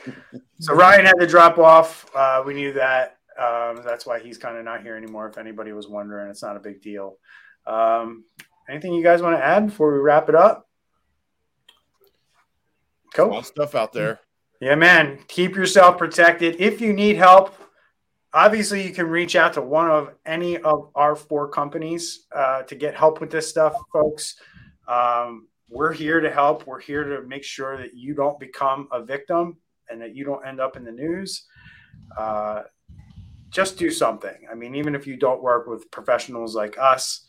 So 0.60 0.74
Ryan 0.76 1.06
had 1.06 1.20
to 1.20 1.28
drop 1.28 1.58
off. 1.58 2.10
Uh, 2.16 2.44
we 2.46 2.54
knew 2.54 2.74
that. 2.74 3.18
Um, 3.38 3.82
that's 3.84 4.06
why 4.06 4.20
he's 4.20 4.38
kind 4.38 4.58
of 4.58 4.64
not 4.64 4.82
here 4.82 4.96
anymore. 4.96 5.28
If 5.28 5.38
anybody 5.38 5.72
was 5.72 5.88
wondering, 5.88 6.30
it's 6.30 6.44
not 6.44 6.56
a 6.56 6.60
big 6.60 6.82
deal. 6.82 7.18
Um, 7.66 8.26
anything 8.70 8.94
you 8.94 9.04
guys 9.04 9.22
want 9.22 9.38
to 9.38 9.44
add 9.44 9.68
before 9.68 9.92
we 9.92 10.00
wrap 10.00 10.30
it 10.30 10.36
up? 10.36 10.68
Cool. 13.14 13.42
Stuff 13.44 13.76
out 13.76 13.94
there. 13.94 14.20
Yeah, 14.60 14.76
man. 14.76 15.20
Keep 15.28 15.56
yourself 15.56 15.98
protected. 15.98 16.56
If 16.60 16.80
you 16.80 16.94
need 16.94 17.18
help, 17.18 17.56
obviously 18.34 18.86
you 18.86 18.94
can 18.94 19.08
reach 19.08 19.36
out 19.36 19.54
to 19.54 19.62
one 19.62 19.90
of 19.90 20.12
any 20.26 20.58
of 20.58 20.90
our 20.96 21.16
four 21.16 21.48
companies 21.50 22.26
uh, 22.36 22.64
to 22.64 22.76
get 22.76 22.96
help 22.96 23.22
with 23.22 23.30
this 23.30 23.48
stuff, 23.48 23.74
folks. 23.92 24.36
Um, 24.88 25.48
we're 25.74 25.92
here 25.92 26.20
to 26.22 26.30
help. 26.30 26.68
We're 26.68 26.80
here 26.80 27.04
to 27.04 27.28
make 27.28 27.44
sure 27.44 27.78
that 27.78 27.96
you 27.96 28.14
don't 28.14 28.40
become 28.40 28.88
a 28.92 29.04
victim 29.04 29.58
and 29.90 30.00
that 30.02 30.16
you 30.16 30.24
don't 30.24 30.46
end 30.46 30.60
up 30.60 30.78
in 30.78 30.84
the 30.84 30.92
news. 30.92 31.46
Uh, 32.16 32.64
just 33.50 33.78
do 33.78 33.90
something. 33.90 34.48
I 34.52 34.56
mean, 34.56 34.76
even 34.76 34.96
if 34.96 35.08
you 35.08 35.18
don't 35.18 35.42
work 35.42 35.68
with 35.68 35.90
professionals 35.92 36.56
like 36.56 36.78
us, 36.78 37.26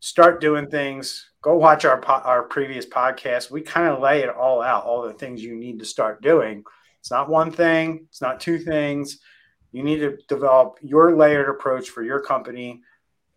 start 0.00 0.40
doing 0.40 0.68
things. 0.68 1.30
Go 1.42 1.56
watch 1.56 1.84
our 1.84 2.04
our 2.04 2.44
previous 2.44 2.86
podcast. 2.86 3.50
We 3.50 3.62
kind 3.62 3.88
of 3.88 4.00
lay 4.00 4.22
it 4.22 4.30
all 4.30 4.62
out, 4.62 4.84
all 4.84 5.02
the 5.02 5.12
things 5.12 5.42
you 5.42 5.56
need 5.56 5.80
to 5.80 5.84
start 5.84 6.22
doing. 6.22 6.64
It's 7.00 7.10
not 7.10 7.28
one 7.28 7.50
thing. 7.50 8.06
It's 8.08 8.20
not 8.20 8.38
two 8.38 8.58
things. 8.58 9.18
You 9.72 9.82
need 9.82 9.98
to 9.98 10.18
develop 10.28 10.78
your 10.82 11.16
layered 11.16 11.48
approach 11.48 11.90
for 11.90 12.02
your 12.02 12.20
company. 12.20 12.82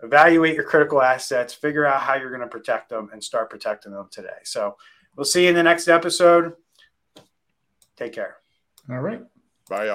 Evaluate 0.06 0.56
your 0.56 0.64
critical 0.64 1.02
assets. 1.02 1.54
Figure 1.54 1.86
out 1.86 2.02
how 2.02 2.16
you're 2.16 2.30
going 2.30 2.42
to 2.42 2.48
protect 2.48 2.90
them, 2.90 3.10
and 3.12 3.24
start 3.24 3.50
protecting 3.50 3.92
them 3.92 4.08
today. 4.12 4.40
So 4.44 4.78
we'll 5.16 5.26
see 5.26 5.44
you 5.44 5.50
in 5.50 5.56
the 5.56 5.64
next 5.64 5.88
episode. 5.88 6.54
Take 7.98 8.14
care. 8.14 8.38
All 8.90 9.00
right. 9.00 9.22